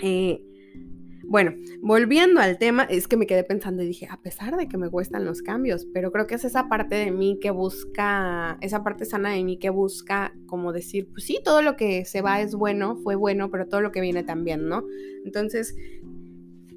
Eh, 0.02 0.42
bueno, 1.24 1.54
volviendo 1.80 2.40
al 2.40 2.58
tema, 2.58 2.82
es 2.82 3.08
que 3.08 3.16
me 3.16 3.26
quedé 3.26 3.42
pensando 3.42 3.82
y 3.82 3.86
dije, 3.86 4.06
a 4.10 4.20
pesar 4.20 4.56
de 4.56 4.68
que 4.68 4.76
me 4.76 4.90
cuestan 4.90 5.24
los 5.24 5.40
cambios, 5.40 5.86
pero 5.94 6.12
creo 6.12 6.26
que 6.26 6.34
es 6.34 6.44
esa 6.44 6.68
parte 6.68 6.96
de 6.96 7.10
mí 7.10 7.38
que 7.40 7.50
busca, 7.50 8.58
esa 8.60 8.84
parte 8.84 9.06
sana 9.06 9.30
de 9.30 9.42
mí 9.42 9.58
que 9.58 9.70
busca 9.70 10.34
como 10.46 10.72
decir, 10.72 11.08
pues 11.10 11.24
sí, 11.24 11.38
todo 11.42 11.62
lo 11.62 11.76
que 11.76 12.04
se 12.04 12.20
va 12.20 12.42
es 12.42 12.54
bueno, 12.54 12.96
fue 12.96 13.14
bueno, 13.14 13.50
pero 13.50 13.66
todo 13.66 13.80
lo 13.80 13.92
que 13.92 14.02
viene 14.02 14.24
también, 14.24 14.68
¿no? 14.68 14.84
Entonces, 15.24 15.74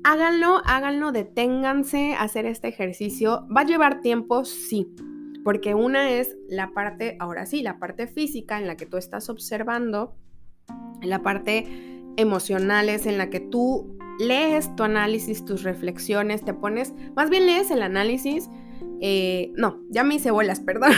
háganlo, 0.06 0.62
háganlo, 0.64 1.12
deténganse 1.12 2.14
a 2.14 2.22
hacer 2.22 2.46
este 2.46 2.68
ejercicio. 2.68 3.48
¿Va 3.54 3.62
a 3.62 3.66
llevar 3.66 4.02
tiempo? 4.02 4.46
Sí. 4.46 4.88
Porque 5.46 5.76
una 5.76 6.10
es 6.10 6.36
la 6.50 6.74
parte, 6.74 7.18
ahora 7.20 7.46
sí, 7.46 7.62
la 7.62 7.78
parte 7.78 8.08
física 8.08 8.58
en 8.58 8.66
la 8.66 8.76
que 8.78 8.88
tú 8.88 8.98
estás 8.98 9.30
observando, 9.30 10.16
la 11.04 11.22
parte 11.22 11.68
emocional 12.18 12.90
es 12.90 13.06
en 13.06 13.20
la 13.20 13.30
que 13.30 13.42
tú 13.42 13.96
lees 14.18 14.76
tu 14.76 14.82
análisis, 14.82 15.46
tus 15.46 15.62
reflexiones, 15.62 16.44
te 16.44 16.56
pones, 16.56 16.96
más 17.16 17.30
bien 17.30 17.46
lees 17.46 17.70
el 17.70 17.84
análisis, 17.84 18.50
eh, 19.02 19.52
no, 19.56 19.84
ya 19.92 20.04
me 20.04 20.16
hice 20.16 20.32
bolas, 20.32 20.60
perdón, 20.66 20.94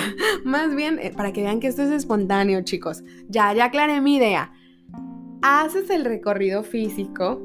más 0.46 0.74
bien 0.74 0.98
eh, 1.02 1.12
para 1.12 1.34
que 1.34 1.44
vean 1.44 1.60
que 1.60 1.68
esto 1.68 1.84
es 1.84 1.92
espontáneo, 1.92 2.62
chicos, 2.62 3.04
ya, 3.28 3.54
ya 3.54 3.66
aclaré 3.66 4.00
mi 4.00 4.16
idea. 4.16 4.54
Haces 5.42 5.90
el 5.90 6.06
recorrido 6.06 6.64
físico, 6.64 7.42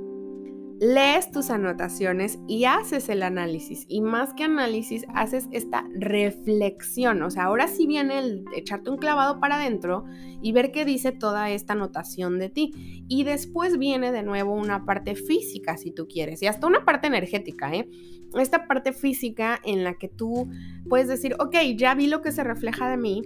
lees 0.83 1.31
tus 1.31 1.51
anotaciones 1.51 2.41
y 2.49 2.65
haces 2.65 3.09
el 3.09 3.23
análisis. 3.23 3.87
Y 3.87 4.01
más 4.01 4.35
que 4.35 4.43
análisis, 4.43 5.05
haces 5.15 5.47
esta 5.53 5.85
reflexión. 5.95 7.23
O 7.23 7.31
sea, 7.31 7.45
ahora 7.45 7.69
sí 7.69 7.87
viene 7.87 8.19
el 8.19 8.45
echarte 8.57 8.91
un 8.91 8.97
clavado 8.97 9.39
para 9.39 9.61
adentro 9.61 10.05
y 10.43 10.51
ver 10.51 10.73
qué 10.73 10.85
dice 10.85 11.13
toda 11.13 11.51
esta 11.51 11.75
anotación 11.75 12.41
de 12.41 12.49
ti. 12.49 13.05
Y 13.07 13.23
después 13.23 13.79
viene 13.79 14.11
de 14.11 14.25
nuevo 14.25 14.55
una 14.55 14.85
parte 14.85 15.15
física, 15.15 15.77
si 15.77 15.93
tú 15.93 16.09
quieres, 16.09 16.43
y 16.43 16.49
hasta 16.49 16.67
una 16.67 16.85
parte 16.85 17.07
energética, 17.07 17.73
¿eh? 17.73 17.89
Esta 18.35 18.67
parte 18.67 18.93
física 18.93 19.61
en 19.63 19.85
la 19.85 19.95
que 19.95 20.09
tú 20.09 20.49
puedes 20.89 21.07
decir, 21.07 21.37
ok, 21.39 21.55
ya 21.77 21.95
vi 21.95 22.09
lo 22.09 22.23
que 22.23 22.33
se 22.33 22.43
refleja 22.43 22.91
de 22.91 22.97
mí, 22.97 23.23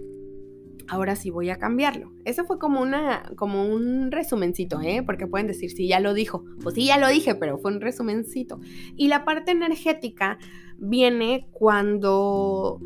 ahora 0.88 1.16
sí 1.16 1.30
voy 1.30 1.50
a 1.50 1.56
cambiarlo. 1.56 2.12
Eso 2.24 2.44
fue 2.44 2.58
como 2.58 2.80
una, 2.80 3.30
como 3.36 3.66
un 3.66 4.10
resumencito, 4.10 4.80
¿eh? 4.80 5.02
Porque 5.04 5.26
pueden 5.26 5.46
decir, 5.46 5.70
sí, 5.70 5.88
ya 5.88 6.00
lo 6.00 6.14
dijo. 6.14 6.44
Pues 6.62 6.74
sí, 6.74 6.86
ya 6.86 6.98
lo 6.98 7.08
dije, 7.08 7.34
pero 7.34 7.58
fue 7.58 7.72
un 7.72 7.80
resumencito. 7.80 8.60
Y 8.96 9.08
la 9.08 9.24
parte 9.24 9.52
energética 9.52 10.38
viene 10.78 11.48
cuando 11.52 12.80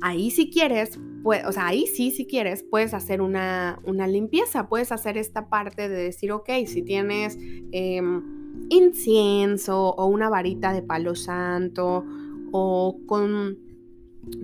ahí 0.00 0.30
si 0.30 0.50
quieres, 0.50 0.98
pues, 1.22 1.44
o 1.46 1.52
sea, 1.52 1.66
ahí 1.68 1.86
sí, 1.86 2.10
si 2.10 2.26
quieres, 2.26 2.62
puedes 2.62 2.94
hacer 2.94 3.20
una, 3.20 3.80
una, 3.84 4.06
limpieza, 4.06 4.68
puedes 4.68 4.92
hacer 4.92 5.16
esta 5.16 5.48
parte 5.48 5.88
de 5.88 5.96
decir, 5.96 6.32
ok, 6.32 6.48
si 6.66 6.82
tienes 6.82 7.38
em, 7.72 8.22
incienso 8.68 9.90
o 9.90 10.06
una 10.06 10.28
varita 10.28 10.72
de 10.72 10.82
palo 10.82 11.14
santo 11.14 12.04
o 12.52 12.98
con 13.06 13.65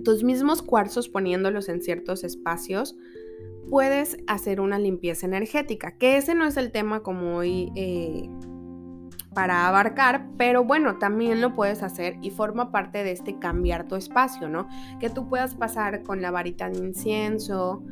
tus 0.03 0.23
mismos 0.23 0.61
cuarzos 0.61 1.09
poniéndolos 1.09 1.69
en 1.69 1.81
ciertos 1.81 2.23
espacios, 2.23 2.95
puedes 3.69 4.17
hacer 4.27 4.59
una 4.59 4.79
limpieza 4.79 5.25
energética, 5.25 5.97
que 5.97 6.17
ese 6.17 6.35
no 6.35 6.45
es 6.45 6.57
el 6.57 6.71
tema 6.71 7.01
como 7.01 7.37
hoy 7.37 7.71
eh, 7.75 8.29
para 9.33 9.67
abarcar, 9.67 10.27
pero 10.37 10.63
bueno, 10.63 10.97
también 10.99 11.41
lo 11.41 11.53
puedes 11.55 11.81
hacer 11.83 12.17
y 12.21 12.29
forma 12.29 12.71
parte 12.71 13.03
de 13.03 13.11
este 13.11 13.39
cambiar 13.39 13.87
tu 13.87 13.95
espacio, 13.95 14.49
¿no? 14.49 14.67
Que 14.99 15.09
tú 15.09 15.27
puedas 15.27 15.55
pasar 15.55 16.03
con 16.03 16.21
la 16.21 16.31
varita 16.31 16.69
de 16.69 16.77
incienso, 16.77 17.83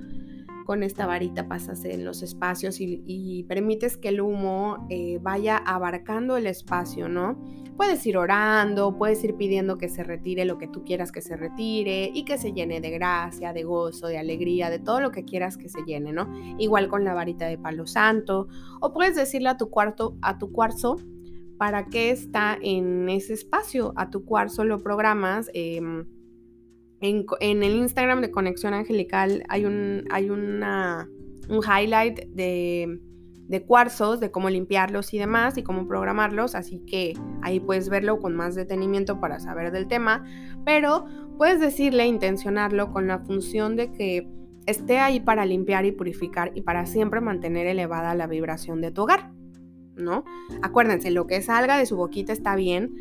con 0.65 0.83
esta 0.83 1.05
varita 1.07 1.47
pasas 1.47 1.83
en 1.85 2.05
los 2.05 2.21
espacios 2.21 2.77
y, 2.79 3.43
permites 3.47 3.97
que 3.97 4.09
el 4.09 4.21
humo 4.21 4.85
eh, 4.89 5.19
vaya 5.21 5.57
abarcando 5.57 6.37
el 6.37 6.47
espacio, 6.47 7.09
¿no? 7.09 7.37
Puedes 7.77 8.05
ir 8.05 8.17
orando, 8.17 8.97
puedes 8.97 9.23
ir 9.23 9.35
pidiendo 9.35 9.77
que 9.77 9.89
se 9.89 10.03
retire 10.03 10.45
lo 10.45 10.57
que 10.57 10.67
tú 10.67 10.83
quieras 10.83 11.11
que 11.11 11.21
se 11.21 11.35
retire 11.35 12.11
y 12.13 12.25
que 12.25 12.37
se 12.37 12.53
llene 12.53 12.79
de 12.81 12.91
gracia, 12.91 13.53
de 13.53 13.63
gozo, 13.63 14.07
de 14.07 14.17
alegría, 14.17 14.69
de 14.69 14.79
todo 14.79 15.01
lo 15.01 15.11
que 15.11 15.25
quieras 15.25 15.57
que 15.57 15.69
se 15.69 15.81
llene, 15.83 16.13
¿no? 16.13 16.31
Igual 16.59 16.89
con 16.89 17.03
la 17.03 17.13
varita 17.13 17.47
de 17.47 17.57
palo 17.57 17.87
santo. 17.87 18.47
O 18.81 18.93
puedes 18.93 19.15
decirle 19.15 19.49
a 19.49 19.57
tu 19.57 19.69
cuarto, 19.69 20.15
a 20.21 20.37
tu 20.37 20.51
cuarzo, 20.51 20.97
para 21.57 21.85
qué 21.85 22.11
está 22.11 22.57
en 22.61 23.09
ese 23.09 23.33
espacio. 23.33 23.93
A 23.95 24.09
tu 24.09 24.25
cuarzo 24.25 24.63
lo 24.63 24.79
programas. 24.79 25.49
Em, 25.53 26.05
en, 27.01 27.63
el 27.63 27.75
Instagram 27.75 28.21
de 28.21 28.31
Conexión 28.31 28.73
Angelical 28.73 29.43
hay 29.49 29.65
un, 29.65 30.05
hay 30.11 30.29
una, 30.29 31.09
un 31.49 31.61
highlight 31.63 32.25
de, 32.27 32.99
de 33.51 33.63
cuarzos, 33.63 34.21
de 34.21 34.31
cómo 34.31 34.49
limpiarlos 34.49 35.13
y 35.13 35.19
demás 35.19 35.57
y 35.57 35.63
cómo 35.63 35.85
programarlos, 35.85 36.55
así 36.55 36.79
que 36.87 37.13
ahí 37.41 37.59
puedes 37.59 37.89
verlo 37.89 38.17
con 38.19 38.33
más 38.33 38.55
detenimiento 38.55 39.19
para 39.19 39.41
saber 39.41 39.73
del 39.73 39.87
tema, 39.87 40.23
pero 40.63 41.05
puedes 41.37 41.59
decirle, 41.59 42.07
intencionarlo 42.07 42.93
con 42.93 43.07
la 43.07 43.19
función 43.19 43.75
de 43.75 43.91
que 43.91 44.25
esté 44.67 44.99
ahí 44.99 45.19
para 45.19 45.45
limpiar 45.45 45.83
y 45.83 45.91
purificar 45.91 46.53
y 46.55 46.61
para 46.61 46.85
siempre 46.85 47.19
mantener 47.19 47.67
elevada 47.67 48.15
la 48.15 48.25
vibración 48.25 48.79
de 48.79 48.91
tu 48.91 49.01
hogar, 49.01 49.33
¿no? 49.97 50.23
Acuérdense, 50.61 51.11
lo 51.11 51.27
que 51.27 51.41
salga 51.41 51.77
de 51.77 51.85
su 51.85 51.97
boquita 51.97 52.31
está 52.31 52.55
bien, 52.55 52.95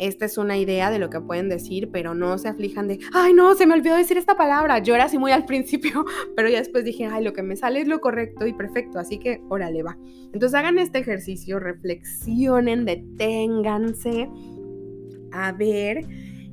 esta 0.00 0.24
es 0.24 0.38
una 0.38 0.56
idea 0.56 0.90
de 0.90 0.98
lo 0.98 1.10
que 1.10 1.20
pueden 1.20 1.50
decir, 1.50 1.90
pero 1.92 2.14
no 2.14 2.38
se 2.38 2.48
aflijan 2.48 2.88
de, 2.88 3.00
ay, 3.12 3.34
no, 3.34 3.54
se 3.54 3.66
me 3.66 3.74
olvidó 3.74 3.96
decir 3.96 4.16
esta 4.16 4.34
palabra. 4.34 4.78
Yo 4.78 4.94
era 4.94 5.04
así 5.04 5.18
muy 5.18 5.30
al 5.30 5.44
principio, 5.46 6.06
pero 6.34 6.48
ya 6.48 6.58
después 6.58 6.84
dije, 6.84 7.04
ay, 7.04 7.22
lo 7.22 7.34
que 7.34 7.42
me 7.42 7.54
sale 7.54 7.82
es 7.82 7.86
lo 7.88 8.00
correcto 8.00 8.46
y 8.46 8.54
perfecto, 8.54 8.98
así 8.98 9.18
que 9.18 9.42
órale 9.50 9.82
va. 9.82 9.98
Entonces 10.32 10.54
hagan 10.54 10.78
este 10.78 10.98
ejercicio, 10.98 11.60
reflexionen, 11.60 12.86
deténganse 12.86 14.30
a 15.32 15.52
ver 15.52 16.06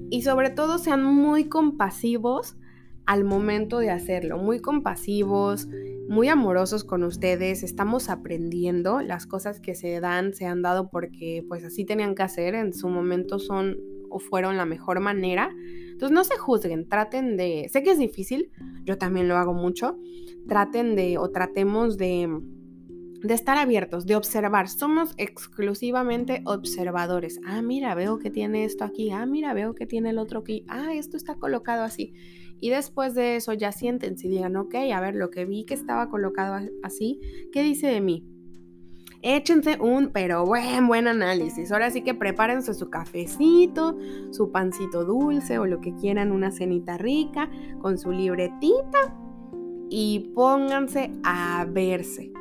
y 0.09 0.21
sobre 0.23 0.49
todo 0.49 0.77
sean 0.77 1.03
muy 1.03 1.45
compasivos 1.45 2.57
al 3.05 3.23
momento 3.23 3.79
de 3.79 3.91
hacerlo, 3.91 4.37
muy 4.37 4.59
compasivos, 4.59 5.69
muy 6.07 6.29
amorosos 6.29 6.83
con 6.83 7.03
ustedes, 7.03 7.63
estamos 7.63 8.09
aprendiendo, 8.09 9.01
las 9.01 9.25
cosas 9.25 9.59
que 9.59 9.75
se 9.75 9.99
dan 9.99 10.33
se 10.33 10.45
han 10.45 10.61
dado 10.61 10.89
porque 10.89 11.43
pues 11.47 11.63
así 11.63 11.85
tenían 11.85 12.15
que 12.15 12.23
hacer, 12.23 12.55
en 12.55 12.73
su 12.73 12.89
momento 12.89 13.39
son 13.39 13.77
o 14.09 14.19
fueron 14.19 14.57
la 14.57 14.65
mejor 14.65 14.99
manera. 14.99 15.49
Entonces 15.91 16.13
no 16.13 16.23
se 16.23 16.37
juzguen, 16.37 16.87
traten 16.87 17.37
de, 17.37 17.67
sé 17.71 17.83
que 17.83 17.91
es 17.91 17.99
difícil, 17.99 18.51
yo 18.83 18.97
también 18.97 19.27
lo 19.27 19.35
hago 19.35 19.53
mucho, 19.53 19.97
traten 20.47 20.95
de 20.95 21.17
o 21.17 21.29
tratemos 21.29 21.97
de 21.97 22.29
de 23.21 23.33
estar 23.33 23.57
abiertos, 23.57 24.05
de 24.05 24.15
observar. 24.15 24.69
Somos 24.69 25.13
exclusivamente 25.17 26.41
observadores. 26.45 27.39
Ah, 27.45 27.61
mira, 27.61 27.95
veo 27.95 28.19
que 28.19 28.29
tiene 28.29 28.63
esto 28.63 28.83
aquí. 28.83 29.11
Ah, 29.11 29.25
mira, 29.25 29.53
veo 29.53 29.73
que 29.73 29.85
tiene 29.85 30.11
el 30.11 30.19
otro 30.19 30.39
aquí. 30.39 30.65
Ah, 30.67 30.93
esto 30.93 31.17
está 31.17 31.35
colocado 31.35 31.83
así. 31.83 32.13
Y 32.59 32.69
después 32.69 33.13
de 33.13 33.35
eso 33.35 33.53
ya 33.53 33.71
sienten 33.71 34.15
y 34.21 34.27
digan, 34.27 34.55
ok, 34.55 34.75
a 34.93 34.99
ver, 34.99 35.15
lo 35.15 35.29
que 35.29 35.45
vi 35.45 35.65
que 35.65 35.73
estaba 35.73 36.09
colocado 36.09 36.67
así, 36.83 37.19
¿qué 37.51 37.63
dice 37.63 37.87
de 37.87 38.01
mí? 38.01 38.25
Échense 39.21 39.77
un, 39.79 40.11
pero 40.11 40.45
buen, 40.45 40.87
buen 40.87 41.07
análisis. 41.07 41.71
Ahora 41.71 41.89
sí 41.89 42.01
que 42.01 42.13
prepárense 42.13 42.73
su 42.73 42.89
cafecito, 42.89 43.97
su 44.31 44.51
pancito 44.51 45.05
dulce 45.05 45.57
o 45.59 45.65
lo 45.65 45.81
que 45.81 45.95
quieran, 45.95 46.31
una 46.31 46.51
cenita 46.51 46.97
rica, 46.97 47.49
con 47.81 47.97
su 47.97 48.11
libretita 48.11 49.15
y 49.89 50.31
pónganse 50.35 51.11
a 51.23 51.65
verse. 51.69 52.31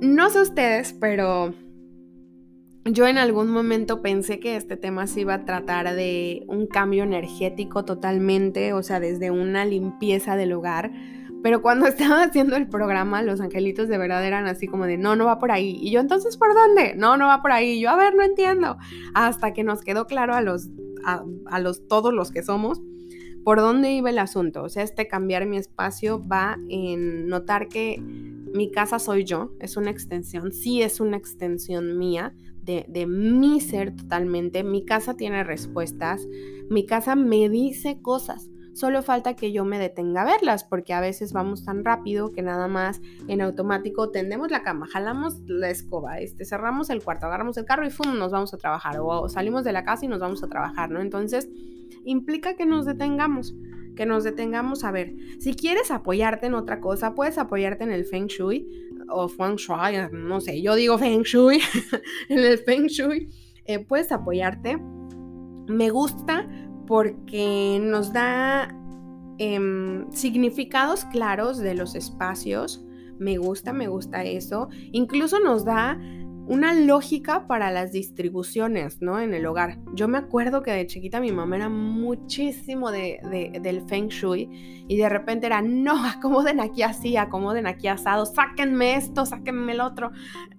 No 0.00 0.30
sé 0.30 0.42
ustedes, 0.42 0.92
pero 0.92 1.54
yo 2.84 3.06
en 3.06 3.18
algún 3.18 3.48
momento 3.48 4.02
pensé 4.02 4.40
que 4.40 4.56
este 4.56 4.76
tema 4.76 5.06
se 5.06 5.20
iba 5.20 5.34
a 5.34 5.44
tratar 5.44 5.94
de 5.94 6.44
un 6.48 6.66
cambio 6.66 7.04
energético 7.04 7.84
totalmente, 7.84 8.72
o 8.72 8.82
sea, 8.82 8.98
desde 8.98 9.30
una 9.30 9.64
limpieza 9.64 10.36
del 10.36 10.52
hogar. 10.52 10.90
Pero 11.42 11.62
cuando 11.62 11.86
estaba 11.88 12.24
haciendo 12.24 12.56
el 12.56 12.68
programa, 12.68 13.22
los 13.22 13.40
angelitos 13.40 13.88
de 13.88 13.98
verdad 13.98 14.24
eran 14.26 14.46
así 14.46 14.66
como 14.66 14.86
de, 14.86 14.98
no, 14.98 15.14
no 15.14 15.26
va 15.26 15.38
por 15.38 15.52
ahí. 15.52 15.78
Y 15.80 15.90
yo, 15.92 16.00
entonces, 16.00 16.36
¿por 16.36 16.54
dónde? 16.54 16.94
No, 16.96 17.16
no 17.16 17.26
va 17.26 17.40
por 17.40 17.52
ahí. 17.52 17.80
yo, 17.80 17.90
a 17.90 17.96
ver, 17.96 18.16
no 18.16 18.24
entiendo. 18.24 18.76
Hasta 19.14 19.52
que 19.52 19.62
nos 19.62 19.82
quedó 19.82 20.06
claro 20.06 20.34
a 20.34 20.40
los, 20.40 20.68
a, 21.04 21.60
los, 21.60 21.86
todos 21.86 22.12
los 22.12 22.30
que 22.30 22.42
somos, 22.42 22.80
¿Por 23.44 23.58
dónde 23.58 23.90
iba 23.90 24.08
el 24.08 24.20
asunto? 24.20 24.62
O 24.62 24.68
sea, 24.68 24.84
este 24.84 25.08
cambiar 25.08 25.46
mi 25.46 25.56
espacio 25.56 26.24
va 26.24 26.58
en 26.68 27.26
notar 27.26 27.68
que 27.68 28.00
mi 28.54 28.70
casa 28.70 29.00
soy 29.00 29.24
yo, 29.24 29.52
es 29.58 29.76
una 29.76 29.90
extensión, 29.90 30.52
sí 30.52 30.80
es 30.80 31.00
una 31.00 31.16
extensión 31.16 31.98
mía, 31.98 32.34
de, 32.62 32.86
de, 32.88 33.06
mi 33.06 33.60
ser 33.60 33.94
totalmente. 33.94 34.64
Mi 34.64 34.84
casa 34.84 35.14
tiene 35.14 35.44
respuestas, 35.44 36.26
mi 36.70 36.86
casa 36.86 37.16
me 37.16 37.48
dice 37.48 38.00
cosas. 38.00 38.48
Solo 38.74 39.02
falta 39.02 39.34
que 39.34 39.52
yo 39.52 39.66
me 39.66 39.78
detenga 39.78 40.22
a 40.22 40.24
verlas, 40.24 40.64
porque 40.64 40.94
a 40.94 41.00
veces 41.00 41.34
vamos 41.34 41.64
tan 41.64 41.84
rápido 41.84 42.32
que 42.32 42.40
nada 42.40 42.68
más 42.68 43.02
en 43.28 43.42
automático 43.42 44.10
tendemos 44.10 44.50
la 44.50 44.62
cama, 44.62 44.86
jalamos 44.86 45.40
la 45.46 45.68
escoba, 45.68 46.20
este, 46.20 46.46
cerramos 46.46 46.88
el 46.88 47.02
cuarto, 47.02 47.26
agarramos 47.26 47.58
el 47.58 47.66
carro 47.66 47.86
y 47.86 47.90
¡fum! 47.90 48.18
nos 48.18 48.32
vamos 48.32 48.54
a 48.54 48.56
trabajar. 48.56 48.96
O 49.00 49.28
salimos 49.28 49.64
de 49.64 49.72
la 49.72 49.84
casa 49.84 50.06
y 50.06 50.08
nos 50.08 50.20
vamos 50.20 50.42
a 50.42 50.48
trabajar, 50.48 50.90
¿no? 50.90 51.02
Entonces, 51.02 51.50
implica 52.04 52.54
que 52.54 52.64
nos 52.64 52.86
detengamos 52.86 53.54
que 53.96 54.06
nos 54.06 54.24
detengamos 54.24 54.84
a 54.84 54.90
ver. 54.90 55.14
Si 55.38 55.54
quieres 55.54 55.90
apoyarte 55.90 56.46
en 56.46 56.54
otra 56.54 56.80
cosa, 56.80 57.14
puedes 57.14 57.38
apoyarte 57.38 57.84
en 57.84 57.92
el 57.92 58.04
Feng 58.04 58.26
Shui 58.26 58.66
o 59.08 59.28
Feng 59.28 59.56
Shui, 59.56 60.08
no 60.12 60.40
sé, 60.40 60.62
yo 60.62 60.74
digo 60.74 60.98
Feng 60.98 61.22
Shui, 61.22 61.60
en 62.28 62.38
el 62.38 62.58
Feng 62.58 62.86
Shui, 62.86 63.28
eh, 63.64 63.78
puedes 63.78 64.12
apoyarte. 64.12 64.78
Me 65.68 65.90
gusta 65.90 66.48
porque 66.86 67.78
nos 67.80 68.12
da 68.12 68.74
em, 69.38 70.10
significados 70.10 71.04
claros 71.06 71.58
de 71.58 71.74
los 71.74 71.94
espacios. 71.94 72.84
Me 73.18 73.38
gusta, 73.38 73.72
me 73.72 73.86
gusta 73.86 74.24
eso. 74.24 74.68
Incluso 74.90 75.38
nos 75.38 75.64
da 75.64 75.98
una 76.46 76.74
lógica 76.74 77.46
para 77.46 77.70
las 77.70 77.92
distribuciones, 77.92 79.00
¿no? 79.00 79.20
En 79.20 79.32
el 79.34 79.46
hogar. 79.46 79.78
Yo 79.94 80.08
me 80.08 80.18
acuerdo 80.18 80.62
que 80.62 80.72
de 80.72 80.86
chiquita 80.86 81.20
mi 81.20 81.32
mamá 81.32 81.56
era 81.56 81.68
muchísimo 81.68 82.90
de, 82.90 83.20
del 83.60 83.82
feng 83.88 84.08
shui 84.08 84.84
y 84.88 84.96
de 84.96 85.08
repente 85.08 85.46
era, 85.46 85.62
no, 85.62 86.04
acomoden 86.06 86.60
aquí 86.60 86.82
así, 86.82 87.16
acomoden 87.16 87.66
aquí 87.66 87.88
asado, 87.88 88.26
sáquenme 88.26 88.96
esto, 88.96 89.24
sáquenme 89.24 89.72
el 89.72 89.80
otro. 89.80 90.10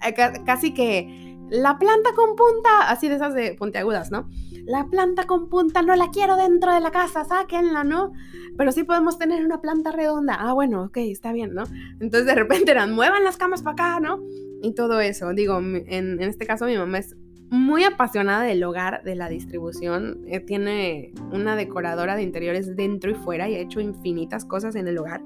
Eh, 0.05 0.13
casi 0.45 0.73
que 0.73 1.32
la 1.53 1.79
planta 1.79 2.09
con 2.15 2.35
punta, 2.35 2.89
así 2.89 3.07
de 3.07 3.15
esas 3.15 3.33
de 3.33 3.53
puntiagudas, 3.53 4.11
¿no? 4.11 4.29
La 4.65 4.87
planta 4.89 5.25
con 5.25 5.49
punta 5.49 5.81
no 5.81 5.95
la 5.95 6.09
quiero 6.09 6.35
dentro 6.35 6.73
de 6.73 6.81
la 6.81 6.91
casa, 6.91 7.23
sáquenla, 7.23 7.85
¿no? 7.85 8.11
Pero 8.57 8.71
sí 8.71 8.83
podemos 8.83 9.17
tener 9.17 9.45
una 9.45 9.61
planta 9.61 9.91
redonda. 9.91 10.35
Ah, 10.39 10.53
bueno, 10.53 10.83
ok, 10.83 10.97
está 10.97 11.31
bien, 11.31 11.53
¿no? 11.53 11.63
Entonces 11.99 12.25
de 12.25 12.35
repente 12.35 12.71
eran, 12.71 12.93
muevan 12.93 13.23
las 13.23 13.37
camas 13.37 13.61
para 13.61 13.73
acá, 13.73 13.99
¿no? 13.99 14.19
y 14.63 14.73
todo 14.73 15.01
eso. 15.01 15.33
Digo, 15.33 15.59
en, 15.59 16.21
este 16.21 16.47
caso 16.47 16.65
mi 16.65 16.77
mamá 16.77 16.99
es 16.99 17.15
muy 17.49 17.83
apasionada 17.83 18.43
del 18.43 18.63
hogar, 18.63 19.03
de 19.03 19.15
la 19.15 19.27
distribución. 19.27 20.21
Eh, 20.25 20.39
tiene 20.39 21.13
una 21.31 21.55
decoradora 21.55 22.15
de 22.15 22.23
interiores 22.23 22.75
dentro 22.75 23.11
y 23.11 23.13
fuera 23.13 23.49
y 23.49 23.55
ha 23.55 23.59
hecho 23.59 23.81
infinitas 23.81 24.45
cosas 24.45 24.75
en 24.75 24.87
el 24.87 24.97
hogar. 24.97 25.21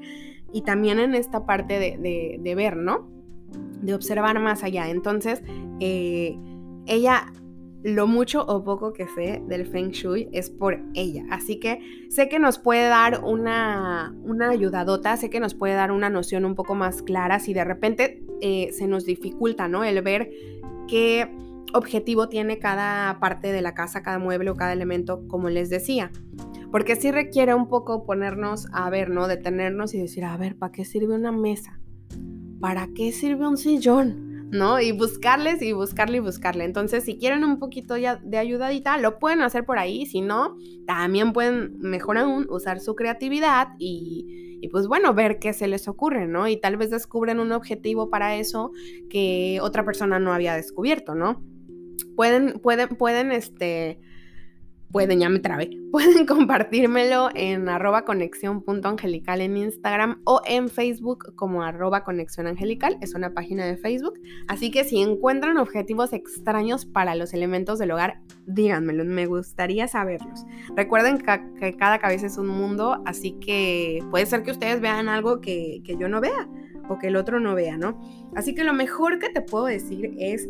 Y 0.52 0.64
también 0.64 1.00
en 1.00 1.14
esta 1.14 1.46
parte 1.46 1.80
de, 1.80 2.56
ver, 2.56 2.78
¿no? 2.78 3.08
De 3.82 3.94
observar 3.94 4.40
más 4.40 4.64
allá. 4.64 4.90
Entonces, 4.90 5.44
eh, 5.80 6.38
ella 6.86 7.32
lo 7.84 8.08
mucho 8.08 8.44
o 8.46 8.64
poco 8.64 8.92
que 8.92 9.08
sé 9.08 9.42
del 9.48 9.66
Feng 9.66 9.92
Shui 9.92 10.30
es 10.32 10.50
por 10.50 10.82
ella. 10.94 11.24
Así 11.30 11.60
que 11.60 11.80
sé 12.10 12.28
que 12.28 12.40
nos 12.40 12.60
puede 12.60 12.88
dar 12.88 13.24
una, 13.24 14.16
una 14.24 14.50
ayudadota, 14.50 15.16
sé 15.16 15.30
que 15.30 15.40
nos 15.40 15.54
puede 15.54 15.76
dar 15.76 15.92
una 15.92 16.10
noción 16.10 16.44
un 16.46 16.56
poco 16.56 16.76
más 16.76 17.02
clara 17.02 17.40
si 17.40 17.54
de 17.54 17.64
repente 17.64 18.24
eh, 18.42 18.70
se 18.74 18.88
nos 18.88 19.06
dificulta, 19.06 19.68
¿no? 19.68 19.84
El 19.84 20.02
ver 20.02 20.32
qué 20.88 21.32
objetivo 21.74 22.30
tiene 22.30 22.60
cada 22.60 23.20
parte 23.20 23.52
de 23.52 23.62
la 23.62 23.74
casa, 23.74 24.02
cada 24.02 24.20
mueble 24.20 24.50
o 24.50 24.56
cada 24.56 24.74
elemento, 24.74 25.28
como 25.28 25.50
les 25.50 25.70
decía. 25.70 26.12
Porque 26.72 26.96
sí 26.96 27.12
requiere 27.12 27.54
un 27.54 27.68
poco 27.70 28.06
ponernos 28.06 28.68
a 28.74 28.90
ver, 28.90 29.10
¿no? 29.10 29.28
Detenernos 29.28 29.94
y 29.94 30.02
decir, 30.02 30.26
a 30.26 30.36
ver, 30.36 30.58
¿para 30.58 30.72
qué 30.72 30.84
sirve 30.84 31.16
una 31.16 31.32
mesa? 31.32 31.80
¿Para 32.60 32.90
qué 32.94 33.12
sirve 33.12 33.48
un 33.48 33.58
sillón? 33.58 34.28
¿no? 34.52 34.80
Y 34.80 34.92
buscarles 34.92 35.62
y 35.62 35.74
buscarle 35.74 36.18
y 36.18 36.20
buscarle. 36.22 36.64
Entonces, 36.64 37.04
si 37.04 37.18
quieren 37.18 37.44
un 37.44 37.60
poquito 37.60 37.98
ya 37.98 38.16
de 38.24 38.38
ayudadita, 38.38 38.98
lo 38.98 39.20
pueden 39.20 39.42
hacer 39.42 39.66
por 39.66 39.78
ahí. 39.78 40.06
Si 40.06 40.22
no, 40.22 40.56
también 40.86 41.34
pueden, 41.34 41.78
mejor 41.80 42.18
aún, 42.18 42.48
usar 42.50 42.80
su 42.80 42.96
creatividad 42.96 43.70
y, 43.78 44.58
y 44.62 44.70
pues 44.70 44.88
bueno, 44.88 45.14
ver 45.14 45.40
qué 45.40 45.54
se 45.54 45.68
les 45.68 45.88
ocurre, 45.88 46.28
¿no? 46.28 46.48
Y 46.48 46.58
tal 46.58 46.78
vez 46.78 46.90
descubren 46.90 47.40
un 47.40 47.52
objetivo 47.52 48.10
para 48.10 48.36
eso 48.38 48.72
que 49.10 49.60
otra 49.62 49.84
persona 49.84 50.20
no 50.20 50.34
había 50.34 50.56
descubierto, 50.56 51.14
¿no? 51.14 51.44
Pueden, 52.16 52.60
pueden, 52.60 52.90
pueden, 52.90 53.32
este, 53.32 54.00
pueden, 54.92 55.20
ya 55.20 55.30
me 55.30 55.40
trabé, 55.40 55.70
pueden 55.92 56.26
compartírmelo 56.26 57.30
en 57.34 57.70
arroba 57.70 58.06
conexión.angelical 58.06 59.42
en 59.42 59.58
Instagram 59.58 60.22
o 60.26 60.42
en 60.46 60.70
Facebook 60.70 61.36
como 61.36 61.64
arroba 61.64 62.04
conexión 62.04 62.48
angelical, 62.48 62.98
es 63.02 63.14
una 63.14 63.34
página 63.34 63.66
de 63.66 63.78
Facebook. 63.78 64.20
Así 64.48 64.72
que 64.72 64.84
si 64.84 65.02
encuentran 65.02 65.58
objetivos 65.58 66.14
extraños 66.14 66.86
para 66.86 67.16
los 67.16 67.34
elementos 67.34 67.80
del 67.80 67.92
hogar, 67.92 68.22
díganmelo, 68.46 69.06
me 69.06 69.26
gustaría 69.26 69.88
saberlos. 69.88 70.46
Recuerden 70.76 71.18
que, 71.18 71.76
cada 71.78 72.00
cabeza 72.00 72.28
es 72.28 72.38
un 72.38 72.48
mundo, 72.48 73.02
así 73.06 73.34
que 73.34 74.04
puede 74.12 74.26
ser 74.26 74.44
que 74.44 74.52
ustedes 74.52 74.82
vean 74.82 75.10
algo 75.10 75.42
que, 75.42 75.82
que 75.84 75.98
yo 75.98 76.08
no 76.10 76.22
vea 76.22 76.48
o 76.90 76.98
que 76.98 77.08
el 77.08 77.16
otro 77.16 77.40
no 77.40 77.56
vea, 77.56 77.78
¿no? 77.78 78.00
Así 78.36 78.56
que 78.56 78.64
lo 78.64 78.74
mejor 78.74 79.20
que 79.20 79.30
te 79.30 79.42
puedo 79.42 79.66
decir 79.66 80.16
es 80.20 80.48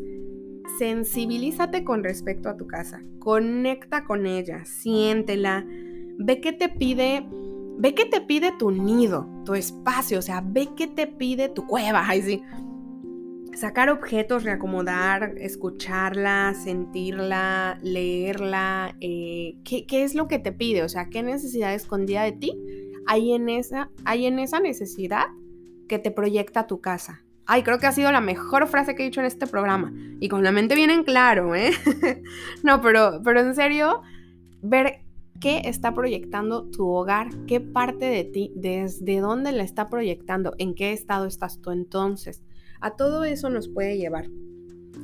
sensibilízate 0.78 1.84
con 1.84 2.04
respecto 2.04 2.50
a 2.50 2.58
tu 2.58 2.68
casa, 2.68 3.02
conecta 3.20 4.04
con 4.04 4.26
ella, 4.26 4.66
siéntela, 4.66 5.66
ve 6.18 6.42
qué 6.42 6.54
te 6.54 6.70
pide, 6.70 7.26
ve 7.78 7.94
qué 7.94 8.06
te 8.06 8.22
pide 8.22 8.52
tu 8.58 8.72
nido, 8.72 9.28
tu 9.46 9.54
espacio, 9.54 10.20
o 10.20 10.22
sea, 10.22 10.42
ve 10.46 10.70
qué 10.76 10.88
te 10.88 11.08
pide 11.08 11.50
tu 11.50 11.66
cueva, 11.66 12.08
ahí 12.08 12.22
sí. 12.22 12.44
Sacar 13.54 13.90
objetos, 13.90 14.44
reacomodar, 14.44 15.34
escucharla, 15.38 16.54
sentirla, 16.54 17.80
leerla, 17.82 18.96
eh, 19.02 19.58
¿qué, 19.64 19.88
¿qué, 19.88 20.04
es 20.04 20.14
lo 20.14 20.28
que 20.28 20.38
te 20.38 20.52
pide? 20.52 20.84
O 20.84 20.90
sea, 20.90 21.10
¿qué 21.10 21.24
necesidad 21.24 21.74
escondida 21.74 22.22
de 22.24 22.34
ti 22.34 22.54
hay 23.08 23.34
en 23.34 23.50
esa, 23.50 23.90
hay 24.06 24.28
en 24.28 24.38
esa 24.38 24.60
necesidad 24.60 25.26
que 25.88 25.98
te 25.98 26.12
proyecta 26.12 26.68
tu 26.68 26.82
casa? 26.82 27.24
Ay, 27.48 27.64
creo 27.64 27.80
que 27.80 27.88
ha 27.88 27.94
sido 27.94 28.12
la 28.12 28.20
mejor 28.20 28.68
frase 28.68 28.94
que 28.94 29.04
he 29.04 29.06
dicho 29.06 29.22
en 29.22 29.26
este 29.26 29.48
programa. 29.48 29.94
Y 30.20 30.28
con 30.28 30.44
la 30.44 30.52
mente 30.52 30.76
bien 30.76 30.90
en 30.90 31.06
claro, 31.06 31.56
¿eh? 31.56 31.72
no, 32.64 32.82
pero, 32.82 33.22
pero 33.24 33.40
en 33.40 33.56
serio, 33.56 34.02
ver 34.62 35.00
qué 35.40 35.62
está 35.66 35.94
proyectando 35.94 36.70
tu 36.70 36.90
hogar, 36.90 37.30
qué 37.48 37.62
parte 37.62 38.06
de 38.06 38.26
ti, 38.26 38.52
desde 38.56 39.20
dónde 39.20 39.54
la 39.54 39.64
está 39.64 39.90
proyectando, 39.90 40.54
en 40.58 40.76
qué 40.76 40.92
estado 40.92 41.26
estás 41.26 41.62
tú 41.62 41.72
entonces. 41.72 42.44
A 42.82 42.96
todo 42.96 43.24
eso 43.24 43.50
nos 43.50 43.70
puede 43.70 43.98
llevar. 43.98 44.26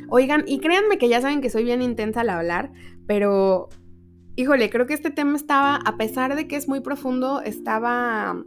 Oigan, 0.09 0.43
y 0.45 0.59
créanme 0.59 0.97
que 0.97 1.07
ya 1.07 1.21
saben 1.21 1.39
que 1.39 1.49
soy 1.49 1.63
bien 1.63 1.81
intensa 1.81 2.21
al 2.21 2.29
hablar, 2.29 2.73
pero 3.07 3.69
híjole, 4.35 4.69
creo 4.69 4.85
que 4.85 4.93
este 4.93 5.11
tema 5.11 5.37
estaba, 5.37 5.77
a 5.77 5.97
pesar 5.97 6.35
de 6.35 6.47
que 6.47 6.55
es 6.55 6.67
muy 6.67 6.81
profundo, 6.81 7.41
estaba 7.41 8.43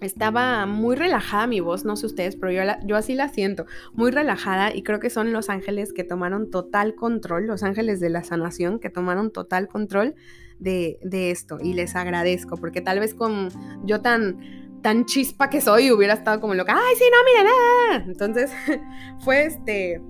estaba 0.00 0.66
muy 0.66 0.96
relajada 0.96 1.46
mi 1.46 1.60
voz, 1.60 1.84
no 1.84 1.96
sé 1.96 2.06
ustedes, 2.06 2.36
pero 2.36 2.52
yo, 2.86 2.96
así 2.96 3.14
la 3.14 3.28
siento, 3.28 3.66
muy 3.92 4.10
relajada 4.10 4.74
y 4.74 4.82
creo 4.82 5.00
que 5.00 5.10
son 5.10 5.32
los 5.32 5.50
ángeles 5.50 5.92
que 5.92 6.04
tomaron 6.04 6.50
total 6.50 6.94
control, 6.94 7.46
los 7.46 7.62
ángeles 7.62 8.00
de 8.00 8.10
la 8.10 8.24
sanación 8.24 8.78
que 8.78 8.90
tomaron 8.90 9.32
total 9.32 9.68
control 9.68 10.14
de, 10.58 10.98
esto 11.30 11.58
y 11.60 11.74
les 11.74 11.94
agradezco 11.96 12.56
porque 12.56 12.80
tal 12.80 13.00
vez 13.00 13.14
con 13.14 13.48
yo 13.84 14.00
tan, 14.00 14.38
tan 14.82 15.04
chispa 15.04 15.50
que 15.50 15.60
soy 15.60 15.90
hubiera 15.90 16.14
estado 16.14 16.40
como 16.40 16.54
loca, 16.54 16.76
ay 16.76 16.96
sí, 16.96 17.04
no, 17.10 17.18
miren, 17.24 17.46
nada. 17.46 18.04
entonces 18.06 18.50
fue 19.24 19.46
este, 19.46 20.00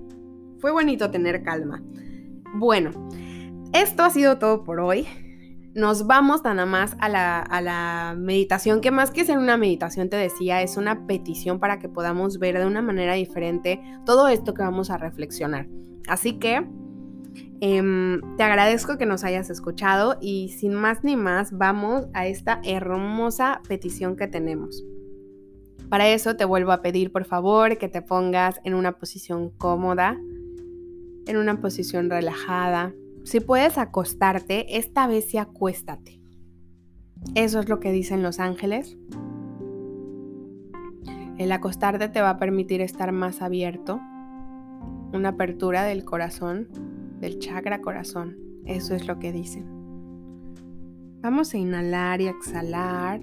fue 0.59 0.71
bonito 0.71 1.11
tener 1.11 1.43
calma. 1.43 1.81
Bueno, 2.55 2.91
esto 3.73 4.03
ha 4.03 4.09
sido 4.09 4.39
todo 4.39 4.63
por 4.63 4.79
hoy 4.79 5.07
nos 5.73 6.07
vamos 6.07 6.43
nada 6.43 6.65
más 6.65 6.95
a 6.99 7.09
la, 7.09 8.15
meditación, 8.17 8.81
que 8.81 8.91
más 8.91 9.11
que 9.11 9.25
ser 9.25 9.37
una 9.37 9.57
meditación, 9.57 10.09
te 10.09 10.17
decía, 10.17 10.61
es 10.61 10.77
una 10.77 11.05
petición 11.05 11.59
para 11.59 11.79
que 11.79 11.89
podamos 11.89 12.39
ver 12.39 12.57
de 12.57 12.65
una 12.65 12.81
manera 12.81 13.13
diferente 13.13 13.81
todo 14.05 14.27
esto 14.27 14.53
que 14.53 14.63
vamos 14.63 14.89
a 14.89 14.97
reflexionar. 14.97 15.67
Así 16.07 16.39
que 16.39 16.67
em, 17.61 18.21
te 18.37 18.43
agradezco 18.43 18.97
que 18.97 19.05
nos 19.05 19.23
hayas 19.23 19.49
escuchado 19.49 20.17
y 20.21 20.49
sin 20.49 20.73
más 20.73 21.03
ni 21.03 21.15
más 21.15 21.51
vamos 21.51 22.07
a 22.13 22.25
esta 22.27 22.61
hermosa 22.63 23.61
petición 23.67 24.15
que 24.15 24.27
tenemos. 24.27 24.83
Para 25.89 26.07
eso 26.09 26.35
te 26.35 26.45
vuelvo 26.45 26.71
a 26.71 26.81
pedir 26.81 27.11
por 27.11 27.25
favor 27.25 27.77
que 27.77 27.89
te 27.89 28.01
pongas 28.01 28.59
en 28.63 28.75
una 28.75 28.93
posición 28.93 29.49
cómoda, 29.49 30.19
en 31.25 31.37
una 31.37 31.59
posición 31.61 32.09
relajada, 32.09 32.93
si 33.29 33.41
puedes 33.41 33.77
acostarte, 33.77 34.79
esta 34.79 35.05
vez 35.05 35.29
sí 35.29 35.37
acuéstate. 35.37 36.19
Eso 37.35 37.59
es 37.59 37.69
lo 37.69 37.79
que 37.79 37.91
dicen 37.91 38.23
los 38.23 38.39
ángeles. 38.39 38.97
El 41.37 41.51
acostarte 41.51 42.09
te 42.09 42.21
va 42.21 42.31
a 42.31 42.39
permitir 42.39 42.81
estar 42.81 43.11
más 43.11 43.43
abierto, 43.43 43.99
una 45.13 45.29
apertura 45.29 45.83
del 45.83 46.05
corazón, 46.05 46.69
del 47.19 47.37
chakra 47.37 47.81
corazón. 47.81 48.35
Eso 48.65 48.95
es 48.95 49.07
lo 49.07 49.19
que 49.19 49.31
dicen. 49.31 49.67
Vamos 51.21 51.53
a 51.53 51.59
inhalar 51.59 52.21
y 52.21 52.29
exhalar. 52.29 53.21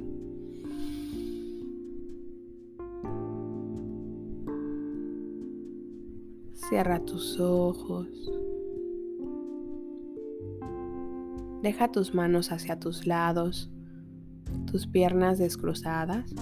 Cierra 6.54 7.00
tus 7.00 7.40
ojos. 7.40 8.06
Deja 11.62 11.90
tus 11.90 12.14
manos 12.14 12.52
hacia 12.52 12.78
tus 12.78 13.06
lados, 13.06 13.70
tus 14.70 14.86
piernas 14.86 15.38
descruzadas. 15.38 16.34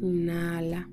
Inhala. 0.00 0.88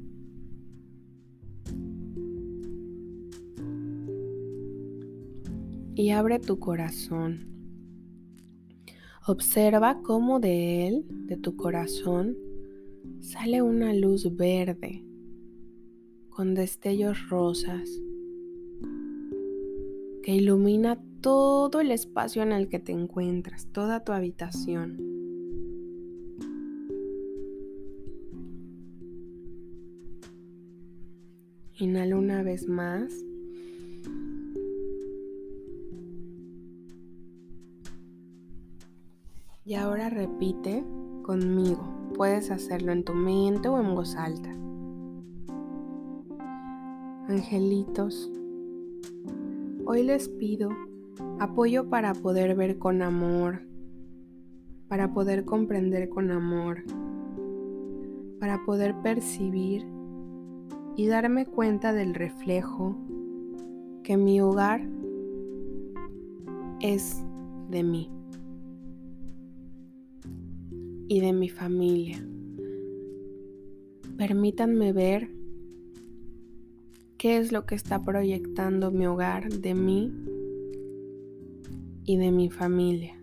Y 5.95 6.09
abre 6.09 6.39
tu 6.39 6.59
corazón. 6.59 7.47
Observa 9.27 10.01
cómo 10.01 10.39
de 10.39 10.87
él, 10.87 11.05
de 11.27 11.37
tu 11.37 11.55
corazón, 11.55 12.35
sale 13.21 13.61
una 13.61 13.93
luz 13.93 14.35
verde 14.35 15.05
con 16.29 16.55
destellos 16.55 17.29
rosas 17.29 17.89
que 20.23 20.33
ilumina 20.33 20.97
todo 21.19 21.81
el 21.81 21.91
espacio 21.91 22.43
en 22.43 22.53
el 22.53 22.69
que 22.69 22.79
te 22.79 22.93
encuentras, 22.93 23.67
toda 23.67 24.05
tu 24.05 24.13
habitación. 24.13 24.97
Inhala 31.77 32.15
una 32.15 32.41
vez 32.41 32.69
más. 32.69 33.13
Y 39.65 39.73
ahora 39.75 40.09
repite 40.09 40.85
conmigo. 41.23 42.11
Puedes 42.15 42.49
hacerlo 42.49 42.93
en 42.93 43.03
tu 43.03 43.13
mente 43.13 43.67
o 43.67 43.79
en 43.79 43.95
voz 43.95 44.15
alta. 44.15 44.51
Angelitos, 47.27 48.29
hoy 49.93 50.01
les 50.01 50.27
pido 50.27 50.71
apoyo 51.39 51.87
para 51.87 52.15
poder 52.15 52.55
ver 52.55 52.79
con 52.79 53.03
amor, 53.03 53.61
para 54.87 55.13
poder 55.13 55.45
comprender 55.45 56.09
con 56.09 56.31
amor, 56.31 56.83
para 58.39 58.65
poder 58.65 58.95
percibir 59.03 59.85
y 60.95 61.05
darme 61.05 61.45
cuenta 61.45 61.93
del 61.93 62.15
reflejo 62.15 62.97
que 64.01 64.17
mi 64.17 64.41
hogar 64.41 64.81
es 66.79 67.23
de 67.69 67.83
mí 67.83 68.09
y 71.07 71.19
de 71.19 71.33
mi 71.33 71.49
familia. 71.49 72.17
Permítanme 74.17 74.91
ver 74.91 75.29
qué 77.23 77.37
es 77.37 77.53
lo 77.53 77.65
que 77.65 77.75
está 77.75 78.03
proyectando 78.03 78.91
mi 78.91 79.05
hogar 79.05 79.47
de 79.49 79.73
mí 79.73 80.11
y 82.03 82.17
de 82.17 82.31
mi 82.33 82.49
familia. 82.49 83.17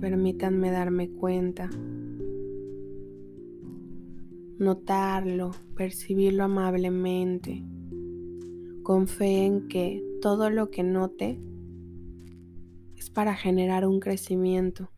Permítanme 0.00 0.70
darme 0.70 1.10
cuenta, 1.10 1.68
notarlo, 4.60 5.50
percibirlo 5.74 6.44
amablemente, 6.44 7.64
con 8.84 9.08
fe 9.08 9.44
en 9.44 9.66
que 9.66 10.00
todo 10.22 10.50
lo 10.50 10.70
que 10.70 10.84
note 10.84 11.40
es 12.96 13.10
para 13.10 13.34
generar 13.34 13.84
un 13.84 13.98
crecimiento. 13.98 14.92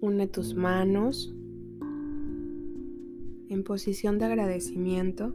Une 0.00 0.28
tus 0.28 0.54
manos 0.54 1.34
en 3.50 3.64
posición 3.64 4.18
de 4.18 4.26
agradecimiento, 4.26 5.34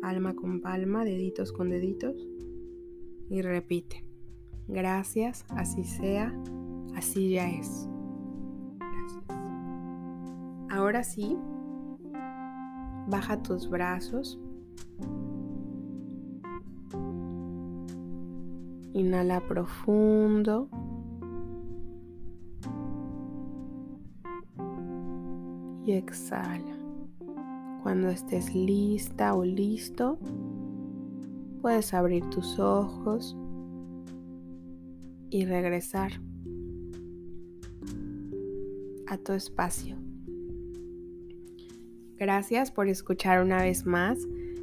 palma 0.00 0.34
con 0.34 0.60
palma, 0.60 1.04
deditos 1.04 1.52
con 1.52 1.68
deditos, 1.68 2.28
y 3.28 3.42
repite, 3.42 4.04
gracias, 4.68 5.44
así 5.48 5.82
sea, 5.82 6.32
así 6.94 7.30
ya 7.30 7.50
es. 7.50 7.88
Gracias. 8.78 9.28
Ahora 10.70 11.02
sí, 11.02 11.36
baja 13.08 13.42
tus 13.42 13.68
brazos. 13.68 14.38
Inhala 18.92 19.40
profundo. 19.40 20.68
Y 25.84 25.92
exhala. 25.92 26.77
Cuando 27.82 28.08
estés 28.08 28.54
lista 28.54 29.34
o 29.34 29.44
listo, 29.44 30.18
puedes 31.62 31.94
abrir 31.94 32.28
tus 32.30 32.58
ojos 32.58 33.36
y 35.30 35.44
regresar 35.44 36.12
a 39.06 39.16
tu 39.18 39.32
espacio. 39.32 39.96
Gracias 42.16 42.72
por 42.72 42.88
escuchar 42.88 43.42
una 43.42 43.62
vez 43.62 43.86
más. 43.86 44.18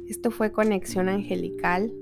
Esto 0.08 0.30
fue 0.30 0.52
Conexión 0.52 1.08
Angelical. 1.08 1.92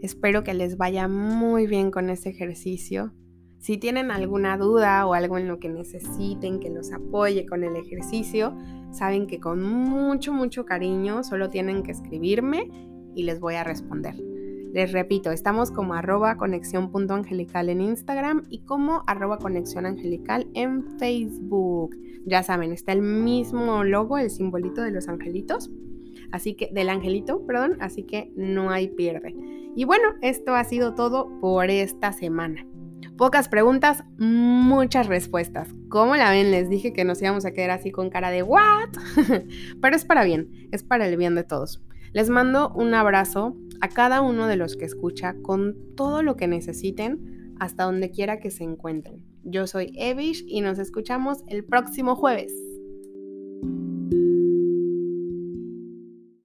Espero 0.00 0.42
que 0.42 0.54
les 0.54 0.76
vaya 0.78 1.06
muy 1.06 1.66
bien 1.66 1.90
con 1.90 2.08
este 2.08 2.30
ejercicio. 2.30 3.12
Si 3.58 3.76
tienen 3.76 4.10
alguna 4.10 4.56
duda 4.56 5.06
o 5.06 5.14
algo 5.14 5.38
en 5.38 5.46
lo 5.46 5.60
que 5.60 5.68
necesiten 5.68 6.58
que 6.58 6.70
los 6.70 6.92
apoye 6.92 7.46
con 7.46 7.62
el 7.62 7.76
ejercicio, 7.76 8.56
saben 8.92 9.26
que 9.26 9.40
con 9.40 9.62
mucho, 9.62 10.32
mucho 10.32 10.64
cariño 10.64 11.24
solo 11.24 11.50
tienen 11.50 11.82
que 11.82 11.92
escribirme 11.92 12.70
y 13.14 13.24
les 13.24 13.40
voy 13.40 13.54
a 13.54 13.64
responder. 13.64 14.14
Les 14.72 14.90
repito, 14.90 15.30
estamos 15.32 15.70
como 15.70 15.92
arroba 15.94 16.36
conexión.angelical 16.36 17.68
en 17.68 17.82
Instagram 17.82 18.44
y 18.48 18.60
como 18.60 19.02
arroba 19.06 19.38
conexión 19.38 19.84
angelical 19.84 20.46
en 20.54 20.98
Facebook. 20.98 21.94
Ya 22.24 22.42
saben, 22.42 22.72
está 22.72 22.92
el 22.92 23.02
mismo 23.02 23.84
logo, 23.84 24.16
el 24.16 24.30
simbolito 24.30 24.80
de 24.80 24.92
los 24.92 25.08
angelitos. 25.08 25.70
Así 26.30 26.54
que, 26.54 26.70
del 26.72 26.88
angelito, 26.88 27.44
perdón, 27.46 27.76
así 27.80 28.04
que 28.04 28.32
no 28.34 28.70
hay 28.70 28.88
pierde. 28.88 29.34
Y 29.76 29.84
bueno, 29.84 30.08
esto 30.22 30.54
ha 30.54 30.64
sido 30.64 30.94
todo 30.94 31.38
por 31.40 31.68
esta 31.68 32.12
semana. 32.12 32.66
Pocas 33.22 33.48
preguntas, 33.48 34.02
muchas 34.18 35.06
respuestas. 35.06 35.68
¿Cómo 35.88 36.16
la 36.16 36.32
ven? 36.32 36.50
Les 36.50 36.68
dije 36.68 36.92
que 36.92 37.04
nos 37.04 37.22
íbamos 37.22 37.44
a 37.44 37.52
quedar 37.52 37.70
así 37.70 37.92
con 37.92 38.10
cara 38.10 38.32
de 38.32 38.42
¿what? 38.42 38.88
Pero 39.80 39.94
es 39.94 40.04
para 40.04 40.24
bien, 40.24 40.68
es 40.72 40.82
para 40.82 41.06
el 41.06 41.16
bien 41.16 41.36
de 41.36 41.44
todos. 41.44 41.80
Les 42.12 42.30
mando 42.30 42.72
un 42.74 42.94
abrazo 42.94 43.56
a 43.80 43.88
cada 43.88 44.22
uno 44.22 44.48
de 44.48 44.56
los 44.56 44.74
que 44.74 44.86
escucha 44.86 45.36
con 45.40 45.76
todo 45.94 46.24
lo 46.24 46.34
que 46.34 46.48
necesiten 46.48 47.54
hasta 47.60 47.84
donde 47.84 48.10
quiera 48.10 48.40
que 48.40 48.50
se 48.50 48.64
encuentren. 48.64 49.24
Yo 49.44 49.68
soy 49.68 49.92
Evish 49.94 50.44
y 50.48 50.60
nos 50.60 50.80
escuchamos 50.80 51.44
el 51.46 51.64
próximo 51.64 52.16
jueves. 52.16 52.52